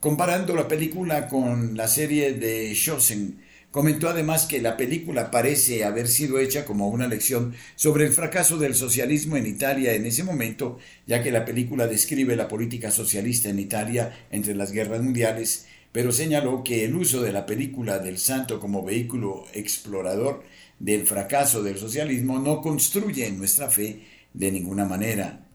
comparando 0.00 0.56
la 0.56 0.66
película 0.66 1.28
con 1.28 1.76
la 1.76 1.86
serie 1.86 2.32
de 2.32 2.72
Chosen, 2.74 3.38
Comentó 3.70 4.08
además 4.08 4.46
que 4.46 4.60
la 4.60 4.76
película 4.76 5.30
parece 5.30 5.84
haber 5.84 6.08
sido 6.08 6.40
hecha 6.40 6.64
como 6.64 6.88
una 6.88 7.06
lección 7.06 7.54
sobre 7.76 8.04
el 8.04 8.12
fracaso 8.12 8.58
del 8.58 8.74
socialismo 8.74 9.36
en 9.36 9.46
Italia 9.46 9.92
en 9.94 10.06
ese 10.06 10.24
momento, 10.24 10.78
ya 11.06 11.22
que 11.22 11.30
la 11.30 11.44
película 11.44 11.86
describe 11.86 12.34
la 12.34 12.48
política 12.48 12.90
socialista 12.90 13.48
en 13.48 13.60
Italia 13.60 14.26
entre 14.32 14.56
las 14.56 14.72
guerras 14.72 15.02
mundiales, 15.02 15.66
pero 15.92 16.12
señaló 16.12 16.62
que 16.62 16.84
el 16.84 16.94
uso 16.94 17.22
de 17.22 17.32
la 17.32 17.46
película 17.46 17.98
del 17.98 18.18
santo 18.18 18.60
como 18.60 18.84
vehículo 18.84 19.44
explorador 19.52 20.44
del 20.78 21.06
fracaso 21.06 21.62
del 21.62 21.78
socialismo 21.78 22.38
no 22.38 22.60
construye 22.60 23.30
nuestra 23.32 23.70
fe 23.70 24.04
de 24.32 24.52
ninguna 24.52 24.84
manera. 24.84 25.46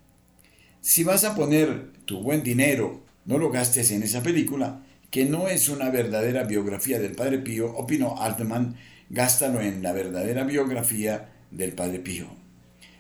Si 0.82 1.04
vas 1.04 1.24
a 1.24 1.36
poner 1.36 1.92
tu 2.06 2.22
buen 2.22 2.44
dinero, 2.44 3.02
no 3.26 3.38
lo 3.38 3.50
gastes 3.50 3.92
en 3.92 4.04
esa 4.04 4.22
película, 4.22 4.84
que 5.10 5.26
no 5.26 5.48
es 5.48 5.70
una 5.70 5.90
verdadera 5.90 6.44
biografía 6.44 7.00
del 7.00 7.14
Padre 7.14 7.40
Pío, 7.40 7.74
opinó 7.76 8.22
Altman, 8.22 8.76
gástalo 9.10 9.62
en 9.62 9.82
la 9.82 9.94
verdadera 9.94 10.44
biografía 10.44 11.30
del 11.52 11.72
Padre 11.72 12.00
Pío. 12.00 12.45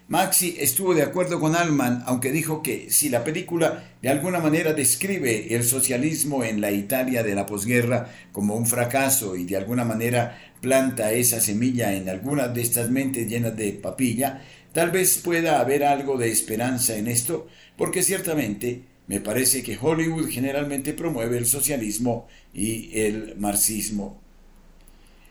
Maxi 0.08 0.58
estuvo 0.60 0.94
de 0.94 1.02
acuerdo 1.02 1.40
con 1.40 1.56
Altman, 1.56 2.04
aunque 2.06 2.32
dijo 2.32 2.62
que 2.62 2.92
si 2.92 3.10
la 3.10 3.24
película 3.24 3.90
de 4.04 4.10
alguna 4.10 4.40
manera 4.40 4.74
describe 4.74 5.56
el 5.56 5.64
socialismo 5.64 6.44
en 6.44 6.62
la 6.62 6.70
Italia 6.70 7.24
de 7.24 7.34
la 7.34 7.48
posguerra 7.48 8.14
como 8.32 8.56
un 8.56 8.68
fracaso 8.68 9.36
y 9.36 9.46
de 9.46 9.58
alguna 9.58 9.84
manera 9.84 10.40
planta 10.62 11.12
esa 11.12 11.42
semilla 11.42 11.96
en 11.96 12.08
algunas 12.08 12.54
de 12.54 12.62
estas 12.62 12.92
mentes 12.92 13.28
llenas 13.28 13.58
de 13.58 13.72
papilla, 13.72 14.44
tal 14.74 14.92
vez 14.92 15.18
pueda 15.18 15.60
haber 15.60 15.84
algo 15.84 16.20
de 16.20 16.32
esperanza 16.32 16.96
en 16.96 17.08
esto, 17.08 17.48
porque 17.76 18.04
ciertamente 18.04 18.84
me 19.08 19.22
parece 19.22 19.64
que 19.64 19.78
Hollywood 19.82 20.30
generalmente 20.30 20.94
promueve 20.94 21.40
el 21.40 21.48
socialismo 21.48 22.28
y 22.54 22.92
el 23.00 23.38
marxismo. 23.38 24.22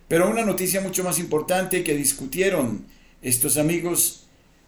Pero 0.09 0.29
una 0.29 0.45
noticia 0.45 0.81
mucho 0.81 1.05
más 1.05 1.21
importante 1.21 1.85
que 1.85 1.95
discutieron 1.95 2.87
estos 3.23 3.57
amigos 3.57 4.24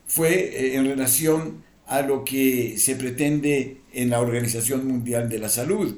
fue 0.07 0.35
eh, 0.35 0.77
en 0.77 0.87
relación 0.87 1.65
a 1.87 2.03
lo 2.03 2.25
que 2.25 2.79
se 2.79 2.97
pretende 2.97 3.79
en 3.93 4.11
la 4.11 4.21
Organización 4.21 4.87
Mundial 4.87 5.29
de 5.29 5.39
la 5.39 5.49
Salud. 5.49 5.97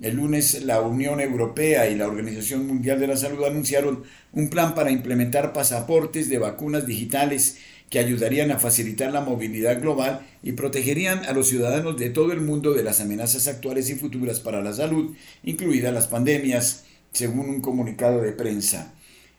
El 0.00 0.16
lunes 0.16 0.62
la 0.62 0.82
Unión 0.82 1.20
Europea 1.20 1.88
y 1.88 1.94
la 1.94 2.06
Organización 2.06 2.66
Mundial 2.66 3.00
de 3.00 3.06
la 3.06 3.16
Salud 3.16 3.44
anunciaron 3.44 4.04
un 4.32 4.50
plan 4.50 4.74
para 4.74 4.90
implementar 4.90 5.52
pasaportes 5.52 6.28
de 6.28 6.38
vacunas 6.38 6.86
digitales 6.86 7.58
que 7.88 7.98
ayudarían 7.98 8.50
a 8.50 8.58
facilitar 8.58 9.12
la 9.12 9.20
movilidad 9.20 9.80
global 9.80 10.26
y 10.42 10.52
protegerían 10.52 11.24
a 11.24 11.32
los 11.32 11.48
ciudadanos 11.48 11.96
de 11.96 12.10
todo 12.10 12.32
el 12.32 12.40
mundo 12.40 12.74
de 12.74 12.82
las 12.82 13.00
amenazas 13.00 13.46
actuales 13.46 13.88
y 13.90 13.94
futuras 13.94 14.40
para 14.40 14.60
la 14.60 14.72
salud, 14.72 15.14
incluidas 15.44 15.94
las 15.94 16.08
pandemias, 16.08 16.84
según 17.12 17.48
un 17.48 17.60
comunicado 17.60 18.20
de 18.20 18.32
prensa. 18.32 18.92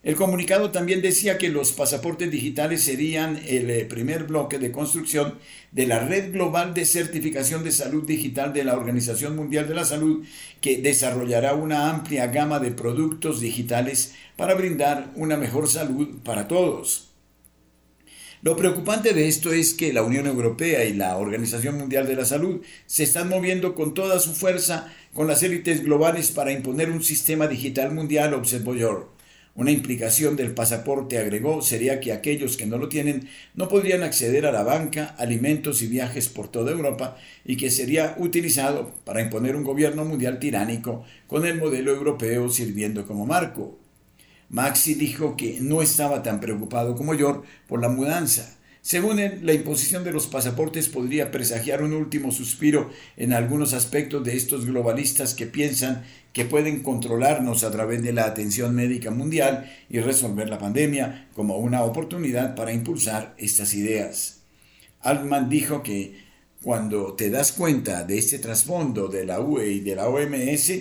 El 0.04 0.16
comunicado 0.16 0.72
también 0.72 1.02
decía 1.02 1.40
que 1.40 1.50
los 1.50 1.74
pasaportes 1.74 2.30
digitales 2.30 2.84
serían 2.84 3.42
el 3.48 3.70
eh, 3.72 3.84
primer 3.84 4.26
bloque 4.26 4.60
de 4.60 4.72
construcción 4.72 5.36
de 5.72 5.88
la 5.88 6.00
red 6.00 6.32
global 6.32 6.76
de 6.76 6.86
certificación 6.86 7.64
de 7.64 7.72
salud 7.72 8.06
digital 8.06 8.54
de 8.54 8.64
la 8.64 8.78
Organización 8.78 9.36
Mundial 9.36 9.68
de 9.68 9.74
la 9.74 9.86
Salud, 9.86 10.24
que 10.62 10.78
desarrollará 10.78 11.56
una 11.56 11.90
amplia 11.90 12.28
gama 12.28 12.60
de 12.60 12.72
productos 12.72 13.42
digitales 13.42 14.14
para 14.36 14.54
brindar 14.54 15.12
una 15.16 15.36
mejor 15.36 15.68
salud 15.68 16.20
para 16.24 16.48
todos. 16.48 17.10
Lo 18.44 18.56
preocupante 18.56 19.14
de 19.14 19.28
esto 19.28 19.52
es 19.52 19.74
que 19.74 19.92
la 19.94 20.04
Unión 20.04 20.28
Europea 20.28 20.86
y 20.86 20.94
la 20.94 21.18
Organización 21.18 21.76
Mundial 21.76 22.06
de 22.06 22.16
la 22.16 22.26
Salud 22.26 22.62
se 22.86 23.04
están 23.04 23.30
moviendo 23.30 23.74
con 23.74 23.96
toda 23.96 24.20
su 24.20 24.36
fuerza 24.36 24.94
con 25.16 25.26
las 25.26 25.42
élites 25.42 25.84
globales 25.84 26.30
para 26.30 26.52
imponer 26.52 26.92
un 26.92 27.04
sistema 27.04 27.48
digital 27.48 27.92
mundial, 27.92 28.36
observó 28.36 28.76
York. 28.76 29.17
Una 29.58 29.72
implicación 29.72 30.36
del 30.36 30.54
pasaporte, 30.54 31.18
agregó, 31.18 31.64
sería 31.64 32.00
que 32.00 32.14
aquellos 32.14 32.58
que 32.58 32.68
no 32.68 32.78
lo 32.78 32.90
tienen 32.90 33.28
no 33.56 33.68
podrían 33.68 34.04
acceder 34.04 34.46
a 34.46 34.52
la 34.52 34.62
banca, 34.62 35.16
alimentos 35.18 35.82
y 35.82 35.88
viajes 35.88 36.30
por 36.30 36.48
toda 36.48 36.72
Europa 36.72 37.18
y 37.44 37.58
que 37.58 37.72
sería 37.72 38.16
utilizado 38.20 38.94
para 39.04 39.20
imponer 39.20 39.56
un 39.56 39.64
gobierno 39.64 40.06
mundial 40.06 40.38
tiránico 40.38 41.06
con 41.26 41.44
el 41.48 41.58
modelo 41.58 41.92
europeo 41.92 42.52
sirviendo 42.52 43.08
como 43.08 43.26
marco. 43.26 43.80
Maxi 44.50 44.94
dijo 44.94 45.36
que 45.36 45.58
no 45.60 45.82
estaba 45.82 46.22
tan 46.22 46.40
preocupado 46.40 46.96
como 46.96 47.16
York 47.16 47.44
por 47.68 47.82
la 47.82 47.90
mudanza, 47.90 48.60
según 48.88 49.20
él, 49.20 49.42
la 49.44 49.52
imposición 49.52 50.06
de 50.06 50.14
los 50.14 50.28
pasaportes 50.28 50.88
podría 50.88 51.30
presagiar 51.30 51.84
un 51.84 51.92
último 51.92 52.32
suspiro 52.32 52.90
en 53.18 53.34
algunos 53.34 53.74
aspectos 53.74 54.24
de 54.24 54.38
estos 54.38 54.66
globalistas 54.66 55.34
que 55.34 55.46
piensan 55.46 56.06
que 56.32 56.46
pueden 56.46 56.84
controlarnos 56.84 57.66
a 57.66 57.72
través 57.72 58.02
de 58.02 58.14
la 58.14 58.24
atención 58.24 58.74
médica 58.74 59.12
mundial 59.12 59.70
y 59.90 60.00
resolver 60.00 60.48
la 60.48 60.58
pandemia 60.58 61.28
como 61.36 61.58
una 61.58 61.84
oportunidad 61.84 62.56
para 62.56 62.72
impulsar 62.72 63.36
estas 63.38 63.74
ideas. 63.74 64.44
Altman 65.02 65.50
dijo 65.50 65.84
que 65.84 66.22
cuando 66.64 67.14
te 67.14 67.30
das 67.30 67.52
cuenta 67.52 68.06
de 68.06 68.18
este 68.18 68.40
trasfondo 68.40 69.10
de 69.10 69.26
la 69.26 69.42
UE 69.42 69.70
y 69.70 69.80
de 69.82 69.96
la 69.98 70.08
OMS 70.08 70.72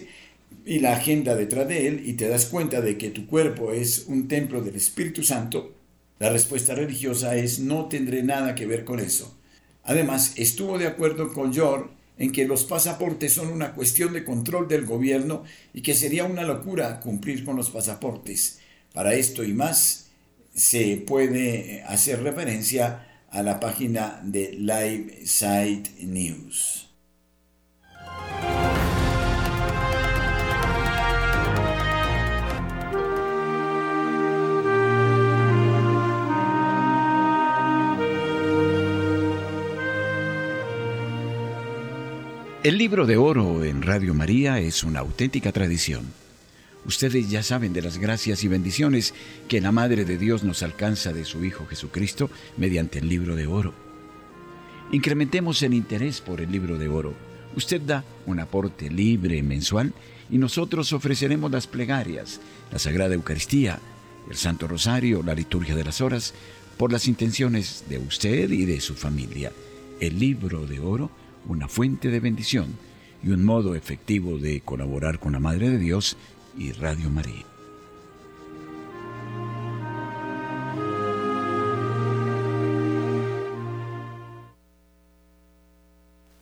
y 0.64 0.78
la 0.78 0.94
agenda 0.94 1.34
detrás 1.34 1.66
de 1.66 1.88
él 1.88 2.02
y 2.06 2.12
te 2.12 2.28
das 2.28 2.46
cuenta 2.46 2.80
de 2.80 2.98
que 2.98 3.10
tu 3.10 3.26
cuerpo 3.26 3.72
es 3.72 4.04
un 4.06 4.28
templo 4.28 4.62
del 4.62 4.76
Espíritu 4.76 5.24
Santo, 5.24 5.75
la 6.18 6.30
respuesta 6.30 6.74
religiosa 6.74 7.36
es 7.36 7.58
no 7.58 7.86
tendré 7.86 8.22
nada 8.22 8.54
que 8.54 8.66
ver 8.66 8.84
con 8.84 9.00
eso. 9.00 9.36
Además, 9.84 10.32
estuvo 10.36 10.78
de 10.78 10.86
acuerdo 10.86 11.32
con 11.32 11.52
George 11.52 11.90
en 12.18 12.32
que 12.32 12.46
los 12.46 12.64
pasaportes 12.64 13.34
son 13.34 13.48
una 13.48 13.74
cuestión 13.74 14.12
de 14.12 14.24
control 14.24 14.68
del 14.68 14.86
gobierno 14.86 15.44
y 15.74 15.82
que 15.82 15.94
sería 15.94 16.24
una 16.24 16.42
locura 16.42 17.00
cumplir 17.00 17.44
con 17.44 17.56
los 17.56 17.70
pasaportes. 17.70 18.60
Para 18.94 19.14
esto 19.14 19.44
y 19.44 19.52
más 19.52 20.06
se 20.54 20.96
puede 20.96 21.82
hacer 21.86 22.22
referencia 22.22 23.06
a 23.30 23.42
la 23.42 23.60
página 23.60 24.20
de 24.24 24.52
Live 24.52 25.26
Site 25.26 25.90
News. 26.00 26.88
El 42.66 42.78
libro 42.78 43.06
de 43.06 43.16
oro 43.16 43.62
en 43.62 43.80
Radio 43.80 44.12
María 44.12 44.58
es 44.58 44.82
una 44.82 44.98
auténtica 44.98 45.52
tradición. 45.52 46.02
Ustedes 46.84 47.30
ya 47.30 47.44
saben 47.44 47.72
de 47.72 47.80
las 47.80 47.98
gracias 47.98 48.42
y 48.42 48.48
bendiciones 48.48 49.14
que 49.46 49.60
la 49.60 49.70
Madre 49.70 50.04
de 50.04 50.18
Dios 50.18 50.42
nos 50.42 50.64
alcanza 50.64 51.12
de 51.12 51.24
su 51.24 51.44
Hijo 51.44 51.64
Jesucristo 51.66 52.28
mediante 52.56 52.98
el 52.98 53.08
libro 53.08 53.36
de 53.36 53.46
oro. 53.46 53.72
Incrementemos 54.90 55.62
el 55.62 55.74
interés 55.74 56.20
por 56.20 56.40
el 56.40 56.50
libro 56.50 56.76
de 56.76 56.88
oro. 56.88 57.14
Usted 57.54 57.80
da 57.82 58.02
un 58.26 58.40
aporte 58.40 58.90
libre 58.90 59.44
mensual 59.44 59.92
y 60.28 60.36
nosotros 60.36 60.92
ofreceremos 60.92 61.52
las 61.52 61.68
plegarias, 61.68 62.40
la 62.72 62.80
Sagrada 62.80 63.14
Eucaristía, 63.14 63.78
el 64.28 64.36
Santo 64.36 64.66
Rosario, 64.66 65.22
la 65.22 65.34
liturgia 65.34 65.76
de 65.76 65.84
las 65.84 66.00
horas, 66.00 66.34
por 66.76 66.90
las 66.90 67.06
intenciones 67.06 67.84
de 67.88 67.98
usted 67.98 68.50
y 68.50 68.64
de 68.64 68.80
su 68.80 68.96
familia. 68.96 69.52
El 70.00 70.18
libro 70.18 70.66
de 70.66 70.80
oro 70.80 71.12
una 71.48 71.68
fuente 71.68 72.10
de 72.10 72.20
bendición 72.20 72.76
y 73.22 73.30
un 73.30 73.44
modo 73.44 73.74
efectivo 73.74 74.38
de 74.38 74.60
colaborar 74.60 75.18
con 75.18 75.32
la 75.32 75.40
Madre 75.40 75.70
de 75.70 75.78
Dios 75.78 76.16
y 76.58 76.72
Radio 76.72 77.10
María. 77.10 77.44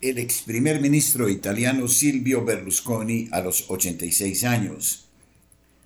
El 0.05 0.19
ex 0.19 0.43
primer 0.43 0.83
ministro 0.83 1.31
italiano 1.31 1.89
Silvio 1.89 2.45
Berlusconi 2.45 3.29
a 3.33 3.41
los 3.41 3.71
86 3.71 4.45
años. 4.45 5.09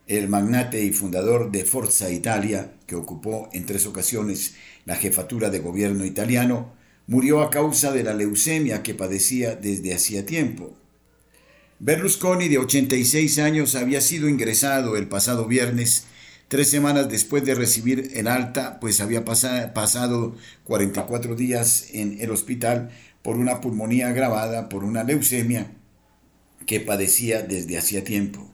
El 0.09 0.29
magnate 0.29 0.83
y 0.83 0.93
fundador 0.93 1.53
de 1.53 1.65
Forza 1.65 2.11
Italia, 2.11 2.73
que 2.87 2.97
ocupó 2.97 3.49
en 3.53 3.65
tres 3.65 3.87
ocasiones 3.87 4.57
la 4.87 4.97
jefatura 4.97 5.51
de 5.51 5.61
gobierno 5.61 6.05
italiano, 6.05 6.73
murió 7.09 7.41
a 7.41 7.51
causa 7.51 7.91
de 7.91 8.05
la 8.05 8.15
leucemia 8.15 8.83
que 8.85 8.95
padecía 8.95 9.57
desde 9.57 9.95
hacía 9.95 10.25
tiempo. 10.25 10.77
Berlusconi, 11.81 12.49
de 12.49 12.59
86 12.59 13.39
años, 13.39 13.75
había 13.75 14.01
sido 14.01 14.29
ingresado 14.29 14.97
el 14.97 15.09
pasado 15.09 15.47
viernes, 15.47 16.05
tres 16.49 16.69
semanas 16.69 17.09
después 17.09 17.45
de 17.45 17.55
recibir 17.55 18.11
el 18.15 18.29
alta, 18.29 18.79
pues 18.79 19.01
había 19.01 19.25
pasado 19.25 20.37
44 20.65 21.35
días 21.35 21.89
en 21.93 22.21
el 22.21 22.31
hospital 22.31 22.91
por 23.23 23.37
una 23.37 23.61
pulmonía 23.61 24.09
agravada 24.09 24.69
por 24.69 24.85
una 24.85 25.03
leucemia 25.03 25.73
que 26.67 26.81
padecía 26.81 27.43
desde 27.43 27.79
hacía 27.79 28.05
tiempo. 28.05 28.53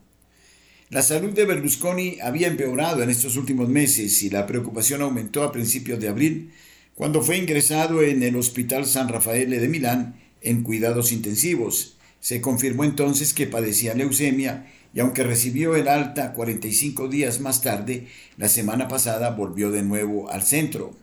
La 0.91 1.03
salud 1.03 1.33
de 1.33 1.45
Berlusconi 1.45 2.19
había 2.23 2.47
empeorado 2.47 3.03
en 3.03 3.11
estos 3.11 3.37
últimos 3.37 3.69
meses 3.69 4.23
y 4.23 4.31
la 4.31 4.47
preocupación 4.47 5.03
aumentó 5.03 5.43
a 5.43 5.51
principios 5.51 5.99
de 5.99 6.09
abril 6.09 6.53
cuando 6.95 7.23
fue 7.23 7.39
ingresado 7.39 8.03
en 8.03 8.23
el 8.23 8.37
Hospital 8.37 8.87
San 8.87 9.09
Rafael 9.09 9.51
de 9.51 9.69
Milán 9.69 10.21
en 10.43 10.63
cuidados 10.63 11.11
intensivos. 11.11 11.97
Se 12.21 12.41
confirmó 12.41 12.85
entonces 12.85 13.35
que 13.35 13.47
padecía 13.47 13.95
leucemia 13.95 14.71
y 14.95 15.01
aunque 15.01 15.25
recibió 15.25 15.75
el 15.75 15.89
alta 15.89 16.33
45 16.33 17.09
días 17.09 17.41
más 17.41 17.63
tarde, 17.63 18.07
la 18.37 18.49
semana 18.49 18.87
pasada 18.87 19.31
volvió 19.31 19.73
de 19.73 19.83
nuevo 19.83 20.31
al 20.31 20.45
centro. 20.45 20.95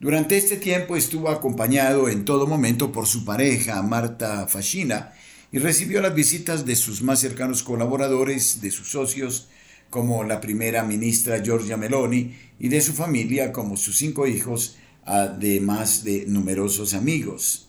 Durante 0.00 0.36
este 0.36 0.56
tiempo 0.56 0.96
estuvo 0.96 1.28
acompañado 1.28 2.08
en 2.08 2.24
todo 2.24 2.46
momento 2.46 2.90
por 2.90 3.06
su 3.06 3.24
pareja, 3.24 3.80
Marta 3.82 4.46
Fascina, 4.48 5.12
y 5.52 5.58
recibió 5.58 6.00
las 6.00 6.14
visitas 6.14 6.66
de 6.66 6.76
sus 6.76 7.02
más 7.02 7.20
cercanos 7.20 7.62
colaboradores, 7.62 8.60
de 8.60 8.70
sus 8.70 8.90
socios, 8.90 9.48
como 9.90 10.24
la 10.24 10.40
primera 10.40 10.82
ministra 10.82 11.42
Giorgia 11.42 11.76
Meloni, 11.76 12.36
y 12.58 12.68
de 12.68 12.80
su 12.80 12.92
familia, 12.92 13.52
como 13.52 13.76
sus 13.76 13.96
cinco 13.96 14.26
hijos, 14.26 14.76
además 15.08 16.04
de 16.04 16.26
numerosos 16.26 16.94
amigos. 16.94 17.68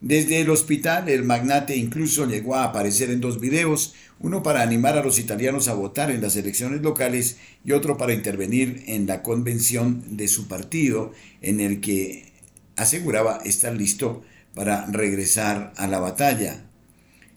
Desde 0.00 0.40
el 0.40 0.50
hospital, 0.50 1.08
el 1.08 1.22
magnate 1.22 1.76
incluso 1.76 2.26
llegó 2.26 2.56
a 2.56 2.64
aparecer 2.64 3.10
en 3.10 3.20
dos 3.20 3.38
videos, 3.38 3.94
uno 4.18 4.42
para 4.42 4.62
animar 4.62 4.98
a 4.98 5.04
los 5.04 5.18
italianos 5.18 5.68
a 5.68 5.74
votar 5.74 6.10
en 6.10 6.20
las 6.20 6.34
elecciones 6.34 6.82
locales 6.82 7.36
y 7.64 7.70
otro 7.70 7.96
para 7.96 8.12
intervenir 8.12 8.82
en 8.86 9.06
la 9.06 9.22
convención 9.22 10.16
de 10.16 10.26
su 10.26 10.48
partido, 10.48 11.12
en 11.40 11.60
el 11.60 11.80
que 11.80 12.32
aseguraba 12.76 13.42
estar 13.44 13.76
listo 13.76 14.24
para 14.54 14.86
regresar 14.86 15.72
a 15.76 15.86
la 15.86 16.00
batalla. 16.00 16.64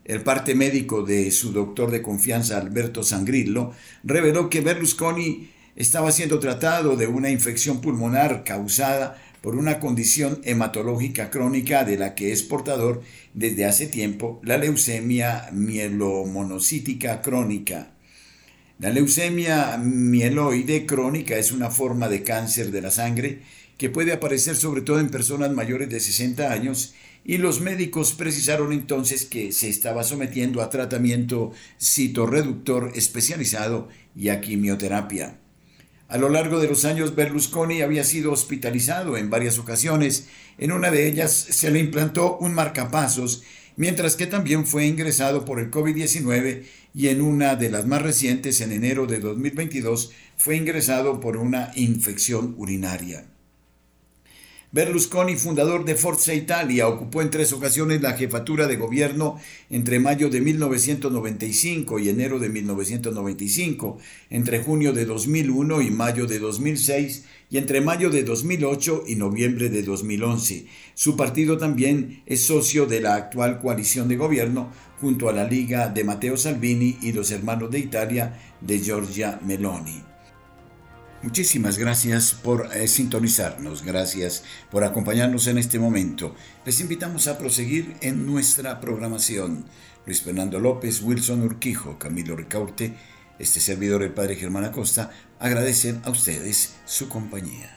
El 0.04 0.22
parte 0.22 0.56
médico 0.56 1.04
de 1.04 1.32
su 1.32 1.52
doctor 1.52 1.92
de 1.92 2.02
confianza, 2.02 2.58
Alberto 2.58 3.04
Sangrillo, 3.04 3.74
reveló 4.04 4.50
que 4.50 4.62
Berlusconi 4.62 5.50
estaba 5.76 6.12
siendo 6.12 6.40
tratado 6.40 6.96
de 6.96 7.08
una 7.08 7.30
infección 7.30 7.82
pulmonar 7.82 8.44
causada 8.44 9.22
por 9.46 9.58
una 9.58 9.80
condición 9.80 10.41
hematológica 10.43 11.30
crónica 11.30 11.84
de 11.86 12.00
la 12.00 12.16
que 12.16 12.32
es 12.32 12.41
portador 12.41 13.04
desde 13.36 13.66
hace 13.66 13.86
tiempo, 13.86 14.41
la 14.43 14.58
leucemia 14.58 15.50
mielomonocítica 15.52 17.22
crónica. 17.22 17.91
La 18.80 18.89
leucemia 18.89 19.78
mieloide 19.78 20.88
crónica 20.88 21.38
es 21.38 21.52
una 21.52 21.70
forma 21.70 22.10
de 22.10 22.24
cáncer 22.24 22.72
de 22.72 22.82
la 22.82 22.89
sangre 22.89 23.43
que 23.78 23.91
puede 23.91 24.14
aparecer 24.14 24.56
sobre 24.56 24.82
todo 24.82 25.00
en 25.00 25.10
personas 25.10 25.52
mayores 25.52 25.89
de 25.89 26.00
60 26.00 26.52
años 26.52 26.96
y 27.24 27.38
los 27.38 27.62
médicos 27.62 28.14
precisaron 28.14 28.74
entonces 28.74 29.26
que 29.26 29.52
se 29.52 29.70
estaba 29.70 30.04
sometiendo 30.04 30.64
a 30.64 30.72
tratamiento 30.72 31.52
citorreductor 31.80 32.93
especializado 32.96 33.89
y 34.16 34.30
a 34.30 34.41
quimioterapia. 34.41 35.38
A 36.08 36.18
lo 36.18 36.30
largo 36.30 36.60
de 36.60 36.68
los 36.68 36.86
años 36.86 37.16
Berlusconi 37.16 37.82
había 37.82 38.03
sido 38.03 38.32
hospitalizado 38.32 39.18
en 39.18 39.32
varias 39.32 39.58
ocasiones. 39.58 40.28
En 40.60 40.72
una 40.72 40.91
de 40.91 41.08
ellas 41.08 41.34
se 41.34 41.72
le 41.72 41.80
implantó 41.80 42.38
un 42.38 42.53
marcapasos, 42.53 43.43
mientras 43.76 44.16
que 44.16 44.28
también 44.28 44.68
fue 44.68 44.86
ingresado 44.86 45.45
por 45.45 45.60
el 45.60 45.72
COVID-19 45.72 46.64
y 46.93 47.08
en 47.08 47.22
una 47.22 47.56
de 47.56 47.72
las 47.72 47.88
más 47.88 48.03
recientes, 48.03 48.62
en 48.62 48.72
enero 48.72 49.08
de 49.08 49.20
2022, 49.20 50.12
fue 50.38 50.56
ingresado 50.56 51.20
por 51.20 51.38
una 51.38 51.72
infección 51.76 52.53
urinaria. 52.58 53.26
Berlusconi, 54.72 55.36
fundador 55.36 55.86
de 55.86 55.95
Forza 55.95 56.34
Italia, 56.34 56.88
ocupó 56.88 57.22
en 57.22 57.30
tres 57.30 57.53
ocasiones 57.53 58.01
la 58.01 58.13
jefatura 58.13 58.68
de 58.68 58.76
gobierno 58.76 59.39
entre 59.70 59.99
mayo 59.99 60.30
de 60.30 60.41
1995 60.41 61.99
y 61.99 62.09
enero 62.09 62.39
de 62.39 62.49
1995, 62.49 63.97
entre 64.30 64.59
junio 64.59 64.91
de 64.91 65.05
2001 65.05 65.82
y 65.82 65.91
mayo 65.91 66.26
de 66.26 66.39
2006 66.39 67.24
y 67.49 67.57
entre 67.57 67.80
mayo 67.80 68.09
de 68.09 68.24
2008 68.24 69.03
y 69.07 69.16
noviembre 69.16 69.70
de 69.70 69.84
2011. 69.84 70.66
Su 70.93 71.16
partido 71.16 71.57
también 71.57 72.24
es 72.26 72.45
socio 72.45 72.86
de 72.86 73.01
la 73.01 73.16
actual 73.16 73.61
coalición 73.61 74.07
de 74.07 74.18
gobierno 74.18 74.72
junto 74.99 75.30
a 75.30 75.34
la 75.34 75.45
Liga 75.45 75.89
de 75.89 76.03
Matteo 76.03 76.38
Salvini 76.38 76.97
y 77.01 77.11
los 77.11 77.32
hermanos 77.32 77.70
de 77.72 77.80
Italia 77.80 78.39
de 78.61 78.80
Giorgia 78.80 79.39
Meloni. 79.45 80.14
Muchísimas 81.26 81.80
gracias 81.80 82.34
por 82.34 82.70
eh, 82.72 82.88
sintonizarnos, 82.88 83.84
gracias 83.84 84.44
por 84.70 84.84
acompañarnos 84.84 85.48
en 85.48 85.58
este 85.58 85.80
momento. 85.80 86.36
Les 86.68 86.80
invitamos 86.82 87.28
a 87.28 87.40
proseguir 87.40 87.96
en 88.02 88.28
nuestra 88.28 88.80
programación. 88.80 89.66
Luis 90.06 90.22
Fernando 90.22 90.60
López, 90.60 91.02
Wilson 91.02 91.42
Urquijo, 91.42 91.98
Camilo 91.98 92.36
Ricaurte, 92.36 92.94
este 93.40 93.60
servidor 93.60 94.04
el 94.04 94.14
Padre 94.14 94.36
Germán 94.36 94.66
Acosta, 94.66 95.10
agradecen 95.40 96.00
a 96.06 96.12
ustedes 96.12 96.76
su 96.86 97.10
compañía. 97.10 97.76